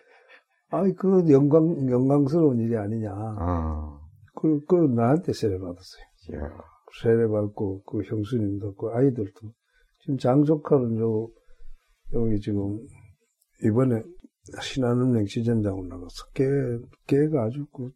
[0.72, 3.10] 아이, 그 영광, 영광스러운 일이 아니냐.
[3.12, 4.00] 아,
[4.34, 6.02] 그, 그 나한테 세례 받았어요.
[6.30, 6.50] 이야.
[7.02, 9.52] 세례 받고, 그 형수님도, 그 아이들도.
[9.98, 11.28] 지금 장조카는 요,
[12.14, 12.80] 여기 지금,
[13.62, 14.02] 이번에
[14.62, 16.44] 신한은행 시전장으로 나가서, 걔,
[17.06, 17.90] 걔가 아주 그,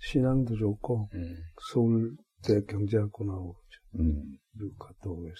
[0.00, 1.36] 신앙도 좋고, 음.
[1.70, 3.54] 서울대 경제학고 나오고,
[4.00, 4.38] 음.
[4.58, 5.36] 미국 갔다 오고 해서.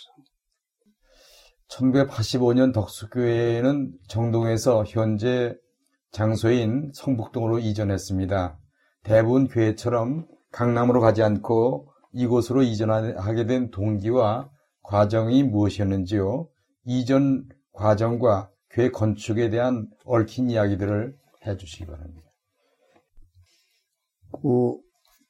[1.71, 5.57] 1985년 덕수교회는 정동에서 현재
[6.13, 8.59] 장소인 성북동으로 이전했습니다.
[9.03, 14.51] 대부분 교회처럼 강남으로 가지 않고 이곳으로 이전하게 된 동기와
[14.83, 16.49] 과정이 무엇이었는지요?
[16.85, 22.29] 이전 과정과 교회 건축에 대한 얽힌 이야기들을 해 주시기 바랍니다.
[24.33, 24.77] 그,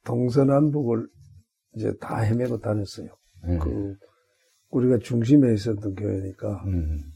[0.04, 1.08] 동서남북을
[1.76, 3.08] 이제 다 헤매고 다녔어요.
[3.44, 3.58] 음.
[3.58, 3.96] 그,
[4.70, 7.11] 우리가 중심에 있었던 교회니까, 음.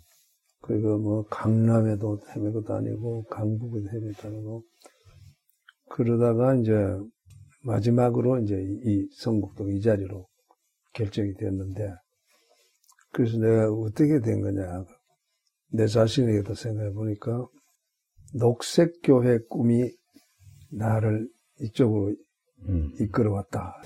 [0.67, 4.65] 그리고 뭐 강남에도 헤매고 다니고 강북에도 헤매고 다니고
[5.89, 6.73] 그러다가 이제
[7.63, 10.27] 마지막으로 이제 이 성북동 이 자리로
[10.93, 11.95] 결정이 됐는데
[13.13, 14.85] 그래서 내가 어떻게 된 거냐
[15.73, 17.47] 내 자신에게도 생각해 보니까
[18.35, 19.91] 녹색 교회 꿈이
[20.73, 21.29] 나를
[21.61, 22.15] 이쪽으로
[22.69, 22.91] 음.
[23.01, 23.77] 이끌어왔다.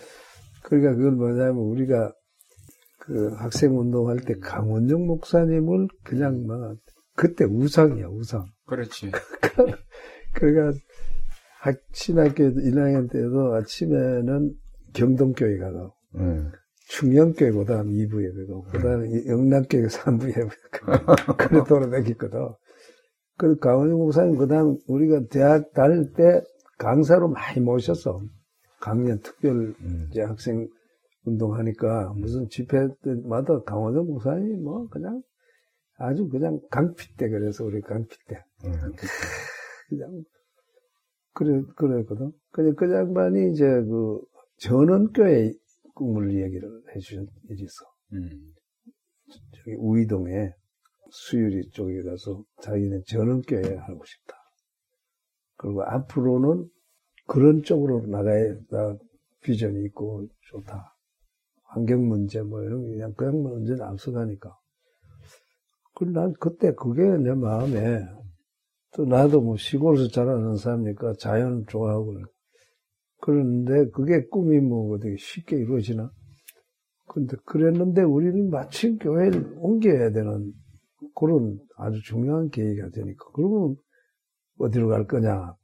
[0.62, 2.12] 그러니까 그건 뭐냐면 우리가
[3.00, 6.76] 그 학생 운동할 때 강원영 목사님을 그냥 막
[7.16, 8.46] 그때 우상이야 우상.
[8.66, 9.10] 그렇지.
[10.32, 10.78] 그러니까
[11.60, 14.54] 학 신학교 1학년 때도 아침에는
[14.92, 16.52] 경동교회 가고 음.
[16.88, 22.38] 충영교회 그다음 2부에 가고 그다음 영남교회 3부에 가고 그래 돌아다녔거든.
[23.36, 26.42] 그 강원영 목사님 그다음 우리가 대학 다닐 때
[26.78, 28.20] 강사로 많이 모셨어.
[28.80, 30.08] 강연 특별 음.
[30.10, 30.68] 이제 학생
[31.24, 35.22] 운동하니까 무슨 집회 때마다 강원도 목사님이 뭐 그냥
[35.96, 38.72] 아주 그냥 강피 때 그래서 우리 강피 때 음.
[39.88, 40.24] 그냥
[41.32, 42.32] 그래 그랬거든.
[42.50, 44.20] 근데 그 양반이 이제 그
[44.58, 45.52] 전원교회
[45.94, 47.84] 꿈을 얘기를 해주신 일이 있어.
[48.14, 48.54] 음.
[49.52, 50.52] 저기 우이동에
[51.10, 54.36] 수유리 쪽에 가서 자기는 전원교회 하고 싶다.
[55.56, 56.68] 그리고 앞으로는
[57.26, 58.96] 그런 쪽으로 나가야 나
[59.42, 60.96] 비전이 있고 좋다.
[61.70, 64.56] 환경 문제 뭐 이런 게 그냥 그냥 문제는 앞서가니까.
[65.94, 68.00] 그난 그때 그게 내 마음에
[68.92, 72.16] 또 나도 뭐 시골에서 자라는 사람이니까 자연 좋아하고
[73.20, 76.10] 그러는데 그게 꿈이 뭐 어떻게 쉽게 이루어지나?
[77.06, 80.52] 근데 그랬는데 우리는 마침 교회를 옮겨야 되는
[81.14, 83.76] 그런 아주 중요한 계기가 되니까 그러면
[84.58, 85.54] 어디로 갈 거냐?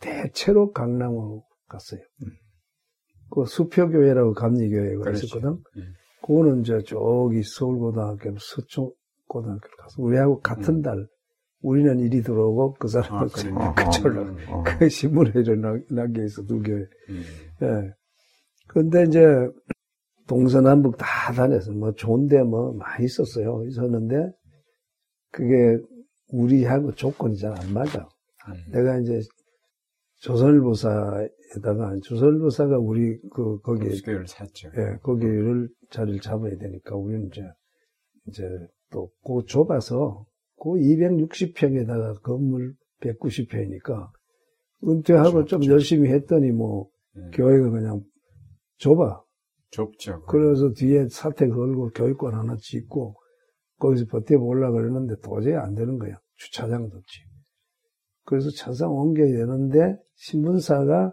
[0.00, 2.00] 대체로 강남으로 갔어요.
[3.30, 5.26] 그 수표교회라고 감리교회가 그렇지.
[5.26, 5.58] 있었거든.
[5.78, 5.82] 예.
[6.22, 11.06] 그거는 이제 저기 서울고등학교, 서초고등학교를 가서 우리하고 같은 달,
[11.62, 13.74] 우리는 이리 들어오고 그 아, 사람은 그러네.
[13.84, 14.62] 그쪽으로 어.
[14.64, 16.78] 그 신문에 일어나게 해서 두 교회.
[17.10, 17.22] 음.
[17.62, 17.92] 예.
[18.68, 19.24] 근데 이제
[20.28, 21.72] 동서남북 다 다녔어.
[21.72, 23.62] 뭐 좋은데 뭐 많이 있었어요.
[23.68, 24.30] 있었는데
[25.30, 25.78] 그게
[26.32, 28.08] 우리하고 조건이 잘 안 맞아.
[28.48, 28.54] 음.
[28.72, 29.20] 내가 이제
[30.20, 34.68] 조선일보사 에다가 조선일보사가 우리 그 거기에 수교를 샀죠.
[34.76, 37.42] 예, 거기를 자리를 잡아야 되니까 우리는 이제
[38.26, 38.42] 이제
[38.90, 40.26] 또그 좁아서
[40.56, 44.08] 그 260평에다가 건물 190평이니까
[44.86, 45.72] 은퇴하고 좀 좁죠.
[45.72, 47.30] 열심히 했더니 뭐 음.
[47.32, 48.02] 교회가 그냥
[48.78, 49.22] 좁아.
[49.70, 50.22] 좁죠.
[50.22, 53.14] 그래서 뒤에 사택 걸고 교육관 하나 짓고
[53.78, 56.14] 거기서 버텨보려고 그러는데 도저히 안 되는 거야.
[56.34, 57.20] 주차장도 없지.
[58.24, 61.12] 그래서 차상 옮겨야 되는데 신문사가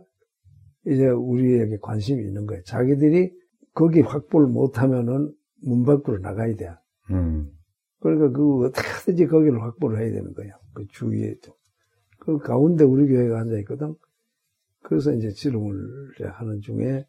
[0.86, 2.61] 이제 우리에게 관심이 있는 거예요.
[2.63, 3.31] 자기들이
[3.73, 6.69] 거기 확보를 못하면은 문 밖으로 나가야 돼.
[7.11, 7.49] 음.
[7.99, 10.51] 그러니까 그 어떻게든지 거기를 확보를 해야 되는 거야.
[10.73, 11.36] 그 주위에.
[12.19, 13.95] 그 가운데 우리 교회가 앉아 있거든.
[14.84, 15.75] 그래서 이제 지름을
[16.34, 17.05] 하는 중에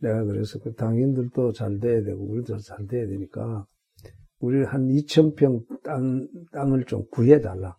[0.00, 3.66] 내가 그래서 그 당인들도 잘 돼야 되고 우리도 잘 돼야 되니까
[4.40, 7.76] 우리 한 2,000평 땅, 땅을 좀 구해달라.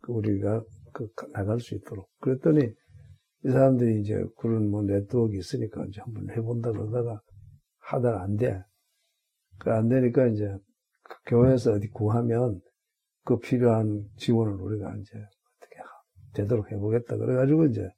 [0.00, 0.62] 그 우리가
[0.92, 2.08] 그 가- 나갈 수 있도록.
[2.20, 2.68] 그랬더니
[3.44, 7.20] 이 사람들이 이제 그런 뭐 네트워크 있으니까 이제 한번 해본다 그러다가
[7.80, 8.62] 하다가 안 돼.
[9.58, 10.46] 그 안 되니까 이제
[11.02, 12.60] 그 교회에서 어디 구하면
[13.24, 17.16] 그 필요한 지원을 우리가 이제 어떻게 하- 되도록 해보겠다.
[17.16, 17.88] 그래가지고 이제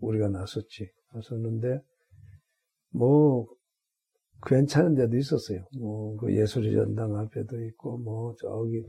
[0.00, 0.90] 우리가 나섰지.
[1.12, 1.80] 나섰는데
[2.92, 3.46] 뭐
[4.46, 5.64] 괜찮은 데도 있었어요.
[5.78, 8.82] 뭐 그 예술의 전당 앞에도 있고 뭐 저기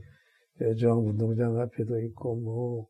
[0.60, 2.86] 여주왕 운동장 앞에도 있고 뭐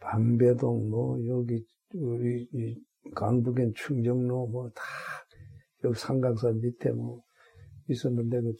[0.00, 1.64] 방배동 뭐 여기
[1.94, 2.76] 우리 이
[3.14, 4.82] 강북엔 충정로 뭐 다
[5.84, 7.20] 여기 상강산 밑에 뭐
[7.88, 8.52] 있었는데 그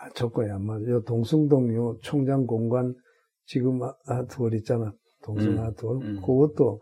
[0.00, 1.02] 아, 조건이 안 맞아요.
[1.02, 2.94] 동숭동 요 총장 공간
[3.46, 4.92] 지금 아- 아트홀 있잖아.
[5.24, 6.20] 동성아도 음.
[6.20, 6.80] 그것도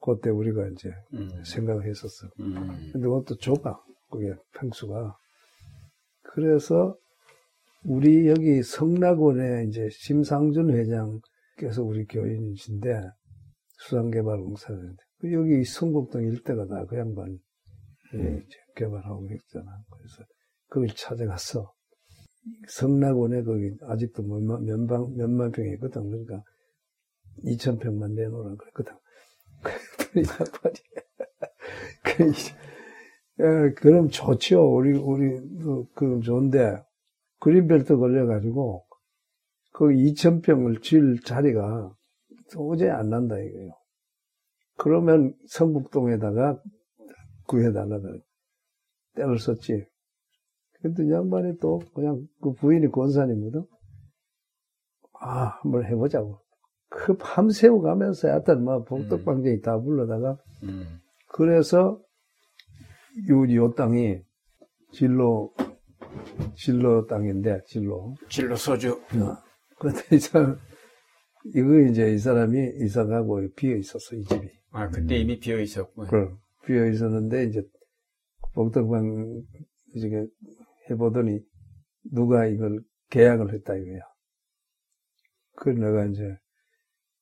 [0.00, 1.28] 그때 우리가 이제 음.
[1.44, 2.28] 생각을 했었어.
[2.40, 2.54] 음.
[2.92, 3.76] 근데 그것도 좁아.
[4.10, 5.16] 그게 평수가.
[6.22, 6.96] 그래서
[7.84, 13.00] 우리 여기 성락원에 이제 심상준 회장께서 우리 교인이신데
[13.82, 17.38] 수상개발공사인데 그 여기 성북동 일대가 다 그 양반 이
[18.14, 19.84] 이제 개발하고 있잖아.
[19.90, 20.24] 그래서
[20.68, 21.72] 그걸 찾아갔어.
[22.68, 26.10] 성락원에 거기 아직도 몇만, 몇만, 몇만 평이 있거든.
[26.10, 26.42] 그러니까
[27.44, 28.92] 2천 평만 내놓으라 그랬거든.
[29.62, 30.74] 그랬더니 양반이
[32.02, 32.32] 그
[33.40, 34.74] 예, 그럼 좋죠.
[34.74, 36.82] 우리, 우리, 그, 그럼 좋은데,
[37.40, 38.84] 그린벨트 걸려가지고,
[39.72, 41.94] 그 2,000평을 질 자리가
[42.52, 43.72] 도저히 안 난다, 이거예요.
[44.78, 46.60] 그러면 성북동에다가
[47.46, 48.20] 구해달라고
[49.14, 49.86] 때를 썼지.
[50.80, 53.64] 근데 양반이 또 그냥 그 부인이 권사님거든.
[55.20, 56.40] 아, 한번 해보자고.
[56.88, 61.00] 그 밤새우 가면서 하여튼 뭐 복덕방쟁이 다 불러다가 음.
[61.28, 62.00] 그래서
[63.30, 64.20] 요, 요 땅이
[64.92, 65.54] 진로,
[66.54, 68.14] 진로 땅인데, 진로.
[68.28, 68.92] 진로 소주.
[68.92, 69.36] 어.
[69.78, 70.58] 그런데 이 사람,
[71.46, 74.48] 이거 이제 이 사람이 이사 가고 비어 있었어, 이 집이.
[74.70, 76.06] 아, 그때 이미 비어 있었고.
[76.06, 77.62] 그럼 비어 있었는데, 이제,
[78.54, 79.42] 복덕방,
[79.94, 80.26] 이제
[80.90, 81.40] 해보더니,
[82.12, 82.80] 누가 이걸
[83.10, 84.00] 계약을 했다 이거야.
[85.56, 86.36] 그 내가 이제,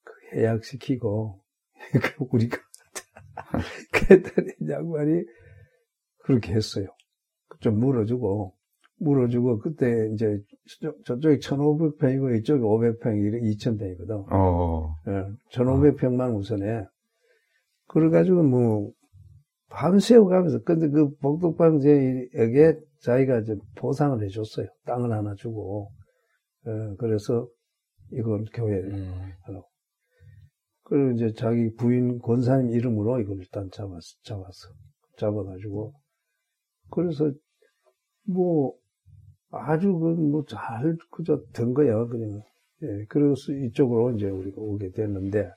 [0.04, 1.42] 그 계약시키고,
[1.92, 2.58] 그 우리가,
[3.92, 5.24] 그랬더니 양반이
[6.18, 6.86] 그렇게 했어요.
[7.60, 8.54] 좀 물어주고,
[9.00, 10.38] 물어주고, 그때 이제
[10.80, 14.32] 저- 저쪽이 1500평이고 이쪽이 500평이 2000평이거든.
[14.32, 14.94] 어.
[15.08, 16.84] 예, 1500평만 우선해.
[17.88, 18.92] 그래가지고 뭐,
[19.68, 24.66] 밤새워 가면서, 근데 그 복덕방제에게 자기가 이제 보상을 해줬어요.
[24.84, 25.90] 땅을 하나 주고.
[26.66, 27.48] 예, 그래서
[28.12, 29.32] 이건 교회 음.
[30.84, 34.68] 그리고 이제 자기 부인 권사님 이름으로 이걸 일단 잡았어, 잡았어.
[35.18, 35.94] 잡아가지고.
[36.90, 37.32] 그래서,
[38.26, 38.74] 뭐,
[39.50, 42.42] 아주 그, 뭐, 잘, 그저 된 거야, 그냥.
[42.82, 45.50] 예, 그래서 이쪽으로 이제 우리가 오게 됐는데,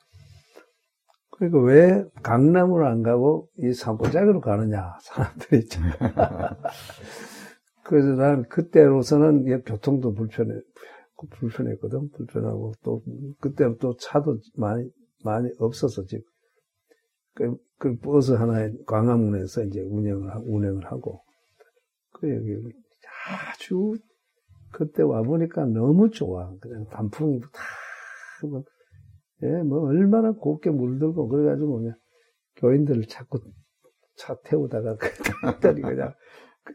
[1.32, 5.88] 그러니까 왜 강남으로 안 가고 이 산골짜기로 가느냐, 사람들이 있잖아.
[7.84, 10.54] 그래서 난 그때로서는 교통도 불편해,
[11.30, 12.10] 불편했거든.
[12.12, 13.02] 불편하고 또,
[13.40, 14.90] 그때 또 차도 많이,
[15.24, 16.24] 많이 없어서 지금.
[17.36, 21.22] 그, 그 버스 하나에 광화문에서 이제 운영을, 하- 운행을 하고.
[22.12, 22.56] 그 여기
[23.28, 23.96] 아주
[24.72, 26.52] 그때 와 보니까 너무 좋아.
[26.60, 27.48] 그냥 단풍이 다,
[28.48, 28.64] 뭐,
[29.44, 31.96] 예, 뭐, 얼마나 곱게 물들고, 그래가지고 그냥
[32.58, 33.40] 교인들을 자꾸
[34.16, 34.98] 차 태우다가
[35.62, 36.14] 그랬더니 그냥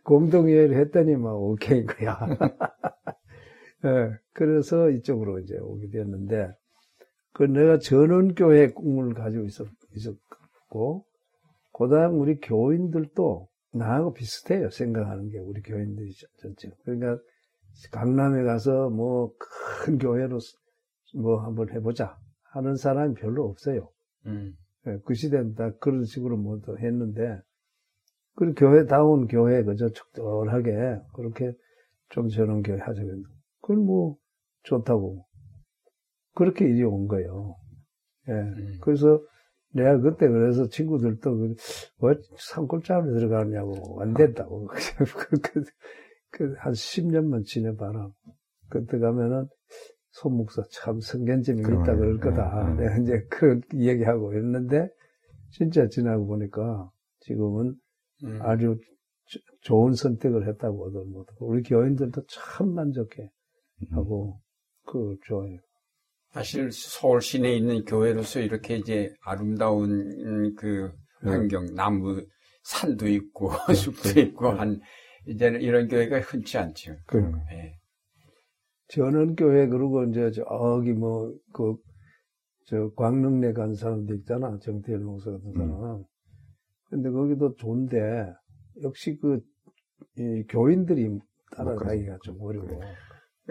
[0.04, 2.18] 공동회의를 했더니 막 오케이인 거야.
[3.84, 6.52] 예, 그래서 이쪽으로 이제 오게 됐는데,
[7.32, 11.04] 그 내가 전원교회 꿈을 가지고 있었, 있었고,
[11.72, 14.70] 그 다음 우리 교인들도 나하고 비슷해요.
[14.70, 16.70] 생각하는 게, 우리 교인들이 전체.
[16.84, 17.18] 그러니까,
[17.92, 19.32] 강남에 가서 뭐
[19.84, 20.38] 큰 교회로
[21.14, 22.18] 뭐 한번 해보자
[22.52, 23.90] 하는 사람이 별로 없어요.
[24.26, 24.52] 음.
[24.86, 27.40] 예, 그 시대는 다 그런 식으로 뭐또 했는데,
[28.36, 31.52] 그 교회다운 교회, 그저 적절하게 그렇게
[32.10, 33.02] 좀 저런 교회 하자.
[33.60, 34.16] 그건 뭐
[34.62, 35.24] 좋다고.
[36.34, 37.56] 그렇게 일이 온 거예요.
[38.28, 38.32] 예.
[38.32, 38.78] 음.
[38.80, 39.20] 그래서
[39.78, 41.54] 내가 그때 그래서 친구들도 그,
[42.02, 44.66] 왜 산골짜기로 들어가느냐고 안 된다고.
[45.16, 45.64] 그, 그,
[46.30, 48.10] 그, 한 10년만 지내봐라.
[48.68, 49.46] 그때 가면은
[50.10, 51.96] 손목사 참 성견점이 있다.
[51.96, 52.74] 그럴 거다.
[52.74, 52.82] 네, 네.
[52.82, 54.88] 내가 이제 그런 얘기하고 있는데
[55.50, 57.74] 진짜 지나고 보니까 지금은
[58.24, 58.38] 음.
[58.42, 58.76] 아주
[59.26, 61.24] 조- 좋은 선택을 했다고 하더라고요.
[61.40, 63.30] 우리 교인들도 참 만족해
[63.92, 64.40] 하고
[64.84, 65.58] 그 좋아요.
[66.32, 69.90] 사실 서울 시내에 있는 교회로서 이렇게 이제 아름다운
[70.24, 71.30] 음, 그 네.
[71.30, 72.24] 환경, 나무,
[72.62, 74.80] 산도 있고, 숲도 있고, 한,
[75.26, 76.96] 이제는 이런 교회가 흔치 않죠.
[77.06, 77.18] 그
[77.52, 77.74] 예.
[78.88, 81.76] 전원교회 그러고 이제 저기 뭐 그
[82.68, 86.04] 저 광릉내 간 사람도 있잖아 정태일 목사 같은 사람.
[86.90, 88.30] 근데 거기도 좋은데
[88.82, 91.18] 역시 그이 교인들이
[91.56, 92.66] 따라가기가 좀 어려워.
[92.66, 92.76] 그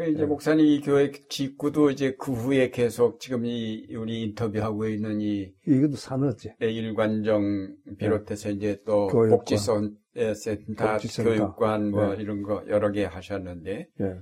[0.04, 0.26] 이제 네.
[0.26, 5.96] 목사님 이 교회 짓고도 이제 그 후에 계속 지금 이 우리 인터뷰하고 있는 이 이것도
[5.96, 6.54] 산업지.
[6.60, 9.14] 일관정 비롯해서 이제 또 네.
[9.14, 9.30] 교육관.
[9.40, 11.30] 복지센터, 복지센터.
[11.32, 12.22] 교육관 뭐 네.
[12.22, 14.16] 이런 거 여러 개 하셨는데 예.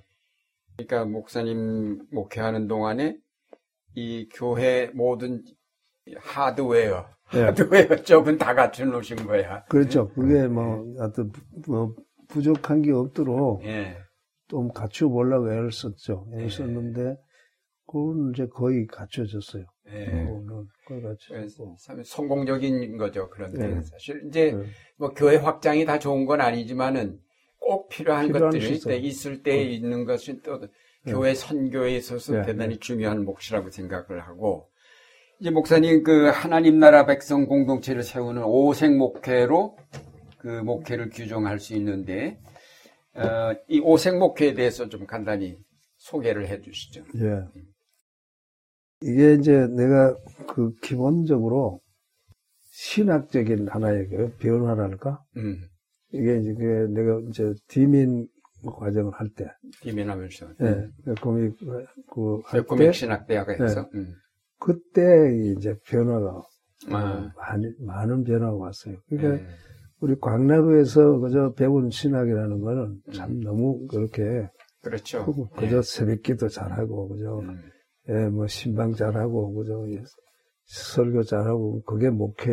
[0.77, 3.17] 그러니까 목사님 목회하는 동안에
[3.95, 5.43] 이 교회 모든
[6.17, 7.41] 하드웨어, 예.
[7.41, 9.65] 하드웨어 쪽은 다 갖춰 놓으신 거야.
[9.65, 10.07] 그렇죠.
[10.09, 11.31] 그게 뭐 하여튼
[11.67, 11.93] 뭐
[12.29, 13.97] 부족한 게 없도록 예.
[14.47, 16.27] 좀 갖추어 보려고 애를 썼죠.
[16.33, 16.49] 애를 네.
[16.49, 17.17] 썼는데
[17.87, 19.65] 그건 이제 거의 갖춰졌어요.
[19.89, 20.27] 예.
[20.87, 21.77] 거의 갖춰졌고.
[21.79, 23.29] 참 성공적인 거죠.
[23.29, 23.81] 그런데 네.
[23.83, 24.63] 사실 이제 네.
[24.97, 27.19] 뭐 교회 확장이 다 좋은 건 아니지만은
[27.59, 28.79] 꼭 필요한, 필요한 것들이.
[28.79, 30.67] 때 있을 때 있는 것이 또 네.
[31.11, 32.79] 교회 선교에 있어서 네, 대단히 네.
[32.79, 34.69] 중요한 몫이라고 생각을 하고
[35.39, 39.77] 이제 목사님 그 하나님 나라 백성 공동체를 세우는 오색 목회로
[40.37, 42.39] 그 목회를 규정할 수 있는데
[43.15, 45.57] 어, 이 오색 목회에 대해서 좀 간단히
[45.97, 47.03] 소개를 해 주시죠.
[47.15, 47.43] 예.
[49.01, 50.15] 이게 이제 내가
[50.47, 51.81] 그 기본적으로
[52.71, 55.23] 신학적인 하나의 그 변화랄까?
[55.37, 55.61] 음,
[56.11, 58.27] 이게 이제 그 내가 이제 디민
[58.65, 59.45] 과정을 할 때,
[59.81, 61.57] 비면하면서 예, 코믹
[62.09, 64.15] 그할 때, 코믹 신학대학에서 음.
[64.59, 66.41] 그때 이제 변화가
[66.91, 67.31] 아.
[67.35, 68.97] 많이, 많은 변화가 왔어요.
[69.07, 69.47] 그러니까 예.
[70.01, 73.39] 우리 광나루에서 그저 배운 신학이라는 거는 참 음.
[73.41, 74.47] 너무 그렇게
[74.81, 75.25] 그렇죠.
[75.25, 77.59] 그- 그저 새벽기도 잘하고 그저 음.
[78.09, 80.03] 예, 뭐 신방 잘하고 그저 예,
[80.65, 82.51] 설교 잘하고 그게 목회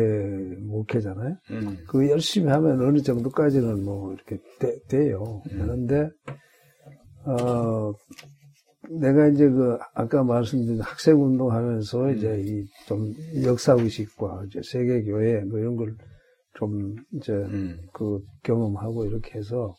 [0.61, 1.35] 목회잖아요.
[1.51, 1.77] 음.
[1.87, 5.41] 그 열심히 하면 어느 정도까지는 뭐 이렇게 돼, 돼요.
[5.51, 5.59] 음.
[5.61, 6.09] 그런데
[7.25, 7.93] 어
[8.99, 12.17] 내가 이제 그 아까 말씀드린 학생 운동하면서 음.
[12.17, 13.13] 이제 이 좀
[13.43, 15.95] 역사 의식과 이제 세계 교회 뭐 이런 걸
[16.55, 17.79] 좀 이제 음.
[17.93, 19.75] 그 경험하고 이렇게 해서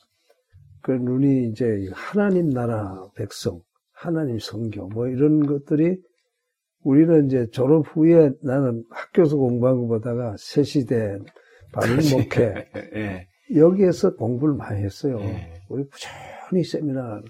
[0.82, 3.60] 그 눈이 이제 하나님 나라 백성,
[3.92, 5.98] 하나님 성교 뭐 이런 것들이
[6.82, 11.18] 우리는 이제 졸업 후에 나는 학교에서 공부한 것보다가 새 시대
[11.72, 13.26] 바른 목회 예.
[13.56, 15.18] 여기에서 공부를 많이 했어요.
[15.20, 15.54] 예.
[15.68, 17.22] 우리 부지런히 세미나를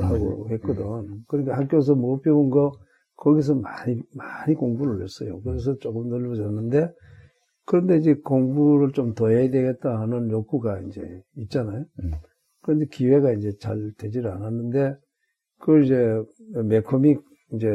[0.00, 1.24] 하고 했거든.
[1.28, 2.72] 그러니까 학교에서 못 배운 거
[3.16, 5.40] 거기서 많이 많이 공부를 했어요.
[5.42, 6.90] 그래서 조금 넓어졌는데
[7.66, 11.02] 그런데 이제 공부를 좀 더 해야 되겠다 하는 욕구가 이제
[11.36, 11.84] 있잖아요.
[12.02, 12.12] 음.
[12.62, 14.94] 그런데 기회가 이제 잘 되질 않았는데
[15.58, 15.94] 그걸 이제
[16.64, 17.20] 매코믹
[17.54, 17.66] 이제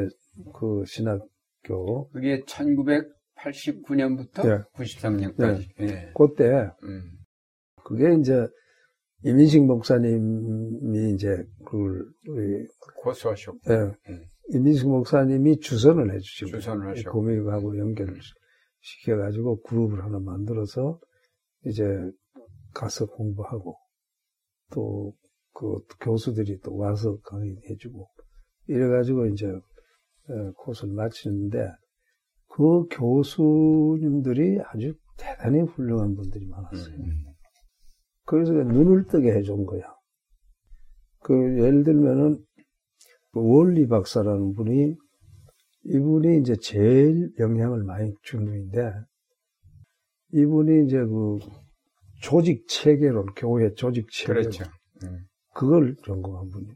[0.54, 4.64] 그 신학교 그게 1989년부터 네.
[4.76, 5.68] 93년까지.
[5.82, 6.12] 예.
[6.16, 7.12] 그때 음.
[7.84, 8.48] 그게 이제
[9.24, 12.06] 이민식 목사님이 이제 그걸
[13.04, 13.76] 고수하셨고 예,
[14.10, 14.24] 음.
[14.50, 17.12] 이민식 목사님이 주선을 해주시고 주선을 하셨고.
[17.12, 18.16] 고믹하고 연결을
[18.82, 21.00] 시켜가지고 그룹을 하나 만들어서
[21.66, 21.84] 이제
[22.74, 23.78] 가서 공부하고
[24.74, 25.14] 또
[25.54, 28.08] 그 교수들이 또 와서 강의해주고
[28.68, 31.70] 이래가지고 이제 어, 코스를 마치는데
[32.48, 36.96] 그 교수님들이 아주 대단히 훌륭한 분들이 많았어요.
[36.96, 37.26] 음.
[38.26, 39.84] 그래서 눈을 뜨게 해준 거야.
[41.20, 42.44] 그, 예를 들면은,
[43.32, 44.96] 그 원리 박사라는 분이,
[45.86, 48.94] 이분이 이제 제일 영향을 많이 준 분인데,
[50.34, 51.40] 이분이 이제 그,
[52.22, 54.44] 조직 체계론, 교회 조직 체계론.
[54.44, 54.66] 그렇죠.
[55.04, 55.26] 음.
[55.54, 56.76] 그걸 전공한 분이에요.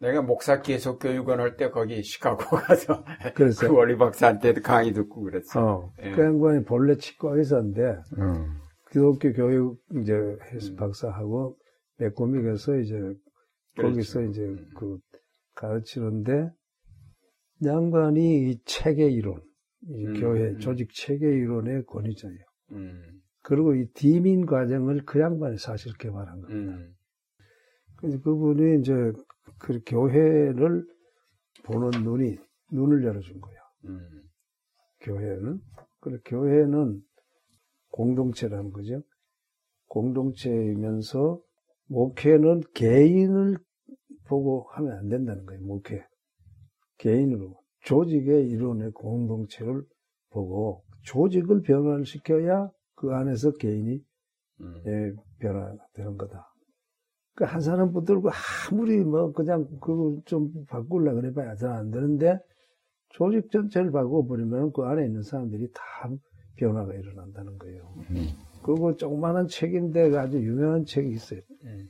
[0.00, 5.22] 내가 목사 계속 교육원 할 때 거기 시카고 가서 그래서, 그 원리 박사한테도 강의 듣고
[5.22, 5.60] 그랬어.
[5.60, 6.12] 어, 예.
[6.12, 8.60] 그 양반이 본래 치과 의사인데, 음.
[8.90, 10.14] 기독교 교육 이제
[10.52, 10.76] 해서 음.
[10.76, 11.56] 박사하고,
[11.98, 12.98] 메코믹에서 이제
[13.76, 14.68] 거기서 이제 음.
[14.76, 14.98] 그
[15.54, 16.50] 가르치는데
[17.64, 19.40] 양반이 이 체계 이론,
[19.88, 20.58] 이 음, 교회 음.
[20.58, 22.38] 조직 체계 이론의 권위자예요.
[22.72, 23.20] 음.
[23.42, 26.58] 그리고 이 디민 과정을 그 양반이 사실 개발한 거예요.
[26.58, 26.94] 음.
[27.96, 28.92] 그래서 그분이 이제
[29.58, 30.86] 그 교회를
[31.64, 32.38] 보는 눈이
[32.72, 33.60] 눈을 열어준 거예요.
[33.86, 34.22] 음.
[35.00, 35.60] 교회는
[36.00, 37.02] 그래 교회는
[37.90, 39.02] 공동체라는 거죠.
[39.88, 41.42] 공동체이면서
[41.86, 43.58] 목회는 개인을
[44.24, 45.62] 보고 하면 안 된다는 거예요.
[45.62, 46.06] 목회
[47.00, 49.82] 개인으로 조직의 이론의 공동체를
[50.30, 54.00] 보고 조직을 변화시켜야 그 안에서 개인이
[54.60, 54.82] 음.
[54.86, 56.46] 예, 변화가 되는 거다.
[57.34, 58.28] 그한 사람 붙들고
[58.70, 62.38] 아무리 뭐 그냥 그거 좀 바꾸려 그래 봐야 잘 안 되는데
[63.08, 65.82] 조직 전체를 바꿔버리면 그 안에 있는 사람들이 다
[66.56, 67.94] 변화가 일어난다는 거예요.
[68.10, 68.26] 음.
[68.62, 71.40] 그거 조그마한 책인데 아주 유명한 책이 있어요.
[71.64, 71.88] 음.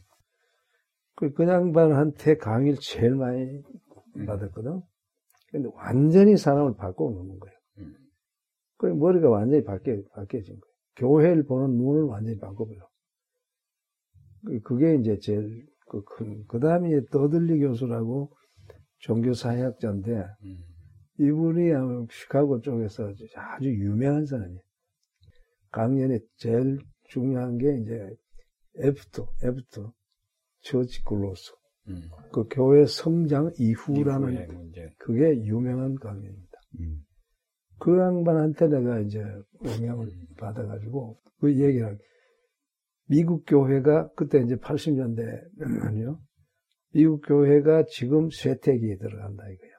[1.17, 3.63] 그, 그 양반한테 강의를 제일 많이
[4.17, 4.27] 음.
[4.27, 4.81] 받았거든.
[5.51, 7.59] 근데 완전히 사람을 바꿔놓는 거예요.
[7.79, 7.97] 음.
[8.77, 10.75] 그 머리가 완전히 바뀌어, 바뀌어진 거예요.
[10.97, 12.89] 교회를 보는 눈을 완전히 바꿔버려.
[14.47, 18.33] 그- 그게 이제 제일 그 큰, 그 다음에 더들리 교수라고
[18.99, 20.59] 종교사회학자인데, 음.
[21.19, 21.71] 이분이
[22.11, 24.61] 시카고 쪽에서 아주 유명한 사람이에요.
[25.71, 26.79] 강연에 제일
[27.09, 28.17] 중요한 게 이제
[28.79, 29.93] after, after,
[30.62, 31.53] church growth.
[31.91, 32.03] 음.
[32.32, 34.72] 그 교회 성장 이후라는.
[34.99, 36.59] 그게 유명한 강연입니다.
[36.80, 37.05] 음.
[37.78, 39.20] 그 양반한테 내가 이제
[39.64, 41.99] 영향을 받아가지고 그 얘기를.
[43.07, 46.18] 미국 교회가 그때 이제 80년대면요.
[46.93, 49.74] 미국 교회가 지금 쇠퇴기에 들어간다 이거예요.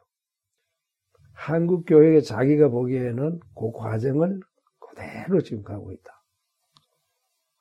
[1.34, 4.40] 한국 교회가 자기가 보기에는 그 과정을
[4.80, 6.12] 그대로 지금 가고 있다.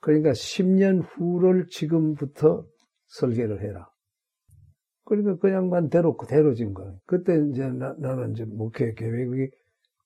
[0.01, 2.67] 그러니까 10년 후를 지금부터
[3.07, 3.90] 설계를 해라.
[5.11, 6.95] 그러니까 그 양반 대로 그대로 지금 가.
[7.05, 9.51] 그때 이제 나, 는 이제 목회 계획이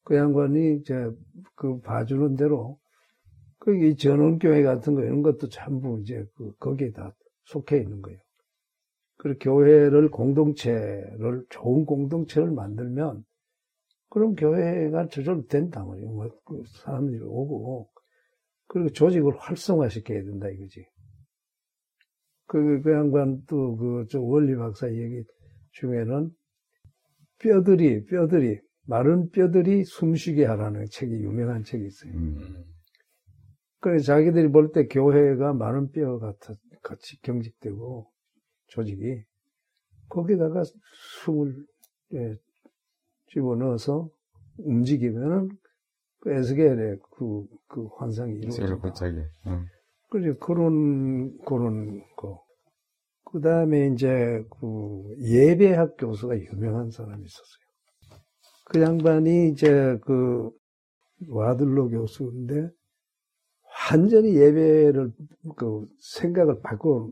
[0.02, 1.10] 그 양반이 이제
[1.54, 2.78] 그 봐주는 대로
[3.58, 8.18] 그이 전원교회 같은 거 이런 것도 전부 이제 그 거기에 다 속해 있는 거예요.
[9.18, 13.26] 그리고 교회를 공동체를 좋은 공동체를 만들면
[14.08, 16.08] 그럼 교회가 저절로 된다 말이에요.
[16.12, 17.90] 뭐그 사람들이 오고
[18.68, 20.86] 그리고 조직을 활성화시켜야 된다 이거지.
[22.46, 25.24] 그, 그 양반 또, 그, 저 원리 박사 얘기
[25.72, 26.30] 중에는
[27.38, 32.12] 뼈들이, 뼈들이, 마른 뼈들이 숨쉬게 하라는 책이 유명한 책이 있어요.
[32.12, 32.64] 음.
[33.80, 38.10] 그래서 자기들이 볼 때 교회가 마른 뼈 같아, 같이 경직되고
[38.68, 39.22] 조직이
[40.08, 40.62] 거기다가
[41.24, 41.54] 숨을
[42.14, 42.36] 예,
[43.28, 44.08] 집어넣어서
[44.58, 45.48] 움직이면은
[46.20, 48.66] 그 에스겔의 그, 그 환상이 이루어진다.
[49.48, 49.66] 응.
[50.14, 52.44] 그래 그런 그런 거.
[53.24, 58.22] 그 다음에 이제 그 예배학 교수가 유명한 사람이 있었어요.
[58.66, 60.52] 그 양반이 이제 그
[61.28, 62.70] 와들로 교수인데
[63.90, 65.12] 완전히 예배를
[65.56, 67.10] 그 생각을 바꿔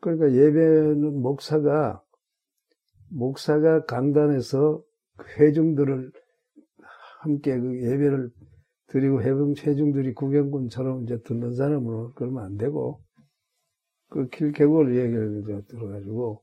[0.00, 2.02] 그러니까 예배는 목사가
[3.08, 4.82] 목사가 강단에서
[5.38, 6.10] 회중들을
[7.20, 8.32] 함께 그 예배를
[8.88, 13.02] 드리고 해병 회중들이 구경꾼처럼 이제 듣는 사람으로 그러면 안 되고
[14.08, 16.42] 그 길개골 얘기를 이제 들어가지고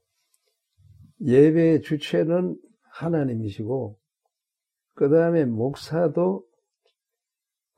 [1.21, 2.57] 예배의 주체는
[2.91, 3.97] 하나님이시고
[4.95, 6.45] 그 다음에 목사도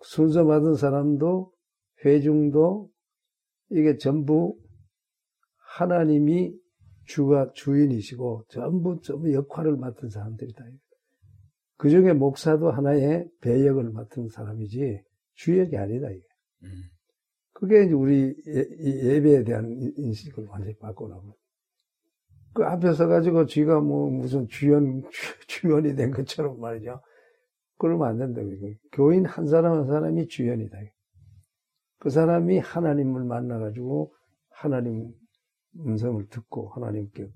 [0.02, 1.52] 순서 받은 사람도
[2.04, 2.90] 회중도
[3.70, 4.58] 이게 전부
[5.78, 6.54] 하나님이
[7.06, 10.64] 주가 주인이시고 전부 전부 역할을 맡은 사람들이다.
[11.78, 15.02] 그 중에 목사도 하나의 배역을 맡은 사람이지
[15.36, 16.24] 주역이 아니다 이게.
[16.64, 16.70] 음.
[17.54, 21.36] 그게 이제 우리 예, 배에 대한 인식을 완전히 바꾸라고.
[22.54, 25.04] 그 앞에 서 가지고 쥐가 뭐 무슨 주연,
[25.48, 27.02] 주연이 된 것처럼 말이죠.
[27.78, 28.42] 그러면 안 된다.
[28.42, 28.78] 이게.
[28.94, 30.78] 교인 한 사람 한 사람이 주연이다.
[32.00, 34.14] 그 사람이 하나님을 만나가지고
[34.50, 35.14] 하나님
[35.80, 37.28] 음성을 듣고 하나님께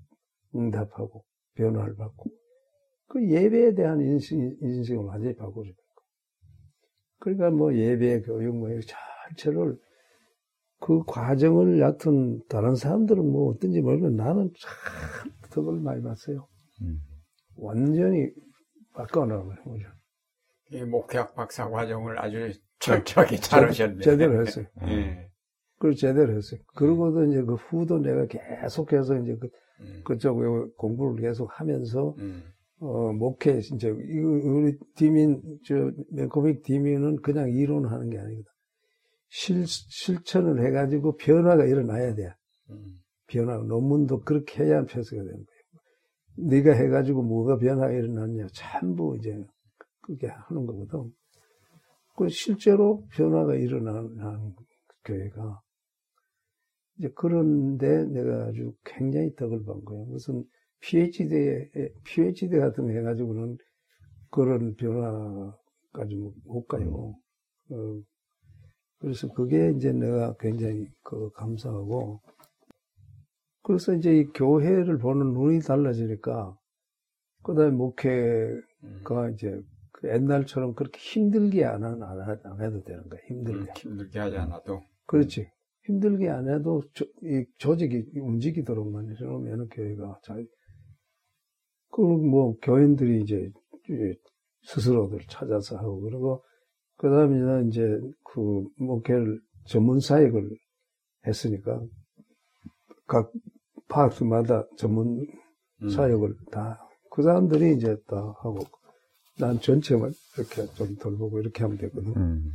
[0.54, 1.24] 응답하고
[1.54, 2.30] 변화를 받고
[3.10, 5.72] 그 예배에 대한 인식, 인식을 완전히 바꾸죠.
[7.18, 8.68] 그러니까 뭐 예배 교육 뭐
[9.28, 9.76] 전체를
[10.78, 16.46] 그 과정을 얕은 다른 사람들은 뭐 어떤지 모르면 나는 참 덕을 많이 봤어요.
[16.82, 17.00] 음.
[17.56, 18.30] 완전히
[18.94, 19.88] 바꿔놓은 거죠.
[20.70, 24.02] 이 목회학 박사 과정을 아주 철저하게 잘 하셨네.
[24.02, 24.66] 제대로 했어요.
[24.86, 25.28] 예.
[25.78, 26.60] 그걸 제대로 했어요.
[26.76, 29.50] 그러고도 이제 그 후도 내가 계속해서 이제 그,
[29.80, 30.02] 음.
[30.04, 30.38] 그쪽
[30.76, 32.44] 공부를 계속 하면서 음.
[32.80, 35.74] 어, 목회, 이제, 우리 디민, 저,
[36.12, 38.44] 메코믹 디민은 그냥 이론하는 게 아니거든.
[39.28, 42.32] 실, 실천을 해가지고 변화가 일어나야 돼.
[42.70, 42.96] 음.
[43.26, 46.48] 변화, 논문도 그렇게 해야 표시가 되는 거예요.
[46.48, 48.46] 네가 해가지고 뭐가 변화가 일어났냐.
[48.54, 49.44] 전부 이제,
[50.00, 51.12] 그게 하는 거거든.
[52.16, 54.54] 그 실제로 변화가 일어나는
[55.04, 55.60] 교회가.
[56.98, 60.04] 이제 그런데 내가 아주 굉장히 덕을 본 거예요.
[60.06, 60.44] 무슨
[60.80, 61.70] PhD,
[62.04, 63.58] PhD 같은 거 해가지고는
[64.30, 67.14] 그런 변화까지 못 가요.
[67.70, 68.02] 어,
[68.98, 72.20] 그래서 그게 이제 내가 굉장히 그 감사하고,
[73.62, 76.56] 그래서 이제 이 교회를 보는 눈이 달라지니까,
[77.42, 79.34] 그 다음에 목회가 음.
[79.34, 79.60] 이제
[79.92, 83.20] 그 옛날처럼 그렇게 힘들게 안, 안, 안 해도 되는 거야.
[83.26, 83.60] 힘들게.
[83.60, 84.82] 음, 힘들게 하지 않아도.
[85.06, 85.50] 그렇지.
[85.84, 90.46] 힘들게 안 해도 조, 이 조직이 움직이도록만 해놓으면 교회가 잘
[91.90, 93.50] 그뭐 교인들이 이제
[94.62, 96.42] 스스로들 찾아서 하고 그리고
[96.96, 100.50] 그 다음에 이제 그 목회를 전문 사역을
[101.26, 101.80] 했으니까
[103.06, 103.32] 각
[103.88, 105.26] 파트마다 전문
[105.82, 105.88] 음.
[105.88, 108.58] 사역을 다그 사람들이 이제 다 하고
[109.38, 112.14] 난 전체만 이렇게 좀 돌보고 이렇게 하면 되거든.
[112.16, 112.52] 음.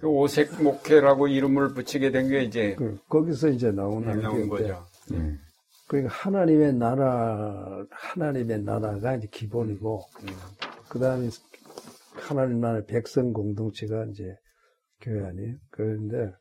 [0.00, 4.84] 그 오색 목회라고 이름을 붙이게 된 게 이제 그, 거기서 이제 나오는 나온 거죠.
[5.12, 5.38] 음.
[5.86, 10.26] 그러니까 하나님의 나라, 하나님의 나라가 이제 기본이고, 음.
[10.88, 11.28] 그 다음에
[12.12, 14.34] 하나님 나라의 백성 공동체가 이제
[15.00, 15.56] 교회 아니에요?
[15.70, 16.32] 그런데,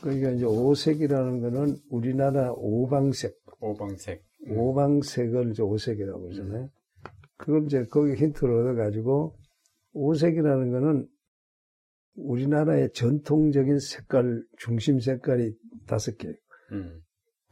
[0.00, 3.34] 그러니까 이제 오색이라는 거는 우리나라 오방색.
[3.60, 4.22] 오방색.
[4.46, 4.58] 음.
[4.58, 6.62] 오방색을 이제 오색이라고 그러잖아요.
[6.62, 6.68] 음.
[7.36, 9.36] 그걸 이제 거기 힌트를 얻어가지고,
[9.94, 11.08] 오색이라는 거는
[12.16, 15.56] 우리나라의 전통적인 색깔, 중심 색깔이
[15.86, 16.28] 다섯 개.
[16.72, 17.03] 음.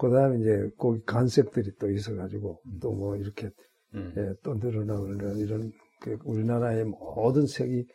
[0.03, 3.51] 그 다음에 이제 거기 간색들이 또 있어가지고 또 뭐 이렇게
[3.95, 4.12] 음.
[4.16, 7.87] 예, 또 늘어나고 이런, 이런 그 우리나라의 모든 색이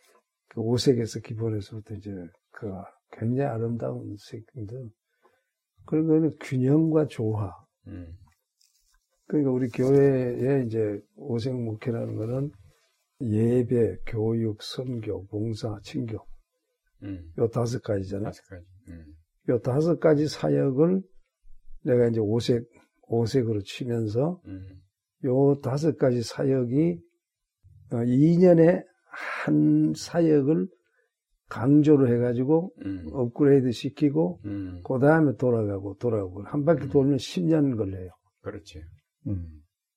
[0.48, 2.10] 그 오색에서 기본에서부터 이제
[2.50, 2.72] 그
[3.12, 4.74] 굉장히 아름다운 색인데
[5.84, 7.52] 그런 거는 균형과 조화.
[7.88, 8.16] 음.
[9.26, 12.50] 그러니까 우리 교회에 이제 오색 목회라는 거는
[13.20, 16.24] 예배, 교육, 선교, 봉사, 친교
[17.02, 17.30] 음.
[17.36, 18.30] 요 다섯 가지잖아요.
[18.30, 18.66] 다섯 가지.
[18.88, 19.04] 음.
[19.50, 21.02] 요 다섯 가지 사역을
[21.88, 22.64] 내가 이제 오색
[23.08, 24.66] 오색으로 치면서 음.
[25.24, 27.00] 요 다섯 가지 사역이
[27.92, 30.68] 어, 2년에 한 사역을
[31.48, 33.06] 강조를 해가지고 음.
[33.12, 34.82] 업그레이드 시키고 음.
[34.84, 36.88] 그 다음에 돌아가고 돌아가고 한 바퀴 음.
[36.90, 38.10] 돌면 10년 걸려요.
[38.42, 38.82] 그렇지.
[39.26, 39.48] 음.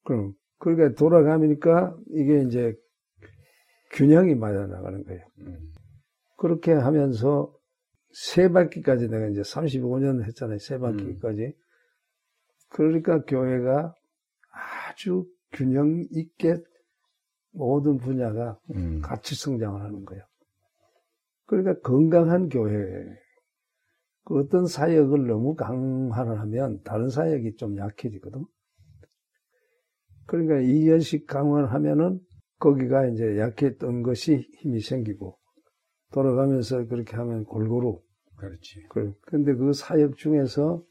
[0.04, 2.74] 그럼 그러니까 돌아가니까 이게 이제
[3.92, 5.22] 균형이 맞아 나가는 거예요.
[5.40, 5.60] 음.
[6.38, 7.54] 그렇게 하면서
[8.14, 10.58] 세 바퀴까지 내가 이제 35년 했잖아요.
[10.60, 11.54] 세 바퀴까지.
[12.72, 13.94] 그러니까 교회가
[14.90, 16.56] 아주 균형 있게
[17.52, 19.02] 모든 분야가 음.
[19.02, 20.24] 같이 성장을 하는 거예요.
[21.46, 22.78] 그러니까 건강한 교회.
[24.24, 28.46] 그 어떤 사역을 너무 강화를 하면 다른 사역이 좀 약해지거든.
[30.28, 32.22] 그러니까 이연식 강화를 하면은
[32.60, 35.38] 거기가 이제 약했던 것이 힘이 생기고
[36.14, 38.00] 돌아가면서 그렇게 하면 골고루.
[38.38, 38.84] 그렇지.
[38.90, 40.84] 그- 근데 그 사역 중에서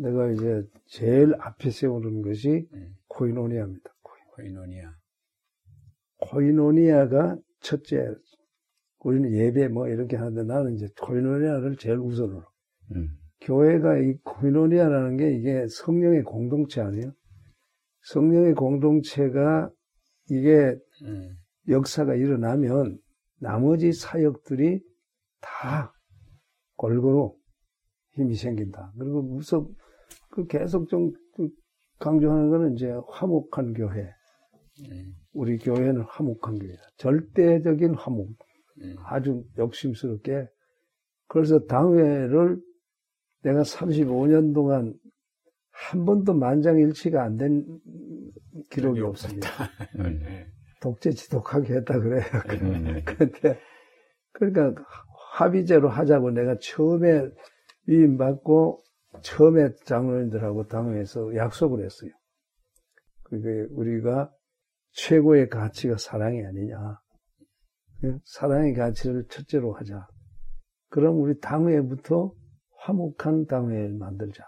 [0.00, 2.94] 내가 이제 제일 앞에 세우는 것이 음.
[3.08, 3.90] 코이노니아입니다.
[4.34, 4.94] 코이노니아.
[6.18, 8.14] 코이노니아가 첫째.
[9.00, 12.44] 우리는 예배 뭐 이렇게 하는데 나는 이제 코이노니아를 제일 우선으로.
[12.94, 13.08] 음.
[13.42, 17.12] 교회가 이 코이노니아라는 게 이게 성령의 공동체 아니에요?
[18.02, 19.70] 성령의 공동체가
[20.30, 21.36] 이게 음.
[21.68, 22.98] 역사가 일어나면
[23.38, 24.82] 나머지 사역들이
[25.40, 25.94] 다
[26.76, 27.34] 골고루
[28.12, 28.92] 힘이 생긴다.
[28.98, 29.70] 그리고 무섭,
[30.30, 31.12] 그 계속 좀
[31.98, 34.12] 강조하는 거는 이제 화목한 교회.
[34.88, 35.14] 음.
[35.32, 36.82] 우리 교회는 화목한 교회다.
[36.96, 38.28] 절대적인 화목.
[38.82, 38.96] 음.
[39.04, 40.48] 아주 욕심스럽게.
[41.28, 42.60] 그래서 당회를
[43.42, 44.94] 내가 35년 동안
[45.70, 47.64] 한 번도 만장일치가 안 된
[48.70, 49.48] 기록이 없습니다.
[49.98, 50.20] 음.
[50.24, 50.46] 네.
[50.80, 52.22] 독재 지독하게 했다 그래요.
[52.62, 53.00] 음.
[53.04, 53.58] 그런데,
[54.32, 54.82] 그러니까
[55.32, 57.28] 합의제로 하자고 내가 처음에
[57.86, 58.82] 위임받고
[59.22, 62.10] 처음에 장로님들하고 당회에서 약속을 했어요.
[63.24, 64.32] 그게 우리가
[64.92, 66.98] 최고의 가치가 사랑이 아니냐.
[68.04, 68.18] 예?
[68.24, 70.06] 사랑의 가치를 첫째로 하자.
[70.88, 72.32] 그럼 우리 당회부터
[72.78, 74.44] 화목한 당회를 만들자.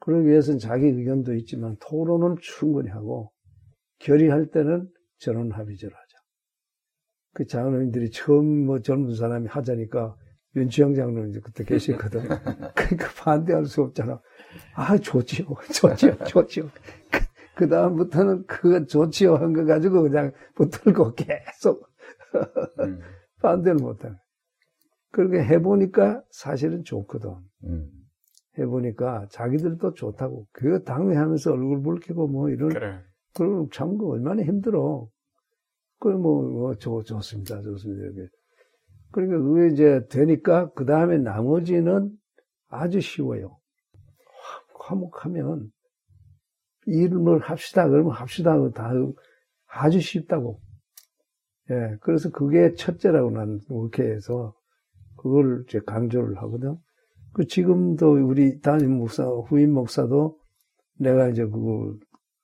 [0.00, 3.32] 그러기 위해서는 자기 의견도 있지만 토론은 충분히 하고
[3.98, 6.18] 결의할 때는 전원 합의제로 하자.
[7.32, 10.16] 그 장로님들이 처음 뭐 젊은 사람이 하자니까
[10.56, 12.22] 윤치영 장로님 그때 계셨거든.
[12.74, 14.20] 그러니까 반대할 수 없잖아.
[14.74, 15.46] 아, 좋지요.
[15.74, 16.16] 좋지요.
[16.26, 16.64] 좋지요.
[17.10, 17.20] 그,
[17.54, 21.86] 그 다음부터는 그거 좋지요 한 거 가지고 그냥 붙들고 계속
[22.80, 23.00] 음.
[23.42, 24.16] 반대를 못하는.
[25.12, 27.34] 그렇게 해보니까 사실은 좋거든.
[27.64, 27.90] 음.
[28.58, 30.46] 해보니까 자기들도 좋다고.
[30.52, 32.98] 그 당회하면서 얼굴 붉히고 뭐 이런 그래.
[33.34, 35.08] 그럼 참, 그 얼마나 힘들어.
[36.00, 37.60] 그래, 뭐, 뭐, 좋, 좋습니다.
[37.62, 38.04] 좋습니다.
[38.04, 38.28] 이렇게.
[39.12, 42.10] 그러니까 그게 이제 되니까, 그 다음에 나머지는
[42.68, 43.58] 아주 쉬워요.
[44.78, 45.70] 화- 화목하면,
[46.86, 47.88] 일을 합시다.
[47.88, 48.56] 그러면 합시다.
[48.72, 48.90] 다
[49.66, 50.60] 아주 쉽다고.
[51.70, 51.96] 예.
[52.00, 54.54] 그래서 그게 첫째라고 난 목회에서
[55.16, 56.76] 그걸 이제 강조를 하거든.
[57.32, 60.38] 그 지금도 우리 담임 목사, 후임 목사도
[60.98, 61.96] 내가 이제 그걸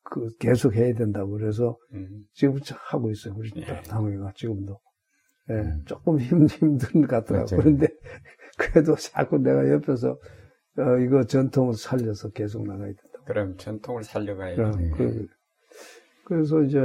[0.05, 2.24] 그 계속 해야 된다고 그래서 음.
[2.34, 2.59] 지금
[2.90, 3.34] 하고 있어요.
[3.36, 3.82] 우리 예.
[3.82, 4.78] 당회가 지금도.
[5.51, 5.82] 예, 음.
[5.86, 7.47] 조금 힘, 힘든 것 같더라고.
[7.47, 7.56] 그렇죠.
[7.56, 7.89] 그런데
[8.59, 10.18] 그래도 자꾸 내가 옆에서
[10.78, 13.20] 어, 이거 전통을 살려서 계속 나가야 된다.
[13.24, 14.56] 그럼 전통을 살려가야지.
[14.56, 15.27] 그럼 그,
[16.24, 16.78] 그래서 이제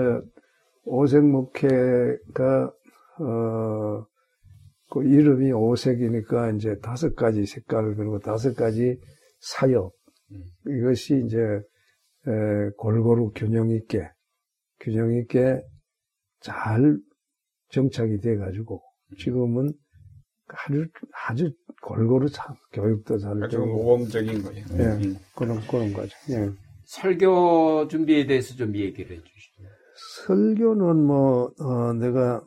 [0.85, 2.73] 오색 목회가
[3.19, 4.05] 어,
[4.89, 8.99] 그 이름이 오색이니까 이제 다섯 가지 색깔 그리고 다섯 가지
[9.39, 9.93] 사역
[10.31, 10.43] 음.
[10.67, 14.09] 이것이 이제 에, 골고루 균형 있게
[14.79, 15.61] 균형 있게
[16.39, 16.97] 잘
[17.71, 18.81] 정착이 돼 가지고
[19.19, 19.73] 지금은
[20.47, 20.85] 아주
[21.27, 24.65] 아주 골고루 참 교육도 잘 아주 되고 모범적인 거예요.
[24.73, 25.17] 예, 음.
[25.35, 26.15] 그런 그런 거죠.
[26.29, 26.49] 예.
[26.85, 29.63] 설교 준비에 대해서 좀 얘기를 해주시죠.
[30.25, 32.45] 설교는 뭐, 어, 내가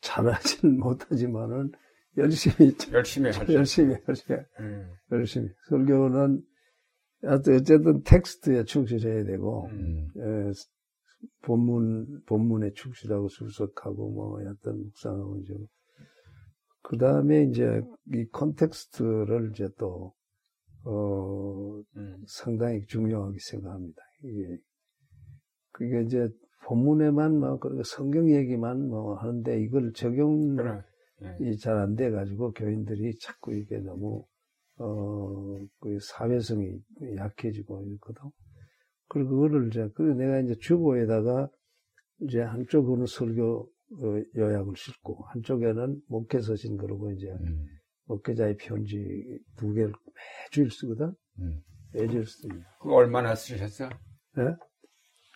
[0.00, 1.72] 잘하지는 못하지만은
[2.16, 3.52] 열심히, 열심히 하죠.
[3.52, 4.88] 열심히, 열심히, 음.
[5.10, 5.48] 열심히.
[5.68, 6.42] 설교는
[7.24, 10.08] 어쨌든 텍스트에 충실해야 되고, 음.
[10.16, 10.52] 예,
[11.42, 15.54] 본문, 본문에 충실하고 출석하고, 뭐, 하여튼 묵상하고, 이제.
[16.82, 17.82] 그 다음에 이제
[18.14, 20.14] 이 context를 이제 또,
[20.84, 22.24] 어, 음.
[22.28, 24.02] 상당히 중요하게 생각합니다.
[24.22, 24.58] 이게
[25.72, 26.28] 그게 이제
[26.64, 30.82] 본문에만 뭐 그 성경 얘기만 뭐 하는데 이걸 적용이 그래.
[31.40, 31.56] 예.
[31.56, 34.24] 잘 안 돼 가지고 교인들이 자꾸 이게 너무
[34.78, 36.78] 어 그 사회성이
[37.16, 38.22] 약해지고 이렇거든.
[39.16, 41.48] 그리고 그거를 이제 그 내가 이제 주보에다가
[42.20, 47.64] 이제 한쪽으로는 설교 어, 요약을 싣고 한쪽에는 목회 서신 그러고 이제 음,
[48.04, 49.92] 목회자의 편지 두 개를
[50.50, 51.14] 매주일 쓰거든.
[51.38, 51.62] 음.
[51.94, 52.52] 매주일 쓰니.
[52.78, 53.88] 그거 얼마나 쓰셨어?
[54.38, 54.54] 예?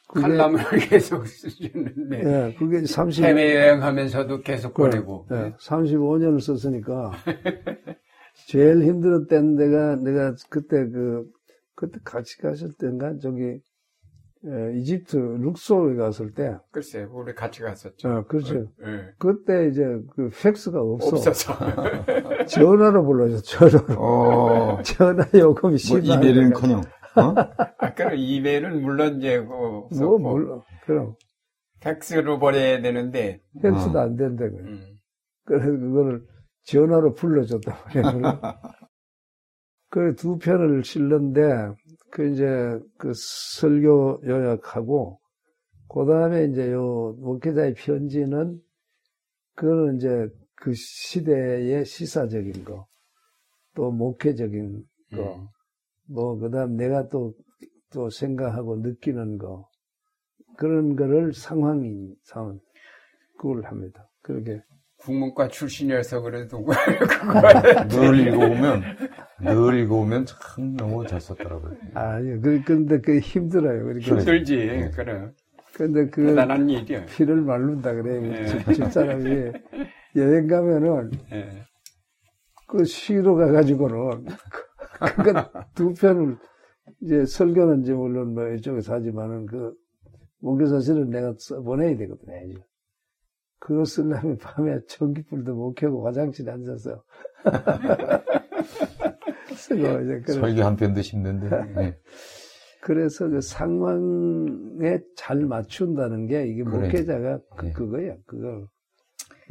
[0.08, 7.12] 그게, 칼럼을 계속 쓰셨는데 예, 그게 30, 해외 여행하면서도 계속 보내고 예, 35년을 썼으니까
[8.48, 11.30] 제일 힘들었던 데가 내가 그때 그
[11.76, 13.60] 그때 같이 갔을 때인가 저기
[14.46, 18.08] 예, 이집트 룩소에 갔을 때, 글쎄 우리 같이 갔었죠.
[18.08, 18.66] 어, 그렇죠.
[18.86, 19.12] 예.
[19.18, 19.82] 그때 이제
[20.14, 21.16] 그 팩스가 없어.
[21.16, 21.52] 없어서
[22.48, 24.00] 전화로 불러줘, 전화로.
[24.02, 27.34] 어, 전화 요금이 뭐 10만 이메일은커녕 어?
[27.78, 30.60] 아까는 이메일은 물론 이제 그 뭐, 없었고 몰라.
[30.86, 31.16] 그럼.
[31.80, 34.02] 팩스로 보내야 되는데 팩스도 어.
[34.02, 34.62] 안 된다, 그래.
[34.64, 34.96] 음.
[35.44, 36.22] 그래서 그거를
[36.64, 38.60] 전화로 불러줬단 말이야.
[39.90, 41.40] 그 두 편을 실는데,
[42.10, 45.20] 그 이제 그 설교 요약하고,
[45.88, 48.60] 그 다음에 이제 요 목회자의 편지는,
[49.54, 52.86] 그거는 이제 그 시대의 시사적인 거,
[53.74, 54.84] 또 목회적인
[55.14, 55.48] 거, 음.
[56.06, 57.34] 뭐, 그 다음 내가 또,
[57.92, 59.68] 또 생각하고 느끼는 거,
[60.56, 62.60] 그런 거를 상황인, 상황,
[63.38, 64.08] 그걸 합니다.
[64.22, 64.60] 그렇게.
[64.98, 66.62] 국문과 출신이어서 그래도
[67.88, 68.82] 늘 읽어보면
[69.42, 71.76] 늘 읽어보면 참 너무 잘 썼더라고요.
[71.94, 73.84] 아니, 그, 근데 그 힘들어요.
[73.84, 74.16] 그러니까.
[74.16, 74.56] 힘들지.
[74.56, 74.90] 네.
[74.90, 75.30] 그래.
[75.74, 77.06] 근데 그 대단한 일이야.
[77.06, 78.40] 피를 말른다 그래.
[78.42, 78.46] 예.
[78.46, 79.52] 집, 집사람이
[80.16, 81.64] 여행 가면은 예.
[82.66, 84.26] 그 쉬러 가가지고는
[85.74, 86.36] 그두 편을
[87.00, 89.72] 이제 설교는 이제 물론 뭐 이쪽에서 하지만은 그
[90.40, 92.28] 목교사실은 내가 써 보내야 되거든.
[92.32, 92.56] 해야지.
[93.58, 97.02] 그거 쓰려면 밤에 전기불도 못 켜고 화장실에 앉아서
[99.70, 101.48] 쓰고 이제 그런 설교 한 편도 힘든데.
[101.74, 101.96] 네.
[102.82, 106.86] 그래서 그 상황에 잘 맞춘다는 게 이게 그래.
[106.86, 107.72] 목회자가 그, 네.
[107.72, 108.14] 그거야.
[108.26, 108.66] 그거.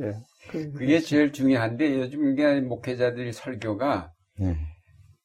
[0.02, 0.14] 예.
[0.50, 4.56] 그- 그게 제일 중요한데 요즘 이게 목회자들이 설교가 네.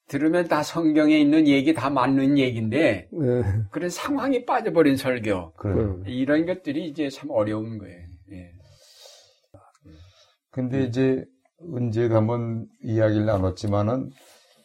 [0.09, 3.43] 들으면 다 성경에 있는 얘기 다 맞는 얘기인데 예.
[3.71, 6.03] 그런 상황이 빠져버린 설교 그래요.
[6.07, 8.01] 이런 것들이 이제 참 어려운 거예요.
[8.33, 8.51] 예.
[10.51, 11.25] 근데 이제
[11.75, 14.11] 은재도 한번 이야기를 나눴지만은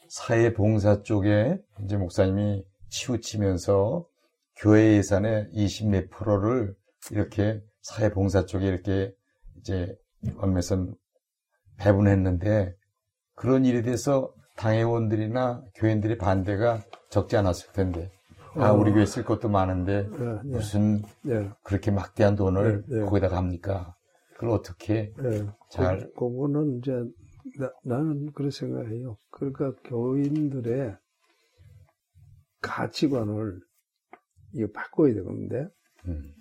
[0.10, 4.06] 사회봉사 쪽에 이제 목사님이 치우치면서
[4.58, 6.76] 교회 예산의 20몇 프로를
[7.12, 9.14] 이렇게 사회봉사 쪽에 이렇게
[9.60, 9.96] 이제
[10.38, 10.96] 얼마선
[11.78, 12.76] 배분했는데
[13.36, 18.12] 그런 일에 대해서 당회원들이나 교인들의 반대가 적지 않았을 텐데
[18.56, 23.06] 아 우리 교회 쓸 것도 많은데 예, 예, 무슨 예, 그렇게 막대한 돈을 네, 네.
[23.06, 23.96] 거기다가 합니까?
[24.34, 25.46] 그걸 어떻게 예.
[25.70, 26.92] 잘- 그, 그거는 이제
[27.84, 29.18] 나, 는 그렇게 생각해요.
[29.30, 30.98] 그러니까 교인들의
[32.62, 33.60] 가치관을
[34.54, 35.68] 이거 바꿔야 되는데
[36.08, 36.34] 음,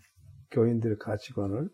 [0.50, 1.68] 교인들의 가치관을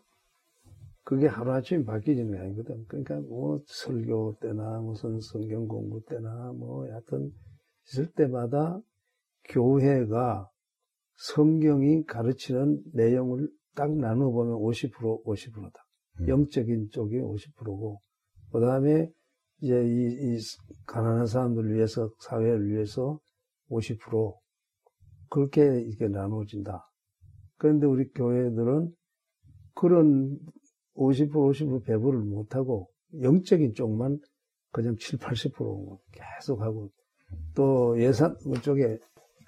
[1.05, 2.85] 그게 하루아침에 바뀌지는 게 아니거든.
[2.87, 7.31] 그러니까 뭐 설교 때나 무슨 성경 공부 때나 뭐 하여튼
[7.87, 8.81] 있을 때마다
[9.45, 10.51] 교회가
[11.17, 15.85] 성경이 가르치는 내용을 딱 나눠보면 50% 50%다.
[16.21, 16.29] 음.
[16.29, 18.01] 영적인 쪽이 50%고
[18.53, 19.11] 그 다음에
[19.65, 20.39] 이제 이, 이
[20.85, 23.19] 가난한 사람들을 위해서 사회를 위해서
[23.71, 24.37] 50%
[25.31, 26.87] 그렇게 이게 나눠진다.
[27.57, 28.95] 그런데 우리 교회들은
[29.75, 30.39] 그런
[30.97, 32.91] 50% 50% 배분을 못하고
[33.23, 34.19] 영적인 쪽만
[34.71, 36.91] 그냥 7, 80% 계속 하고
[37.55, 38.99] 또 예산 그쪽에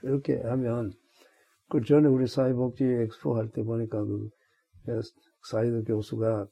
[0.03, 0.93] 이렇게 하면
[1.69, 4.31] 그 전에 우리 사회복지 엑스포 할 때 보니까 그
[5.51, 6.47] 사이더 교수가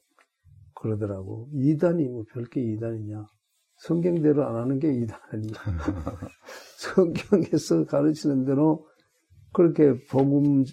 [0.75, 3.25] 그러더라고 이단이 뭐 별게 이단이냐
[3.77, 5.53] 성경대로 안 하는 게 이단 아니냐
[6.77, 8.87] 성경에서 가르치는 대로
[9.53, 10.63] 그렇게 복음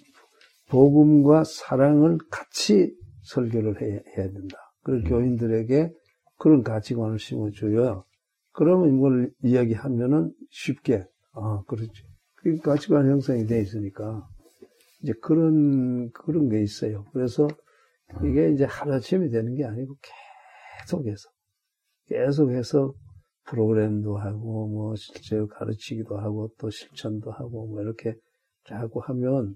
[0.69, 2.93] 복음과 사랑을 같이
[3.23, 4.57] 설교를 해야, 해야 된다.
[4.83, 5.93] 그리고 교인들에게
[6.37, 8.03] 그런 가치관을 심어줘야
[8.51, 11.91] 그러면 이걸 이야기하면은 쉽게 아 그렇지.
[12.37, 14.27] 그 가치관 형성이 돼 있으니까
[15.01, 17.05] 이제 그런 그런 게 있어요.
[17.13, 17.47] 그래서
[18.23, 19.95] 이게 이제 하루아침이 되는 게 아니고
[20.81, 21.29] 계속해서
[22.13, 22.93] 계속해서
[23.45, 28.13] 프로그램도 하고 뭐 실제로 가르치기도 하고 또 실천도 하고 뭐 이렇게
[28.69, 29.55] 하고 하면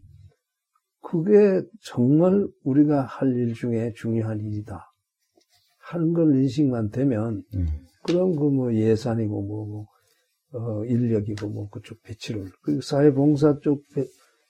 [1.01, 4.91] 그게 정말 우리가 할 일 중에 중요한 일이다.
[5.79, 7.67] 하는 걸 인식만 되면 음,
[8.03, 9.87] 그럼 그 뭐 예산이고 뭐, 뭐
[10.51, 14.05] 어, 인력이고 뭐 그쪽 배치를 그리고 사회봉사 쪽 배,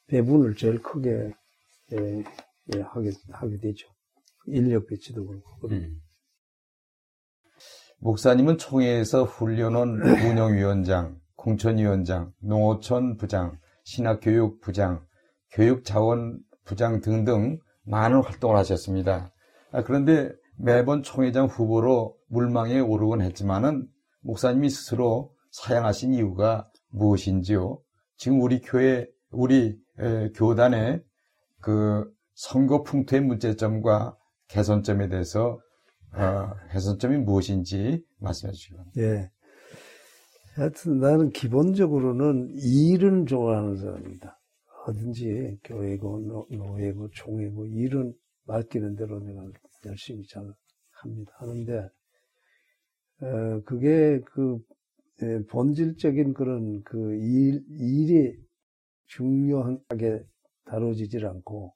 [0.08, 1.34] 배분을 제일 크게
[1.94, 2.24] 예,
[2.76, 3.88] 예, 하게, 하게 되죠.
[4.48, 5.68] 인력 배치도 그렇고.
[5.70, 6.00] 음.
[8.00, 15.04] 목사님은 총회에서 훈련원 운영위원장, 공천위원장, 농어촌 부장, 신학교육 부장,
[15.52, 19.34] 교육자원 부장 등등 많은 활동을 하셨습니다.
[19.72, 23.88] 아, 그런데 매번 총회장 후보로 물망에 오르곤 했지만은
[24.22, 27.80] 목사님이 스스로 사양하신 이유가 무엇인지요?
[28.18, 31.02] 지금 우리 교회, 우리 에, 교단의
[31.62, 32.06] 그
[32.36, 34.16] 선거 풍토의 문제점과
[34.50, 35.60] 개선점에 대해서
[36.14, 39.02] 어, 개선점이 무엇인지 말씀해 주시기 바랍니다.
[39.02, 39.32] 예.
[40.56, 44.40] 하여튼 나는 기본적으로는 일은 좋아하는 사람이다.
[44.88, 48.14] 어든지 교회고 노, 노예고 총회고 일은
[48.46, 49.46] 맡기는 대로 내가
[49.86, 50.52] 열심히 잘
[50.92, 51.32] 합니다.
[51.38, 51.90] 하는데
[53.22, 54.60] 어, 그게 그
[55.24, 58.36] 예, 본질적인 그런 그 일, 일이
[59.08, 60.24] 중요하게
[60.66, 61.74] 다뤄지질 않고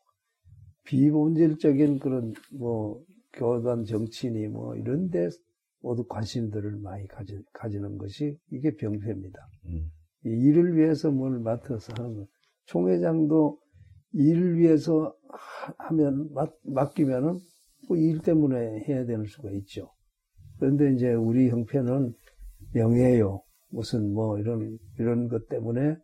[0.84, 3.04] 비본질적인 그런 뭐
[3.34, 5.30] 교단 정치니 뭐 이런 데
[5.82, 9.40] 모두 관심들을 많이 가지, 가지는 것이 이게 병폐입니다.
[9.66, 9.92] 음.
[10.26, 12.28] 이 일을 위해서 뭘 맡아서 하는 거.
[12.66, 13.60] 총회장도
[14.14, 15.16] 일을 위해서
[15.78, 17.40] 하, 면 맡, 맡기면은
[17.88, 19.92] 뭐 일 때문에 해야 되는 수가 있죠.
[20.60, 22.14] 그런데 이제 우리 형편은
[22.74, 23.42] 명예요.
[23.70, 25.96] 무슨 뭐 이런 이런 것 때문에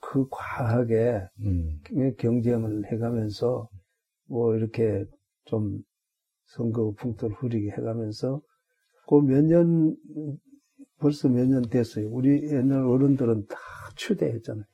[0.00, 1.80] 그 과하게 음.
[2.18, 3.68] 경쟁을 해가면서
[4.26, 5.04] 뭐 이렇게
[5.46, 5.82] 좀
[6.48, 8.40] 선거 풍토를 흐리게 해가면서
[9.08, 9.96] 그 몇 년
[10.98, 12.08] 벌써 몇 년 됐어요.
[12.10, 13.56] 우리 옛날 어른들은 다
[13.96, 14.64] 추대했잖아요.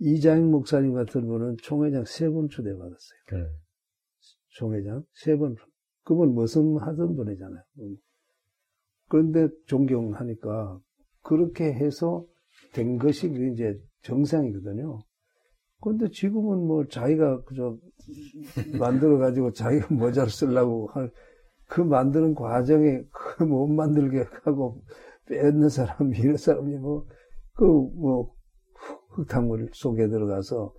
[0.00, 3.18] 이장익 목사님 같은 분은 총회장 세 번 추대받았어요.
[3.26, 3.46] 그래.
[4.50, 5.56] 총회장 세 번.
[6.04, 7.62] 그분 머슴하던 분이잖아요.
[9.08, 10.80] 그런데 존경하니까
[11.22, 12.24] 그렇게 해서
[12.72, 15.00] 된 것이 이제 정상이거든요.
[15.80, 17.76] 그런데 지금은 뭐 자기가 그저
[18.78, 21.10] 만들어가지고 자기가 모자를 쓰려고 할,
[21.68, 24.82] 그 만드는 과정에 그 못 만들게 하고
[25.28, 27.06] 뺏는 사람, 이런 사람이 뭐,
[27.54, 28.32] 그 뭐,
[29.10, 30.72] 흙탕물 속에 들어가서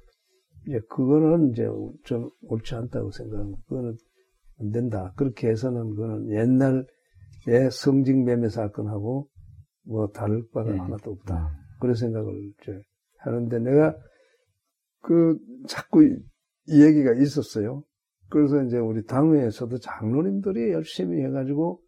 [0.67, 1.67] 이제 그거는 이제
[2.03, 3.59] 좀 옳지 않다고 생각합니다.
[3.67, 3.95] 그거는
[4.59, 5.13] 안 된다.
[5.15, 9.27] 그렇게 해서는 그거는 옛날에 성직매매 사건하고
[9.85, 10.79] 뭐 다를 바가 음.
[10.79, 11.51] 하나도 없다.
[11.79, 12.81] 그런 생각을 이제
[13.19, 13.95] 하는데 내가
[15.01, 16.15] 그 자꾸 이,
[16.67, 17.83] 이 얘기가 있었어요.
[18.29, 21.81] 그래서 이제 우리 당회에서도 장로님들이 열심히 해가지고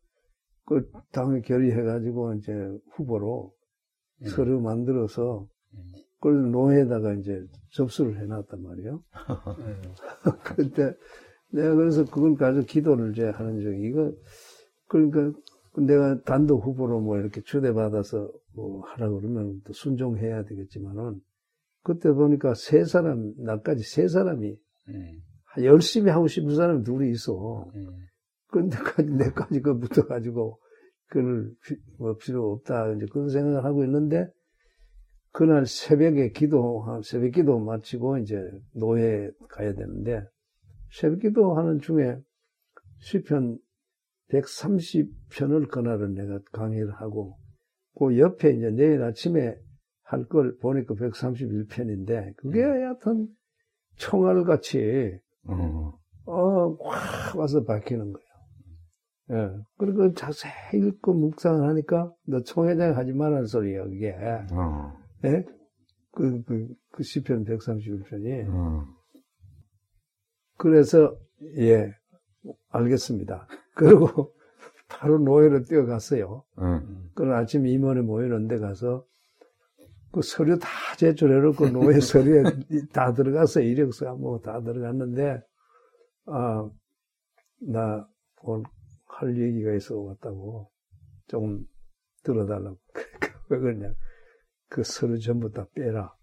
[0.66, 2.52] 그 당회 결의해가지고 이제
[2.96, 3.54] 후보로
[4.22, 4.28] 음.
[4.28, 5.80] 서류 만들어서 음.
[6.20, 7.44] 그걸 노회에다가 이제
[7.74, 9.04] 접수를 해놨단 말이에요.
[9.60, 9.82] 음.
[10.44, 10.94] 그때
[11.52, 14.12] 내가 그래서 그걸 가지고 기도를 이제 하는 중에 이거
[14.88, 15.32] 그러니까
[15.78, 21.22] 내가 단독 후보로 뭐 이렇게 초대받아서 뭐 하라 그러면 또 순종해야 되겠지만은
[21.84, 24.56] 그때 보니까 세 사람 나까지 세 사람이
[24.90, 25.64] 음.
[25.64, 27.66] 열심히 하고 싶은 사람이 둘이 있어.
[27.76, 27.88] 음.
[28.48, 30.60] 그런데까지 내까지 그 붙어가지고
[31.08, 34.28] 그걸 피- 뭐 필요 없다 이제 그런 생각을 하고 있는데
[35.32, 38.36] 그날 새벽에 기도 한 새벽 기도 마치고 이제
[38.76, 40.24] 노예 가야 되는데
[40.92, 42.18] 새벽 기도 하는 중에
[43.00, 43.58] 시편
[44.30, 47.38] 130편을 그날은 내가 강의를 하고
[47.98, 49.56] 그 옆에 이제 내일 아침에
[50.12, 53.30] 할 걸 보니까 131편인데 그게 하여튼
[53.96, 55.18] 총알같이
[55.48, 55.94] 어.
[56.26, 58.32] 어, 확 와서 박히는 거예요.
[59.32, 59.64] 예.
[59.78, 64.46] 그리고 자세히 읽고 묵상을 하니까, 너 총회장 하지 말라는 소리예요, 그게.
[64.52, 64.94] 어.
[65.24, 65.46] 예?
[66.12, 68.50] 그, 그, 그 시편 131편이.
[68.50, 68.86] 어.
[70.58, 71.18] 그래서,
[71.58, 71.92] 예,
[72.70, 73.48] 알겠습니다.
[73.74, 74.34] 그리고
[74.90, 76.44] 바로 노예로 뛰어갔어요.
[76.58, 76.82] 어.
[77.16, 79.06] 그런 아침 임원회 모이는 데 가서
[80.12, 80.68] 그 서류 다
[80.98, 82.44] 제출해놓고 노예 서류에
[82.94, 83.64] 다 들어갔어요.
[83.64, 85.42] 이력서가 뭐다 들어갔는데,
[86.26, 86.70] 아,
[87.62, 88.08] 나
[88.42, 88.66] 오늘
[89.06, 90.70] 할 얘기가 있어 왔다고
[91.28, 91.66] 조금
[92.24, 92.78] 들어달라고.
[93.50, 93.94] 왜 그러냐.
[94.68, 96.14] 그 서류 전부 다 빼라.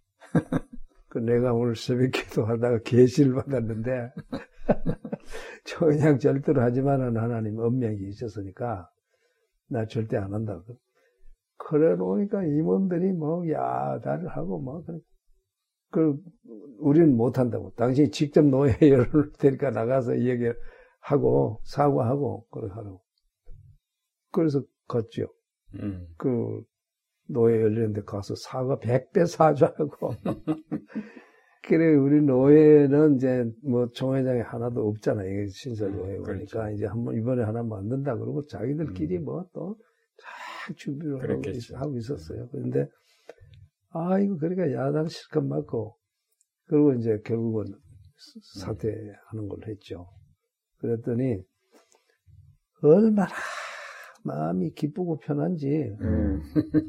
[1.08, 4.12] 그 내가 오늘 새벽 기도 하다가 계시를 받았는데,
[5.64, 8.90] 저 그냥 절대로 하지 말라는 하나님 엄명이 있었으니까,
[9.68, 10.78] 나 절대 안 한다고.
[11.58, 14.98] 그래 놓으니까 임원들이 뭐, 야, 다를 하고 뭐, 그래.
[15.90, 16.16] 그,
[16.78, 17.72] 우리는 못한다고.
[17.76, 23.02] 당신이 직접 노예를 데리고 나가서 얘기하고, 사과하고, 그렇게 하라고.
[24.32, 25.26] 그래서 갔죠.
[25.74, 26.06] 음.
[26.16, 26.62] 그,
[27.28, 30.10] 노예 열리는데 가서 사과 100배 사주하고.
[31.62, 35.28] 그래, 우리 노예는 이제 뭐 총회장이 하나도 없잖아요.
[35.28, 36.58] 이게 신설 노예 그렇죠.
[36.60, 39.24] 오니까 이제 한번 이번에 하나 만든다 그러고 자기들끼리 음.
[39.24, 39.76] 뭐또
[40.68, 41.74] 잘 준비를 하고, 그랬겠죠.
[41.74, 42.48] 있- 하고 있 었어요.
[42.50, 42.88] 그런데
[43.90, 45.96] 아, 이거 그러니까 야당 실컷 맞고
[46.66, 47.64] 그리고 이제 결국은
[48.60, 50.08] 사퇴하는 걸 했죠.
[50.78, 51.42] 그랬더니
[52.82, 53.28] 얼마나
[54.24, 56.42] 마음이 기쁘고 편한지 음.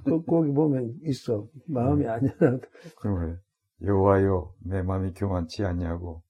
[0.04, 2.60] 그 거기 보면 있어 마음이 아니라
[2.98, 3.38] 그래.
[3.82, 6.22] 여호와여 내 마음이 교만치 아니하고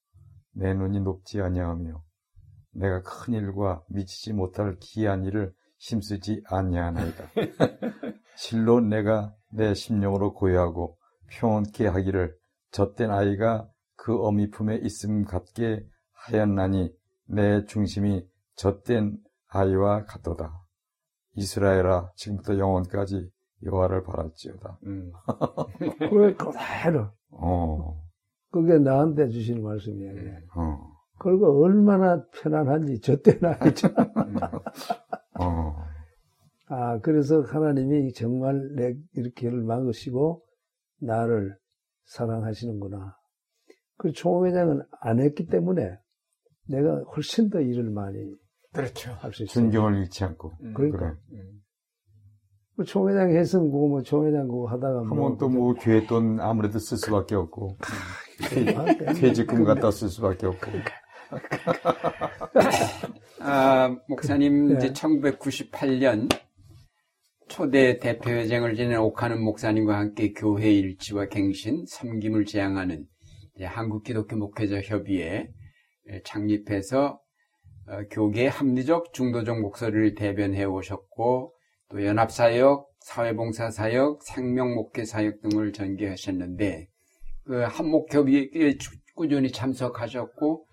[0.52, 2.04] 내 눈이 높지 아니하며
[2.74, 7.32] 내가 큰 일과 미치지 못할 기한 일을 힘쓰지 아니하나이다.
[8.36, 10.98] 실로 내가 내 심령으로 고요하고
[11.30, 12.36] 평온케 하기를
[12.72, 16.94] 젖된 아이가 그 어미 품에 있음 같게 하였나니
[17.26, 18.26] 내 중심이
[18.56, 20.54] 젖된 아이와 같도다.
[21.36, 23.30] 이스라엘아 지금부터 영원까지
[23.64, 24.80] 여호와를 바랄지어다.
[24.86, 25.12] 음.
[26.00, 28.02] 그걸 그대로 어,
[28.52, 30.40] 그게 나한테 주시는 말씀이에요.
[30.56, 30.78] 어,
[31.20, 33.90] 그리고 얼마나 편안한지 저 때는 알죠.
[35.40, 35.76] 어,
[36.68, 40.44] 아 그래서 하나님이 정말 내 이렇게를 막으시고
[41.02, 41.58] 나를
[42.06, 43.16] 사랑하시는구나.
[43.98, 45.98] 그 총회장은 안 했기 때문에
[46.68, 48.18] 내가 훨씬 더 일을 많이
[48.74, 49.12] 그렇죠.
[49.20, 49.64] 할수 있어요.
[49.64, 50.52] 존경을 잃지 않고.
[50.62, 50.74] 음.
[50.74, 51.12] 그러니까 그래.
[51.34, 51.62] 음.
[52.76, 57.36] 뭐 총회장 했으면 그거 뭐 총회장 그거 하다가 하면 또뭐 교회 돈 아무래도 쓸 수밖에
[57.36, 57.78] 없고
[58.78, 60.72] 아, 퇴직금 갖다 쓸 수밖에 없고.
[63.40, 64.94] 아, 목사님 그, 이제 네.
[64.94, 66.30] 1998년
[67.48, 73.06] 초대 대표회장을 지낸 오카는 목사님과 함께 교회 일치와 갱신, 섬김을 지향하는
[73.62, 75.50] 한국기독교 목회자 협의회
[76.26, 77.20] 창립해서
[77.88, 81.54] 어, 교계 합리적 중도적 목소리를 대변해 오셨고
[81.90, 86.88] 또 연합사역, 사회봉사사역, 생명목회사역 등을 전개하셨는데
[87.46, 90.68] 그 한목협의에 주- 꾸준히 참석하셨고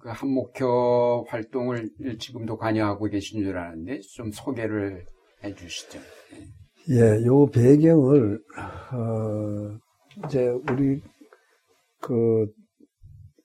[0.00, 5.04] 그 한목협 활동을 지금도 관여하고 계신 줄 아는데 좀 소개를
[5.44, 6.00] 해 주시죠.
[6.88, 8.40] 예, 요 배경을
[8.92, 9.78] 어,
[10.26, 11.02] 이제 우리
[12.00, 12.50] 그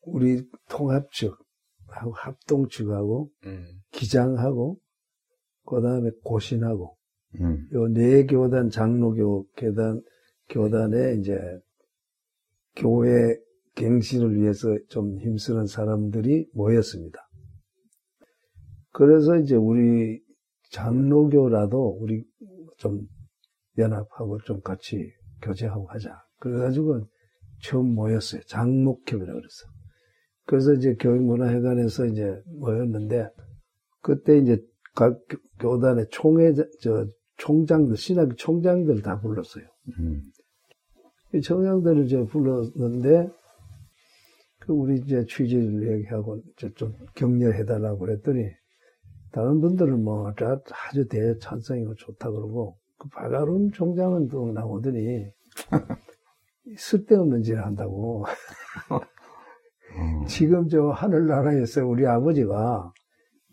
[0.04, 4.78] 우리 통합 측하고 합동 측하고 음, 기장하고
[5.66, 6.96] 그 다음에 고신하고
[7.42, 10.02] 음, 요네 교단 장로교 교단
[10.50, 11.38] 교단에 이제
[12.78, 13.36] 교회
[13.76, 17.20] 갱신을 위해서 좀 힘쓰는 사람들이 모였습니다.
[18.92, 20.22] 그래서 이제 우리
[20.72, 22.24] 장로교라도 우리
[22.78, 23.02] 좀
[23.78, 25.12] 연합하고 좀 같이
[25.42, 26.10] 교제하고 하자.
[26.40, 27.06] 그래가지고
[27.62, 28.42] 처음 모였어요.
[28.48, 29.66] 장목협이라 그래서.
[30.46, 33.28] 그래서 이제 교육문화회관에서 이제 모였는데
[34.02, 34.62] 그때 이제
[34.94, 37.06] 각 교- 교단의 총회 저
[37.38, 39.66] 총장들 신학 총장들 다 불렀어요.
[40.00, 40.22] 음,
[41.34, 43.45] 이 총장들을 이제 불렀는데 그
[44.74, 46.42] 우리 이제 취지를 얘기하고
[46.76, 48.50] 좀 격려해달라고 그랬더니
[49.32, 50.60] 다른 분들은 뭐 다-
[50.90, 55.26] 아주 대찬성이고 좋다 그러고 그 바가룬 총장은 또 나오더니
[56.78, 58.26] 쓸데없는 짓을 한다고
[58.90, 59.00] 어,
[60.28, 62.92] 지금 저 하늘나라에서 우리 아버지가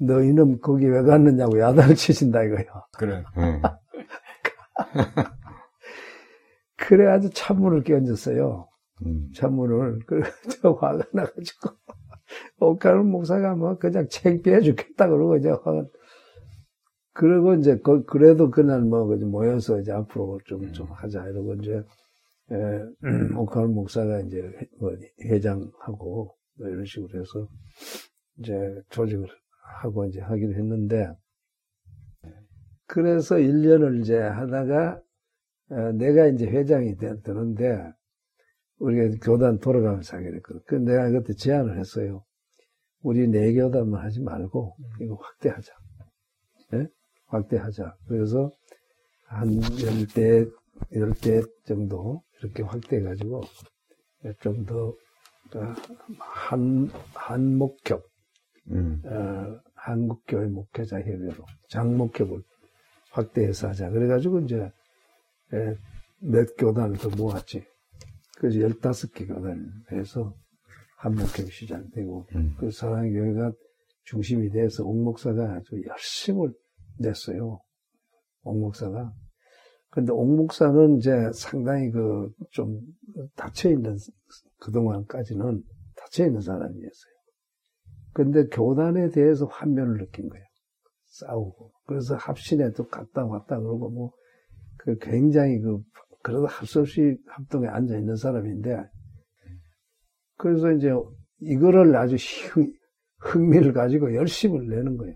[0.01, 2.65] 너 이놈 거기 왜 갔느냐고 야단을 치신다 이거야.
[2.97, 3.23] 그래.
[3.39, 3.61] 예.
[6.77, 8.69] 그래 아주 찬물을 끼얹었어요.
[9.07, 10.01] 음, 찬물을.
[10.07, 10.23] 그래
[10.63, 11.71] 저 화가 나가지고
[12.61, 15.87] 옥가는 목사가 뭐 그냥 창피해 죽겠다 그러고 이제 화가
[17.15, 21.83] 그리고 이제 그, 그래도 그날 뭐 그저 모여서 이제 앞으로 좀좀 하자 이러고 이제
[22.53, 24.93] 에, 옥가는 목사가 이제 회- 뭐
[25.25, 27.49] 회장하고 뭐 이런 식으로 해서
[28.39, 28.53] 이제
[28.91, 29.29] 조직을
[29.83, 31.13] 하고 이제 하기로 했는데
[32.87, 35.01] 그래서 1년을 이제 하다가
[35.71, 37.83] 어, 내가 이제 회장이 되- 되는데
[38.83, 40.61] 우리가 교단 돌아가면서 하게 됐거든.
[40.67, 42.25] 그 내가 그때 제안을 했어요.
[43.03, 45.73] 우리 네 교단만 하지 말고 이거 확대하자.
[46.75, 46.87] 예?
[47.27, 47.95] 확대하자.
[48.09, 48.51] 그래서
[49.27, 49.49] 한
[49.83, 50.45] 열 대
[50.93, 53.43] 열 대 정도 이렇게 확대해가지고
[54.41, 54.95] 좀 더
[56.19, 58.03] 한 한목협
[58.71, 62.43] 음, 어, 한국교회 목회자 협의회로 장목협을
[63.11, 63.91] 확대해서 하자.
[63.91, 64.57] 그래가지고 이제
[65.53, 65.77] 에,
[66.21, 67.65] 몇 교단을 더 모았지.
[68.43, 70.35] 그래서 15개 교단을 해서
[70.99, 72.57] 한목협이 시작되고 음.
[72.59, 73.53] 그 사랑교회가
[74.03, 76.53] 중심이 돼서 옥목사가 아주 열심을
[76.99, 77.61] 냈어요.
[78.43, 79.13] 옥목사가.
[79.91, 82.81] 근데 옥목사는 이제 상당히 그 좀
[83.37, 83.97] 닫혀있는,
[84.59, 85.63] 그동안까지는
[85.95, 87.13] 닫혀있는 사람이었어요.
[88.13, 90.45] 근데 교단에 대해서 환멸을 느낀 거예요.
[91.05, 91.73] 싸우고.
[91.87, 94.13] 그래서 합신에도 갔다 왔다 그러고 뭐,
[94.79, 95.79] 그 굉장히 그,
[96.23, 98.77] 그래도 할 수 없이 합동에 앉아 있는 사람인데,
[100.37, 100.91] 그래서 이제
[101.41, 102.17] 이거를 아주
[102.53, 102.73] 흥,
[103.19, 105.15] 흥미를 가지고 열심을 내는 거예요.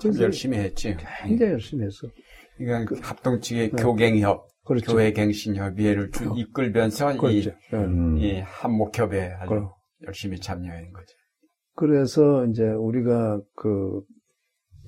[0.00, 0.96] 참 열심히 했지.
[1.22, 2.08] 굉장히 열심히 했어.
[2.56, 3.82] 그러니까 합동 측의 네.
[3.82, 4.92] 교갱협, 그렇죠.
[4.92, 7.50] 교회 갱신협의회를 쭉 이끌면서 그렇죠.
[7.72, 7.76] 예.
[7.76, 9.70] 음, 이, 이 한목협에 아주 그럼.
[10.06, 11.06] 열심히 참여한 거죠.
[11.76, 14.02] 그래서 이제 우리가 그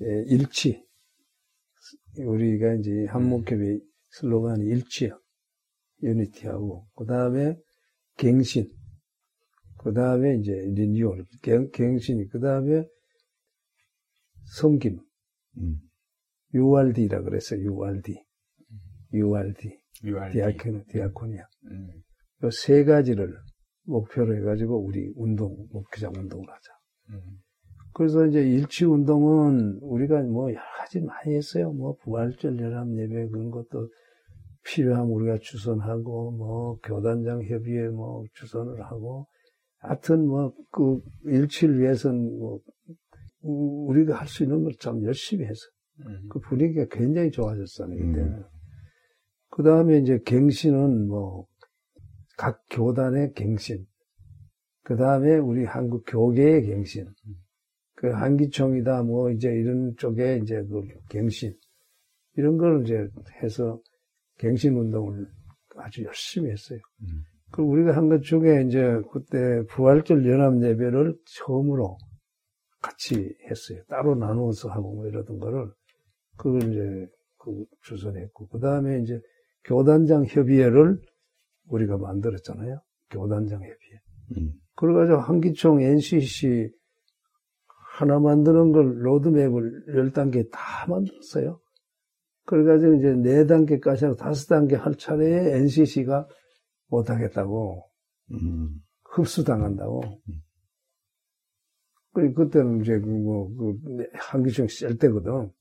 [0.01, 0.83] 예, 일치
[2.19, 3.81] 우리가 이제 한목협의
[4.19, 5.17] 슬로건이 일치야
[6.03, 7.57] 유니티하고 그 다음에
[8.17, 8.67] 갱신
[9.79, 12.85] 그 다음에 이제 리뉴얼 갱, 갱신이 그 다음에
[14.59, 14.99] 섬김
[15.57, 15.77] 음.
[16.53, 18.23] URD라 그랬어요 URD
[19.13, 20.33] URD URD.
[20.33, 21.89] 디아코니 디아코니아 음.
[22.43, 23.35] 이세 가지를
[23.83, 26.71] 목표로 해가지고 우리 운동 목표장 운동을 하자.
[27.09, 27.21] 음.
[27.93, 31.71] 그래서 이제 일치 운동은 우리가 뭐 여러 가지 많이 했어요.
[31.71, 33.89] 뭐 부활절 연합 예배 그런 것도
[34.67, 39.27] 필요하면 우리가 주선하고 뭐 교단장 협의회 뭐 주선을 하고
[39.79, 42.59] 하여튼 뭐그 일치를 위해서는 뭐
[43.43, 45.61] 우- 우리가 할 수 있는 걸 참 열심히 해서
[46.05, 46.27] 음.
[46.29, 48.21] 그 분위기가 굉장히 좋아졌잖아요 그때.
[48.21, 48.43] 음.
[49.49, 51.47] 그 다음에 이제 갱신은 뭐
[52.37, 53.83] 각 교단의 갱신.
[54.83, 57.07] 그 다음에 우리 한국 교계의 갱신.
[57.95, 61.55] 그 한기총이다 뭐 이제 이런 쪽에 이제 그 갱신.
[62.35, 63.07] 이런 걸 이제
[63.41, 63.81] 해서
[64.37, 65.27] 갱신 운동을
[65.77, 66.79] 아주 열심히 했어요.
[67.01, 67.23] 음.
[67.51, 71.97] 그리고 우리가 한 것 중에 이제 그때 부활절 연합 예배를 처음으로
[72.81, 73.81] 같이 했어요.
[73.87, 75.71] 따로 나누어서 하고 뭐 이러던 거를
[76.37, 77.07] 그걸 이제
[77.37, 79.19] 그 주선했고 그 다음에 이제
[79.63, 80.99] 교단장 협의회를
[81.69, 82.79] 우리가 만들었잖아요.
[83.09, 83.99] 교단장 협의회.
[84.37, 84.53] 음.
[84.75, 86.69] 그래가지고 한기총 NCC
[87.97, 91.59] 하나 만드는 걸 로드맵을 10단계 다 만들었어요.
[92.47, 96.27] 그래가지고 이제 4단계까지 하고 5단계 할 차례에 NCC가
[96.87, 97.83] 못하겠다고
[98.31, 98.81] 음.
[99.03, 100.01] 흡수당한다고.
[102.13, 103.77] 그 그때는 이제 그 뭐, 그,
[104.13, 105.51] 한기총 셀 때거든.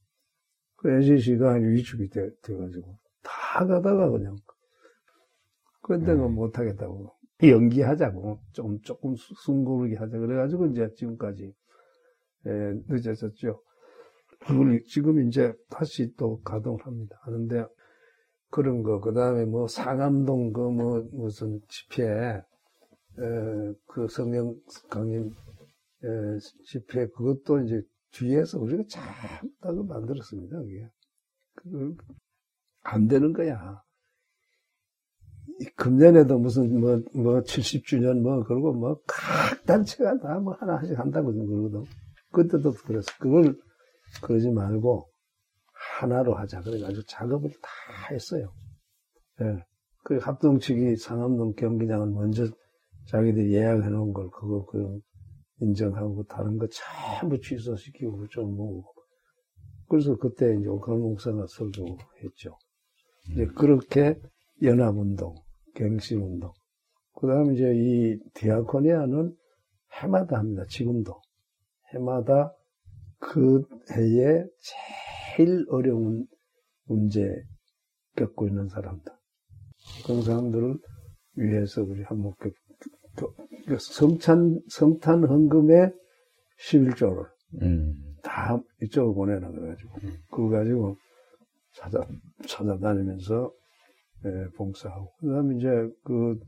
[0.77, 2.99] 그 NCC가 위축이 돼, 돼가지고.
[3.23, 4.37] 다 가다가 그냥.
[5.83, 7.13] 그때는 못하겠다고.
[7.43, 8.39] 연기하자고.
[8.53, 10.17] 좀, 조금 수- 숨고르게 하자.
[10.19, 11.53] 그래가지고 이제 지금까지,
[12.47, 12.51] 예,
[12.89, 13.61] 늦어졌죠.
[14.47, 17.19] 그걸 지금 이제 다시 또 가동을 합니다.
[17.23, 17.67] 하는데,
[18.51, 22.43] 그런 거, 그 다음에 뭐 상암동 그 뭐 무슨 집회, 에,
[23.87, 24.55] 그 성령
[24.91, 25.31] 강림
[26.05, 27.83] 에, 집회 그것도 이제
[28.13, 30.57] 뒤에서 우리가 참다그 만들었습니다.
[30.59, 31.97] 그게
[32.83, 33.83] 그안 되는 거야.
[35.61, 41.33] 이 금년에도 무슨 뭐 뭐 70주년 뭐 그러고 뭐 각 단체가 다 뭐 하나씩 한다고
[41.33, 41.85] 그러거든.
[42.33, 43.11] 그때도 그랬어.
[43.19, 43.57] 그걸
[44.23, 45.09] 그러지 말고
[45.99, 46.63] 하나로 하자.
[46.63, 47.71] 그래가지고 작업을 다
[48.11, 48.53] 했어요.
[49.41, 49.65] 예.
[50.05, 52.47] 그 합동 측이 상암동 경기장을 먼저
[53.09, 55.01] 자기들이 예약해 놓은 걸 그거 그
[55.61, 58.85] 인정하고 다른 거 전부 취소시키고 좀 뭐.
[59.89, 62.59] 그래서 그때 이제 오카노 목사가 설교했죠.
[63.31, 64.21] 이제 그렇게
[64.63, 65.35] 연합운동,
[65.75, 66.53] 갱신운동.
[67.15, 69.37] 그 다음에 이제 이 디아코니아는
[70.01, 70.65] 해마다 합니다.
[70.69, 71.21] 지금도.
[71.93, 72.53] 해마다
[73.19, 73.63] 그
[73.93, 74.45] 해에
[75.37, 76.27] 제일 어려운
[76.85, 77.23] 문제
[78.17, 79.13] 겪고 있는 사람들.
[80.05, 80.79] 그런 사람들을
[81.37, 82.51] 위해서 우리 한목교
[83.67, 85.93] 그 성찬, 성탄 헌금의
[86.61, 87.27] 11조를
[87.63, 87.95] 음.
[88.23, 89.91] 다 이쪽으로 보내라 그래가지고
[90.31, 90.97] 그거 가지고
[91.75, 92.07] 찾아
[92.47, 93.53] 찾아다니면서
[94.25, 95.69] 예, 봉사하고 그 다음에 이제
[96.05, 96.39] 그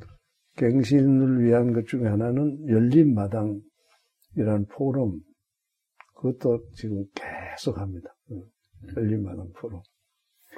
[0.57, 5.21] 갱신을 위한 것 중에 하나는 열린 마당이라는 포럼
[6.19, 8.15] 그것도 지금 계속 합니다.
[8.33, 8.43] 음,
[8.97, 9.81] 열린 마당 포럼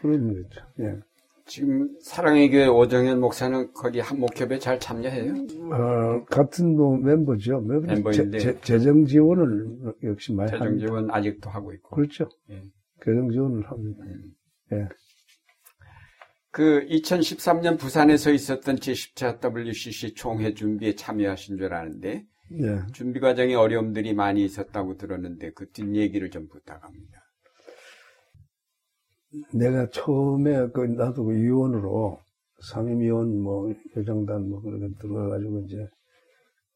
[0.00, 0.60] 그런 거죠.
[0.80, 0.98] 예.
[1.46, 5.32] 지금 사랑의 교회 오정현 목사는 거기 한 목협에 잘 참여해요?
[5.72, 7.60] 어, 같은 뭐 멤버죠.
[7.60, 8.38] 멤버- 멤버인데.
[8.38, 10.86] 재- 재- 재정 지원을 역시 많이 재정 합니다.
[10.86, 11.96] 지원 아직도 하고 있고.
[11.96, 12.28] 그렇죠.
[12.50, 12.62] 예.
[13.04, 14.04] 재정 지원을 합니다.
[14.04, 14.22] 음.
[14.72, 14.88] 예.
[16.52, 22.80] 그 2013년 부산에서 있었던 제10차 WCC 총회 준비에 참여하신 줄 아는데 예.
[22.92, 27.20] 준비 과정에 어려움들이 많이 있었다고 들었는데 그 뒷얘기를 좀 부탁합니다.
[29.54, 32.18] 내가 처음에 그 나도 그 위원으로
[32.72, 35.88] 상임위원 뭐 회장단 뭐 그런 거 들어가가지고 이제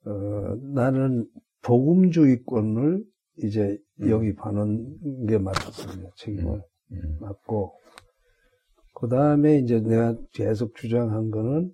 [0.06, 1.26] 어 나는
[1.62, 3.04] 복음주의권을
[3.38, 4.10] 이제 음.
[4.10, 6.10] 영입하는 게 맞았습니다.
[6.16, 7.16] 책임을 음.
[7.20, 7.74] 맡고
[8.94, 11.72] 그 다음에 이제 내가 계속 주장한 거는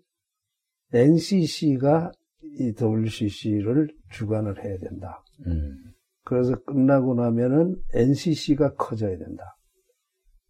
[0.92, 2.12] NCC가
[2.58, 5.22] 이 WCC를 주관을 해야 된다.
[5.46, 5.76] 음.
[6.24, 9.56] 그래서 끝나고 나면은 NCC가 커져야 된다.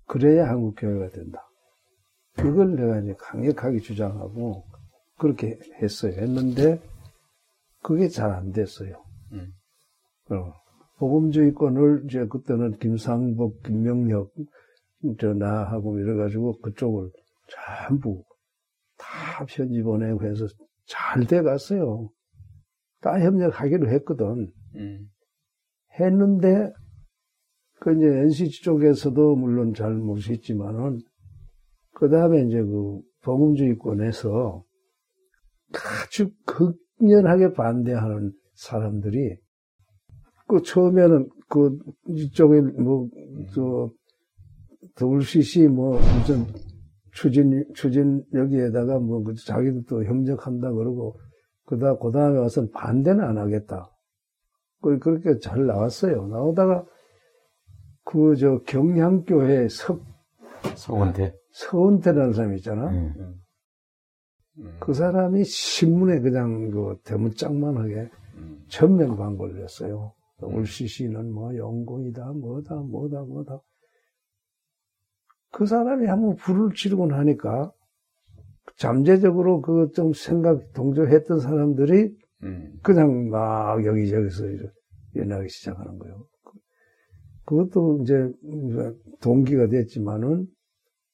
[0.06, 1.47] 그래야 한국 교회가 된다.
[2.36, 4.64] 그걸 내가 이제 강력하게 주장하고
[5.18, 6.12] 그렇게 했어요.
[6.12, 6.81] 했는데
[7.82, 9.02] 그게 잘 안 됐어요.
[9.32, 9.52] 음.
[10.31, 10.60] 어.
[10.98, 14.32] 복음주의권을 이제 그때는 김상복, 김명혁,
[15.18, 17.10] 저 나하고 이래가지고 그쪽을
[17.48, 18.22] 전부
[18.98, 19.47] 다
[19.82, 20.47] 보내고 해서
[20.91, 22.11] 잘 돼 갔어요.
[23.01, 24.53] 다 협력하기로 했거든.
[24.75, 25.07] 음.
[25.99, 26.71] 했는데,
[27.81, 31.01] 그 이제 NCT 쪽에서도 물론 잘 못했지만은,
[31.95, 34.65] 그 다음에 이제 그 복음주의권에서
[35.73, 36.31] 아주
[36.99, 39.37] 극렬하게 반대하는 사람들이,
[40.49, 43.09] 그 처음에는 그 이쪽에 뭐,
[43.55, 43.91] 저,
[45.01, 46.45] WCC 뭐 무슨
[47.12, 51.19] 추진, 추진 여기에다가 뭐그 자기들도 협력한다 그러고,
[51.66, 53.91] 그다, 그 다음에 와서는 반대는 안 하겠다.
[54.82, 56.27] 그, 그렇게 잘 나왔어요.
[56.28, 56.85] 나오다가
[58.05, 60.03] 그 저 경향교회 석,
[60.74, 61.35] 서원태.
[61.53, 62.95] 서은태라는 사람이 있잖아.
[62.95, 62.99] 예.
[64.59, 64.77] 음.
[64.78, 68.65] 그 사람이 신문에 그냥 그 대문짝만하게 음.
[68.69, 70.12] 전면 광고를 냈어요.
[70.43, 73.61] WCC는 뭐 영공이다, 뭐다, 뭐다, 뭐다.
[75.52, 77.72] 그 사람이 한번 불을 지르고 나니까
[78.77, 82.78] 잠재적으로 그 좀 생각 동조했던 사람들이 음.
[82.82, 84.44] 그냥 막 여기저기서
[85.16, 86.27] 연락이 시작하는 거예요.
[87.44, 88.32] 그것도 이제
[89.20, 90.47] 동기가 됐지만은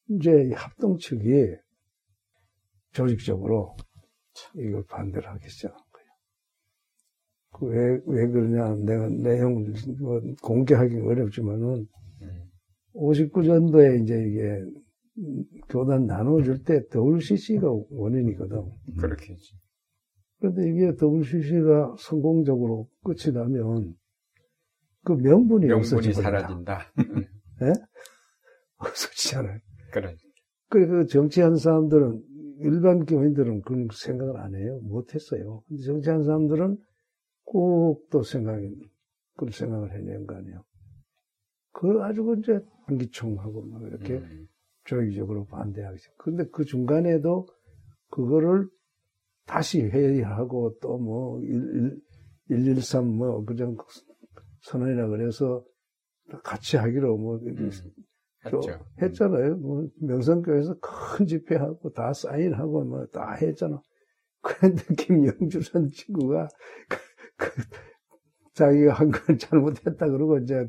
[0.09, 1.55] 이제 합동 측이
[2.91, 3.75] 조직적으로
[4.55, 6.07] 이걸 반대를 하기 시작한 거예요.
[7.51, 8.75] 그 왜, 왜 그러냐.
[8.75, 11.87] 내가 내용을 뭐 공개하기 어렵지만은 음.
[12.97, 14.65] 59년도에 이제 이게
[15.69, 18.63] 교단 나눠줄 때 WCC가 원인이거든.
[18.99, 19.55] 그렇겠지.
[20.39, 23.95] 그런데 이게 WCC가 성공적으로 끝이 나면
[25.03, 26.13] 그 명분이 명분이.
[26.13, 26.91] 사라진다.
[28.77, 29.59] 없어지잖아요.
[29.91, 30.15] 그래.
[30.69, 32.21] 그래, 그 정치하는 사람들은,
[32.59, 34.79] 일반 교인들은 그런 생각을 안 해요.
[34.83, 35.63] 못 했어요.
[35.67, 36.77] 근데 정치하는 사람들은
[37.45, 38.75] 꼭 또 생각이,
[39.37, 40.63] 그런 생각을 해내는 거 아니에요.
[41.77, 44.47] 그거 가지고 이제 한기총하고 막 이렇게 음.
[44.85, 46.17] 조직적으로 반대하기 시작.
[46.17, 47.47] 근데 그 중간에도
[48.09, 48.67] 그거를
[49.45, 51.39] 다시 회의하고 또 뭐,
[52.49, 53.77] 113 뭐, 그냥
[54.61, 55.63] 선언이라 그래서
[56.43, 57.69] 같이 하기로 뭐, 음.
[59.01, 59.57] 했잖아요.
[59.57, 63.81] 뭐 명성교회에서 큰 집회하고 다 사인하고 뭐 다 했잖아.
[64.41, 66.47] 그런데 김영주라는 친구가
[66.87, 66.97] 그,
[67.37, 67.61] 그
[68.53, 70.65] 자기가 한건 잘못했다 그러고 이제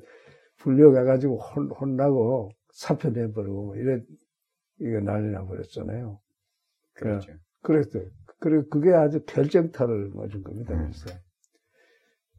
[0.59, 4.01] 불려가가지고 혼, 혼나고 사표 내버리고 뭐 이래
[4.81, 6.21] 이게 난리 나버렸잖아요.
[6.95, 7.33] 그렇죠.
[7.63, 8.05] 그랬어요.
[8.41, 10.75] 그래 그게 아주 결정타를 맞은 겁니다.
[10.75, 10.91] 음.
[10.91, 11.19] 그래서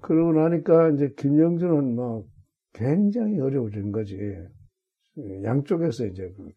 [0.02, 2.26] 그러고 나니까 이제 김영주는 뭐
[2.74, 4.18] 굉장히 어려워진 거지.
[5.18, 6.56] 예, 양쪽에서 이제 그렇게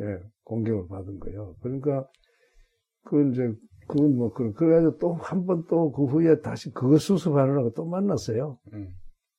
[0.00, 1.56] 예, 공격을 받은 거예요.
[1.62, 2.06] 그러니까
[3.04, 3.52] 그 이제
[3.88, 8.58] 그건 뭐 그래 그래가지고 또 한 번 또 그 후에 다시 그거 수습하느라고 또 만났어요.
[8.74, 8.88] 음.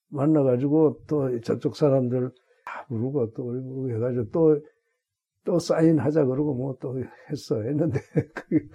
[0.10, 2.32] 만나가지고 또 저쪽 사람들
[2.66, 4.62] 다 부르고 또 우리 부르고 해가지고 또,
[5.46, 7.62] 또 사인하자 그러고 뭐 또 했어.
[7.62, 8.00] 했는데,
[8.36, 8.68] 그,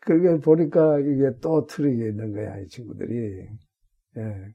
[0.00, 3.48] 그게 보니까 이게 또 트릭이 있는 거야, 이 친구들이.
[4.18, 4.54] 예.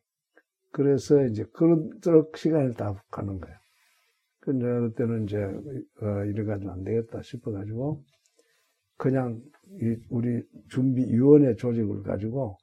[0.71, 3.55] 그래서 이제 그런도록 시간을 다 가는 거야.
[4.41, 8.03] 근데 그때는 이제, 어, 이래가지고 안 되겠다 싶어가지고,
[8.97, 9.41] 그냥
[9.81, 12.57] 이 우리 준비위원회 조직을 가지고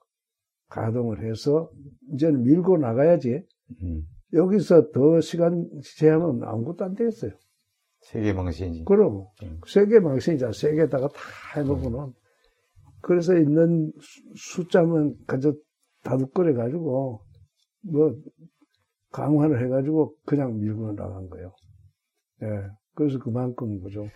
[0.68, 1.70] 가동을 해서
[2.12, 3.42] 이제는 밀고 나가야지.
[3.82, 4.02] 음.
[4.32, 7.32] 여기서 더 시간 제하면 아무것도 안 되겠어요.
[8.00, 8.84] 세계 망신이지.
[8.84, 9.60] 그럼 음.
[9.66, 11.20] 세계 망신이자 세계에다가 다
[11.56, 12.12] 해놓고는
[13.00, 15.54] 그래서 있는 수- 숫자만 가져
[16.02, 17.22] 다둑거려 가지고
[17.82, 18.14] 뭐
[19.12, 21.52] 강화를 해가지고 그냥 밀고 나간 거예요.
[22.42, 22.46] 예.
[22.94, 24.06] 그래서 그만큼 그죠.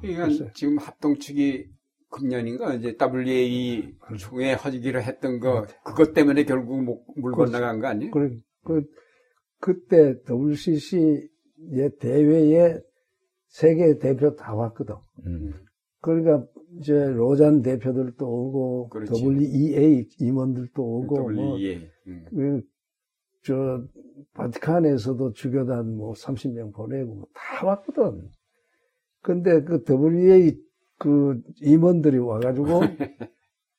[0.00, 0.52] 그러니까.
[0.54, 1.66] 지금 합동 측이
[2.10, 7.32] 금년인가 이제 WA 총회 허지기로 했던 거 그것 때문에 결국 목- 물.
[7.32, 8.10] 건너간 거 아니에요?
[8.10, 8.82] 그래, 그,
[9.60, 11.28] 그때 WCC의
[12.00, 12.80] 대회에
[13.48, 14.94] 세계 대표 다 왔거든.
[15.26, 15.52] 음.
[16.00, 16.46] 그러니까
[16.78, 19.24] 이제 로잔 대표들도 오고 그렇지.
[19.24, 21.88] WEA 임원들도 오고 뭐 WEA.
[22.08, 22.24] 음.
[22.30, 22.62] 그,
[23.44, 23.82] 저
[24.34, 28.28] 바티칸에서도 주교단 뭐 30명 보내고 뭐다 왔거든.
[29.22, 30.58] 근데 그 WEA
[31.00, 32.80] 그 임원들이 와가지고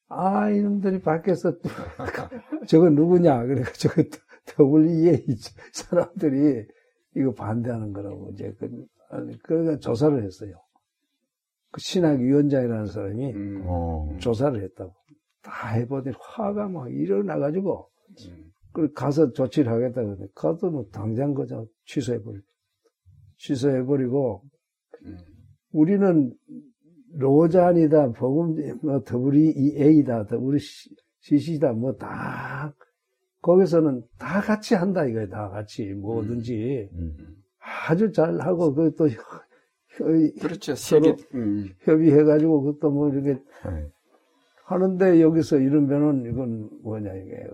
[0.09, 1.69] 아 이놈들이 밖에서 또
[2.67, 4.03] 저거 누구냐 그래가 저거
[4.59, 5.23] WEA
[5.71, 6.65] 사람들이
[7.15, 8.85] 이거 반대하는 거라고 이제 그
[9.43, 10.55] 그러니까 조사를 했어요.
[11.71, 13.63] 그 신학위원장이라는 사람이 음.
[13.65, 14.17] 어.
[14.19, 14.93] 조사를 했다고.
[15.41, 17.89] 다 해보더니 화가 막 일어나가지고,
[18.27, 18.51] 음.
[18.73, 22.45] 그 가서 조치를 하겠다 그러더니, 가서 뭐 당장 그저 취소해버리고,
[23.37, 24.43] 취소해버리고,
[25.05, 25.17] 음.
[25.71, 26.33] 우리는
[27.13, 32.73] 로잔이다, 복음, 뭐, WEA다, WCC다, 뭐, 다,
[33.41, 35.93] 거기서는 다 같이 한다, 이거야, 다 같이.
[35.93, 36.89] 뭐든지.
[36.93, 37.13] 음.
[37.87, 39.07] 아주 잘하고, 그또
[40.39, 40.75] 그렇죠.
[40.75, 41.69] 세계 음.
[41.81, 43.91] 협의해가지고, 그것도 뭐, 이렇게 네.
[44.71, 47.49] 하는데 여기서 이러면은 이건 뭐냐 이게요.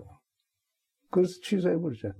[1.10, 2.12] 그래서 취소해버리죠.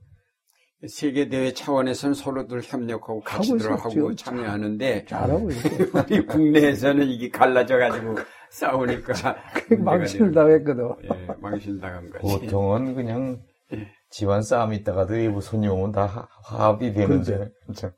[0.87, 4.15] 세계 대회 차원에서는 서로들 협력하고 같이 하고 들어가고.
[4.15, 5.89] 참여하는데 잘하고 있어요.
[6.07, 8.15] 우리 국내에서는 이게 갈라져 가지고
[8.51, 9.37] 싸우니까
[9.81, 10.89] 망신을 당했거든.
[11.05, 11.09] 예,
[11.41, 12.23] 망신 당한 거지.
[12.47, 13.41] 보통은 그냥
[14.11, 17.51] 집안 싸움 있다가도 일부 손님 오면 다 화- 화합이 되는데.
[17.75, 17.91] 참,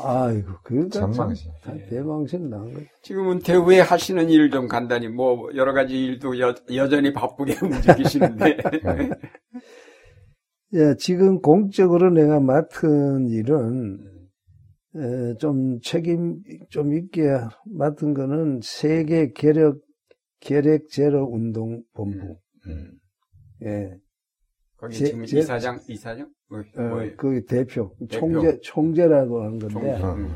[0.00, 1.50] 아이고, 그러니까 참참 망신.
[1.64, 2.86] 다 대망신 난 거지.
[3.02, 8.56] 지금은 대구에 하시는 일 좀 간단히 뭐 여러 가지 일도 여, 여전히 바쁘게 움직이시는데
[10.74, 13.98] 예, 지금 공적으로 내가 맡은 일은
[14.96, 16.40] 에, 좀 책임
[16.70, 17.22] 좀 있게
[17.66, 19.80] 맡은 거는 세계 계력
[20.40, 22.36] 계획 제로 운동 본부.
[22.66, 22.90] 음.
[23.62, 23.96] 예.
[24.76, 27.16] 거기 제- 지금 제- 이사장 이사장 뭐, 어, 뭐예요?
[27.16, 28.06] 그 대표, 대표.
[28.08, 29.92] 총재 총재라고 하는 건데 총재.
[30.02, 30.14] 어.
[30.14, 30.28] 음.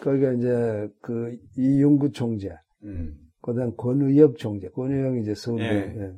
[0.00, 2.50] 거기가 이제 그 이용구 총재,
[2.82, 3.14] 음.
[3.40, 5.64] 그다음 권의혁 총재, 권의혁이 이제 서울대
[5.96, 6.12] 예.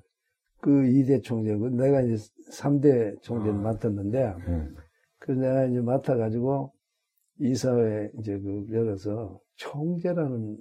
[0.56, 0.60] 예.
[0.60, 2.16] 그 2대 총재고 내가 이제
[2.52, 3.62] 3대 총재를 아.
[3.62, 4.74] 맡았는데 음.
[5.18, 6.72] 그래서 내가 이제 맡아가지고
[7.38, 10.58] 이사회 이제 그 열어서 총재라는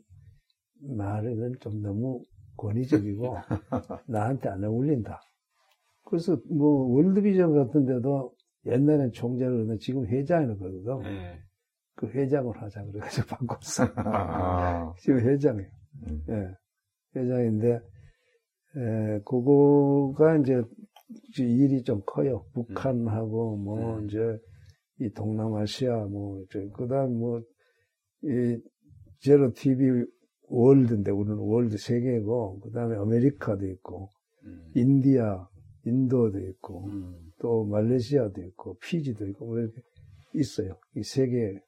[0.81, 2.21] 말은 좀 너무
[2.57, 3.35] 권위적이고
[4.07, 5.21] 나한테 안 어울린다.
[6.05, 8.33] 그래서 뭐 월드비전 같은 데도
[8.65, 11.11] 옛날엔 총재를 그러는데 지금 회장이라고 그러거든.
[11.11, 11.39] 예.
[11.95, 13.87] 그 회장을 하자 그래가지고 바꿨어.
[13.97, 15.69] 아, 지금 회장이에요.
[16.07, 16.23] 음.
[16.29, 17.19] 예.
[17.19, 17.79] 회장인데,
[18.77, 20.61] 에, 그거가 이제
[21.37, 22.45] 일이 좀 커요.
[22.53, 24.05] 북한하고 뭐 음.
[24.05, 24.19] 이제
[24.99, 27.41] 이 동남아시아 뭐, 그 다음 뭐,
[28.23, 28.57] 이
[29.19, 30.05] 제로 TV
[30.47, 34.09] 월드인데 우리는 월드 세계고, 그 다음에 아메리카도 있고,
[34.45, 34.71] 음.
[34.73, 35.47] 인디아,
[35.85, 37.25] 인도도 있고, 음.
[37.39, 39.81] 또 말레이시아도 있고 피지도 있고 뭐 이렇게
[40.33, 40.77] 있어요.
[40.95, 41.59] 이세 개.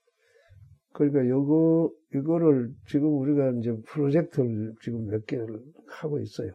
[0.94, 6.52] 그러니까 요거 이거를 지금 우리가 이제 프로젝트를 지금 몇 개를 하고 있어요.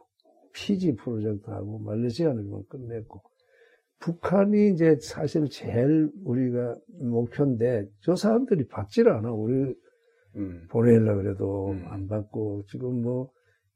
[0.54, 3.22] 피지 프로젝트하고 말레이시아는 뭐 끝냈고
[4.00, 9.30] 북한이 이제 사실 제일 우리가 목표인데 저 사람들이 받질 않아.
[9.32, 9.74] 우리
[10.36, 10.66] 음.
[10.70, 11.84] 보내려고 그래도 음.
[11.86, 13.30] 안 받고 지금 뭐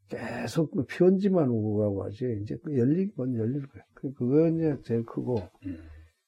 [0.08, 3.82] 계속 그 편지만 오고 가고 하지 이제 그 열리건 열릴 거야.
[3.94, 5.36] 그- 그거 이제 제일 크고
[5.66, 5.76] 음.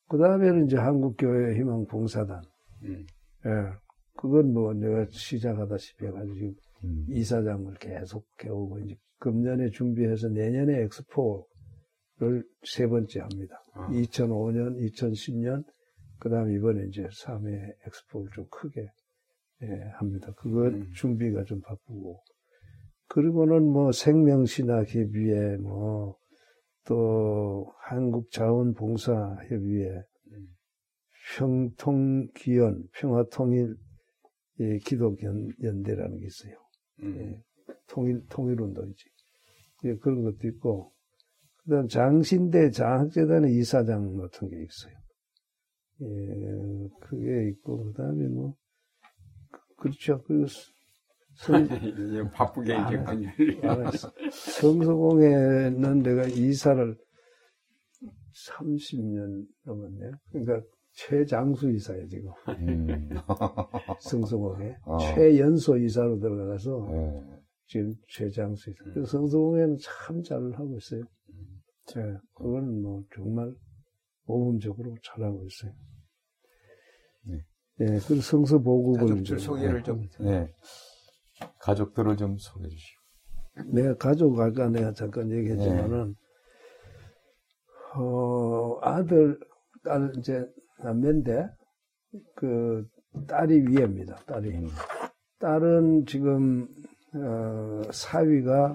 [0.08, 2.40] 그 다음에는 이제 한국교회 희망 봉사단.
[2.84, 3.04] 음.
[3.46, 3.50] 예.
[4.16, 6.54] 그건 뭐 내가 시작하다시피 해가지고
[6.84, 7.06] 음.
[7.08, 13.62] 이사장을 계속 해오고 이제 금년에 준비해서 내년에 엑스포를 세 번째 합니다.
[13.74, 13.88] 아.
[13.90, 15.64] 2005년, 2010년,
[16.20, 18.86] 그 다음 이번에 이제 3회 엑스포를 좀 크게
[19.62, 19.66] 예,
[19.96, 20.32] 합니다.
[20.36, 20.90] 그거 음.
[20.94, 22.22] 준비가 좀 바쁘고.
[23.08, 26.16] 그리고는 뭐 생명신학 협의회, 뭐,
[26.86, 30.46] 또 한국자원봉사 협의회, 음.
[31.36, 33.76] 평통기원, 평화통일
[34.60, 36.54] 예, 기독연대라는 게 있어요.
[37.02, 37.16] 음.
[37.18, 37.42] 예,
[37.88, 39.04] 통일, 통일운동이지.
[39.84, 40.92] 예, 그런 것도 있고,
[41.64, 44.94] 그 다음 장신대 장학재단의 이사장 같은 게 있어요.
[46.02, 48.54] 예, 그게 있고, 그 다음에 뭐,
[49.50, 50.22] 그- 그렇죠.
[50.26, 50.46] 그리고
[51.34, 51.54] 성,
[51.94, 53.32] 이제 바쁘게 이제 아, 그냥
[53.62, 54.10] 알았어.
[54.30, 56.96] 성서공회는 내가 이사를
[58.48, 60.12] 30년 넘었네요.
[60.30, 60.60] 그러니까
[60.92, 62.32] 최장수 이사예요, 지금.
[62.48, 63.08] 음.
[64.00, 64.76] 성서공회.
[64.84, 64.98] 어.
[64.98, 67.37] 최연소 이사로 들어가서 예.
[67.68, 68.72] 지금 최장수.
[68.78, 71.02] 그래서 성서공회는 참 잘 하고 있어요.
[71.94, 73.54] 네, 그거는 뭐 정말
[74.24, 75.72] 모범적으로 잘하고 있어요.
[77.24, 77.38] 네.
[77.80, 79.00] 예, 그리고 성서 보급을.
[79.00, 80.52] 가족들 이제 소개를 좀 네.
[81.60, 83.02] 가족들을 좀 소개해 주시고.
[83.72, 86.14] 내가 가족 아까 내가 잠깐 얘기했지만은
[87.96, 89.38] 어 아들
[89.82, 90.44] 딸 이제
[90.82, 91.48] 남매인데
[92.34, 92.86] 그
[93.26, 94.16] 딸이 위에입니다.
[94.26, 94.68] 딸이 음.
[95.38, 96.68] 딸은 지금
[97.14, 98.72] 어 사위가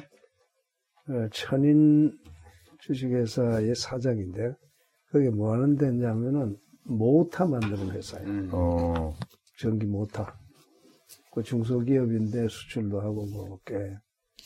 [1.09, 2.17] 어, 천인
[2.79, 4.53] 주식회사의 사장인데
[5.07, 8.27] 그게 뭐 하는 데냐면은 모타 만드는 회사예요.
[8.27, 8.49] 음.
[8.51, 9.13] 어,
[9.57, 10.37] 전기 모타.
[11.33, 13.95] 그 중소기업인데 수출도 하고 뭐 꽤.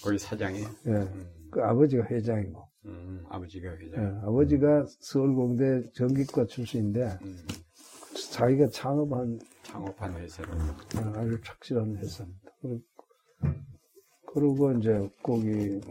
[0.04, 0.92] 거기 사장이 예.
[0.92, 1.50] 음.
[1.52, 2.68] 그 아버지가 회장이고.
[2.86, 3.24] 음.
[3.30, 7.38] 아버지가 예, 회장 아버지가 서울공대 전기과 출신인데 음.
[8.32, 12.52] 자기가 창업한 창업한 회사로 어, 아주 착실한 회사입니다.
[14.28, 15.82] 그리고, 이제 거기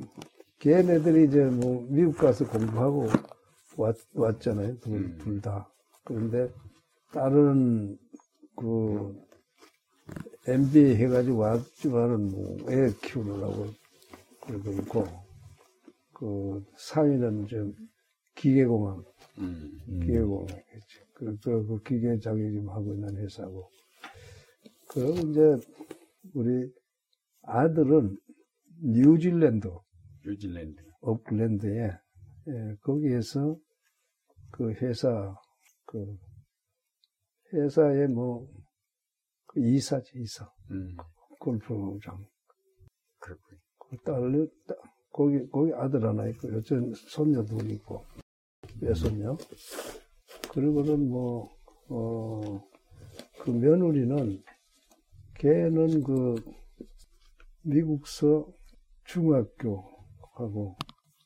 [0.60, 3.08] 걔네들이 이제 뭐 미국 가서 공부하고
[3.76, 4.78] 왔, 왔잖아요.
[4.80, 5.18] 둘, 음.
[5.18, 5.68] 둘 다.
[6.04, 6.50] 그런데
[7.12, 7.98] 딸은
[8.56, 9.16] 그
[10.46, 13.66] MBA 해가지고 왔지만은 뭐 애 키우느라고
[14.42, 15.06] 그러고 있고
[16.14, 17.64] 그 사위는 이제
[18.36, 19.04] 기계공학
[19.38, 19.80] 음.
[20.02, 21.00] 기계공학이지.
[21.14, 23.70] 그래서 그 기계 자격증 하고 있는 회사고.
[24.88, 25.56] 그리고 이제
[26.34, 26.72] 우리
[27.42, 28.16] 아들은
[28.82, 29.68] 뉴질랜드
[30.24, 30.82] 뉴질랜드.
[31.00, 31.90] 오클랜드에
[32.48, 33.58] 예, 거기에서
[34.50, 35.34] 그 회사
[35.86, 36.16] 그
[37.52, 38.48] 회사의 뭐
[39.48, 40.50] 그 이사지 이사.
[40.70, 40.96] 음,
[41.40, 42.26] 골프장.
[43.18, 43.60] 그렇군요.
[43.78, 44.76] 그 딸, 딸
[45.10, 48.04] 거기 거기 아들 하나 있고 여전 손녀 둘 있고
[48.82, 49.36] 외손녀.
[50.52, 51.48] 그리고는 뭐
[51.88, 52.76] 어
[53.46, 54.42] 그 며느리는
[55.38, 56.34] 걔는 그
[57.62, 58.44] 미국서
[59.06, 60.76] 중학교하고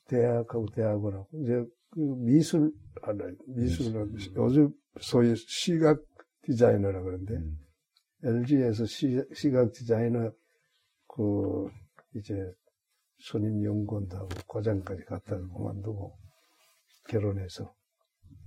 [0.07, 3.95] 대학하고 대학원하고 이제 그 미술 알아요 미술
[4.35, 6.01] 요즘 소위 시각
[6.43, 7.57] 디자이너라 그러는데 음.
[8.23, 10.31] LG에서 시, 시각 디자이너
[11.07, 11.69] 그
[12.15, 12.33] 이제
[13.19, 16.17] 선임 연구원도 하고 과장까지 갔다 그만두고
[17.07, 17.73] 결혼해서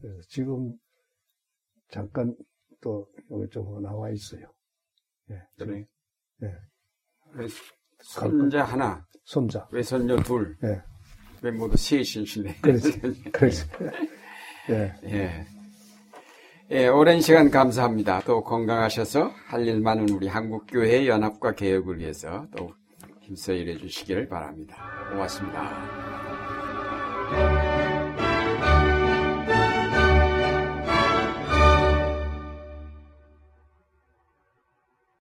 [0.01, 0.77] 그래서 지금
[1.89, 2.36] 잠깐
[2.81, 4.52] 또 여기 좀 나와 있어요.
[5.31, 5.86] 예, 그래.
[6.43, 6.47] 예.
[7.35, 7.47] 왜
[8.05, 9.67] 손자 하나, 손자.
[9.73, 10.81] 외손녀 둘, 예,
[11.43, 12.57] 왜 모두 셋이시네.
[12.61, 13.01] 그렇지.
[13.33, 13.67] 그래서
[14.71, 15.47] 예, 예.
[16.71, 18.21] 예, 오랜 시간 감사합니다.
[18.25, 22.73] 또 건강하셔서 할 일 많은 우리 한국교회 연합과 개혁을 위해서 또
[23.23, 24.77] 힘써 일해 주시기를 바랍니다.
[25.11, 26.14] 고맙습니다.